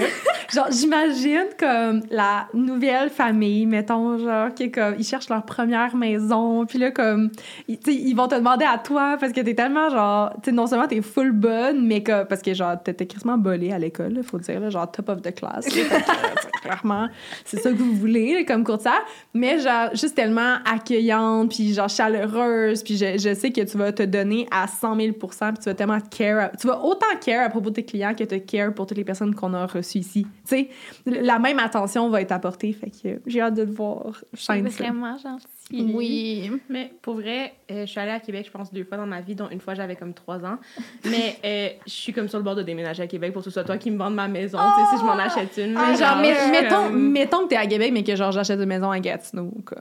[0.54, 5.96] genre, j'imagine comme la nouvelle famille, mettons, genre, qui est comme, ils cherchent leur première
[5.96, 7.30] maison, puis là, comme,
[7.68, 10.66] ils, ils vont te demander à toi parce que t'es tellement, genre, tu sais, non
[10.66, 14.24] seulement t'es full bonne, mais que, parce que, genre, t'étais quasiment bolée à l'école, là,
[14.24, 15.66] faut dire, là, genre, top of the class.
[15.66, 15.72] là.
[15.84, 17.08] Que, sais, clairement,
[17.46, 19.02] c'est ça que vous voulez, là, comme courtière.
[19.36, 23.92] Mais, genre, juste tellement accueillante, puis, genre, chaleureuse, puis je, je sais que tu vas
[23.92, 26.52] te donner à 100 000% puis tu vas tellement care.
[26.60, 29.04] tu vas autant care à propos de tes clients que tu care pour toutes les
[29.04, 30.28] personnes qu'on a reçues ici.
[30.48, 30.70] Tu sais,
[31.06, 32.74] la même attention va être apportée.
[32.74, 34.24] Fait que j'ai hâte de te voir.
[34.34, 35.46] C'est vraiment gentil.
[35.72, 36.52] Oui.
[36.70, 39.22] Mais pour vrai, euh, je suis allée à Québec, je pense, deux fois dans ma
[39.22, 40.58] vie, dont une fois j'avais comme trois ans.
[41.06, 43.52] Mais euh, je suis comme sur le bord de déménager à Québec pour que ce
[43.52, 45.74] soit toi qui me vende ma maison, tu sais, si je m'en achète une.
[45.74, 48.60] Mais Mais genre, mais- mettons, comme- mettons que t'es à Québec, mais que genre j'achète
[48.60, 49.52] une maison à Gatineau.
[49.66, 49.80] quoi.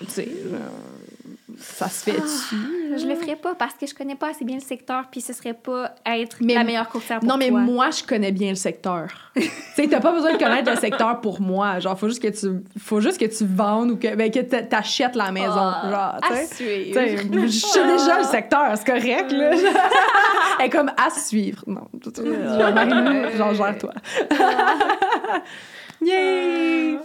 [0.00, 0.60] Tu sais, genre,
[1.58, 2.56] ça se fait dessus.
[2.96, 5.32] Je le ferais pas parce que je connais pas assez bien le secteur, puis ce
[5.32, 7.60] serait pas être Mais- la meilleure courtière pour Non, mais toi.
[7.60, 9.08] moi, je connais bien le secteur.
[9.36, 9.42] tu
[9.74, 11.78] sais, t'as pas besoin de connaître le secteur pour moi.
[11.80, 14.62] Genre, faut juste que tu, faut juste que tu vendes ou que, ben, que t'a-
[14.62, 15.52] t'achètes la maison.
[15.56, 16.92] Ah, genre, tu sais.
[16.92, 19.50] je sais déjà le secteur, c'est correct, là.
[20.60, 21.62] Elle est comme à suivre.
[21.66, 21.82] Non,
[23.36, 23.92] genre, gère-toi.
[26.02, 26.98] Yay!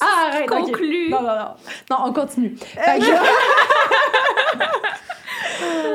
[0.00, 0.50] Ah, arrête.
[0.50, 1.54] Non, non, non.
[1.90, 2.56] Non, on continue.
[2.56, 3.06] Fait que-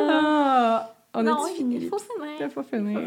[0.09, 1.75] Ah, on non, a il- fini?
[1.81, 2.31] il faut finir.
[2.39, 2.99] Il faut finir.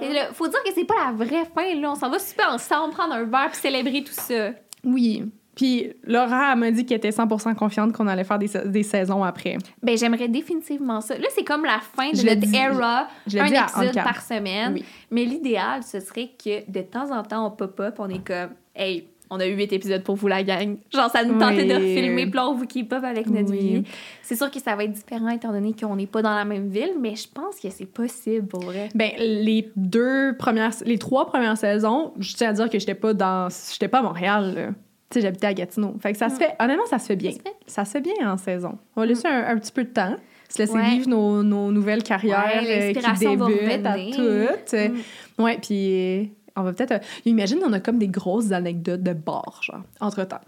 [0.00, 1.92] Fait là, faut dire que c'est pas la vraie fin, là.
[1.92, 4.50] On s'en va super ensemble, prendre un verre puis célébrer tout ça.
[4.84, 5.24] Oui.
[5.56, 9.22] Puis Laura m'a dit qu'elle était 100% confiante qu'on allait faire des, sa- des saisons
[9.22, 9.56] après.
[9.82, 11.16] Ben, j'aimerais définitivement ça.
[11.16, 13.06] Là, c'est comme la fin de Je notre dit- era.
[13.26, 14.72] je un épisode par semaine.
[14.74, 14.84] Oui.
[15.12, 19.08] Mais l'idéal, ce serait que de temps en temps, on pop-up, on est comme, hey,
[19.34, 20.76] on a eu huit épisodes pour vous, la gang.
[20.92, 21.68] Genre, ça nous tentait Oui.
[21.68, 23.58] de filmer, puis on vous keep up avec notre Oui.
[23.58, 23.82] vie.
[24.22, 26.68] C'est sûr que ça va être différent étant donné qu'on n'est pas dans la même
[26.68, 28.88] ville, mais je pense que c'est possible pour vrai.
[28.94, 33.12] Ben les deux premières les trois premières saisons, je tiens à dire que j'étais pas
[33.14, 34.54] dans j'étais pas à Montréal.
[34.54, 34.66] là.
[35.10, 35.94] Tu sais, j'habitais à Gatineau.
[36.00, 37.30] Fait que ça se fait honnêtement ça se fait bien.
[37.32, 37.54] Ça se fait.
[37.66, 38.78] Ça se fait bien en saison.
[38.96, 40.16] On va laisser un, un petit peu de temps,
[40.48, 40.90] se laisser Ouais.
[40.90, 44.72] vivre nos, nos nouvelles carrières Ouais, euh, qui débutent à toutes.
[44.72, 45.42] Mm.
[45.42, 46.92] Ouais, puis on va peut-être.
[46.92, 50.40] euh, imagine, on a comme des grosses anecdotes de bar, genre, entre-temps.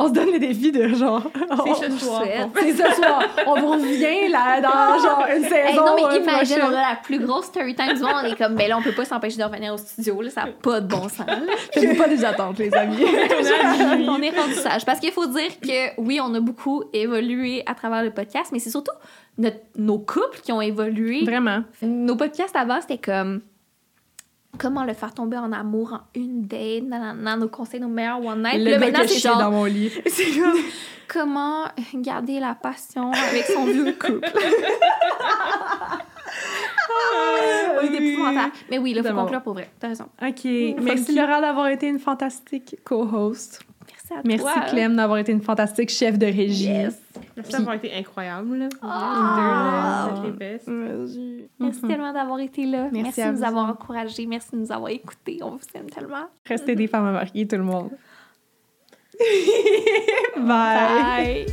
[0.00, 1.22] on se donne les défis de genre.
[1.34, 2.22] C'est on- ce soir.
[2.58, 3.22] C'est ce soir.
[3.46, 5.54] On vous revient là dans genre une saison.
[5.68, 8.12] Hey, non, mais imagine, on a la plus grosse story time du monde.
[8.22, 10.20] On est comme, ben là, on peut pas s'empêcher de revenir au studio.
[10.22, 11.26] Là, ça n'a pas de bon sens.
[11.26, 11.36] là.
[11.72, 12.96] Faites-vous pas des attentes, les amis.
[14.08, 14.84] on est rendu sage.
[14.86, 18.58] Parce qu'il faut dire que oui, on a beaucoup évolué à travers le podcast, mais
[18.60, 18.92] c'est surtout
[19.36, 21.24] notre- nos couples qui ont évolué.
[21.24, 21.62] Vraiment.
[21.82, 23.40] Nos podcasts avant, c'était comme
[24.56, 28.42] comment le faire tomber en amour en une date, nanana, nos conseils, nos meilleurs one
[28.42, 28.58] night.
[28.58, 29.92] Le là, gars maintenant, qui c'est chie genre dans mon lit.
[30.06, 30.24] c'est
[31.08, 34.30] comment garder la passion avec son vieux couple?
[37.82, 38.52] oui, épouvantable.
[38.70, 39.70] Mais oui, faut conclure pour vrai.
[39.78, 40.06] T'as raison.
[40.22, 40.44] OK.
[40.82, 43.60] Merci Laura d'avoir été une fantastique co-host.
[44.10, 44.70] Merci à Merci toi.
[44.70, 46.68] Clem d'avoir été une fantastique chef de régie.
[46.68, 47.00] Yes.
[47.36, 48.68] Merci d'avoir été incroyable, là.
[48.82, 50.10] Ah.
[50.22, 50.60] deux, là, les.
[50.66, 51.44] Merci.
[51.58, 52.88] Merci tellement d'avoir été là.
[52.92, 53.44] Merci Merci, à de nous vous.
[53.44, 54.26] avoir encouragés.
[54.26, 55.38] Merci de nous avoir écoutés.
[55.42, 56.26] On vous aime tellement.
[56.46, 57.90] Restez des femmes à marier, tout le monde.
[60.36, 60.46] Bye.
[60.46, 61.46] Bye.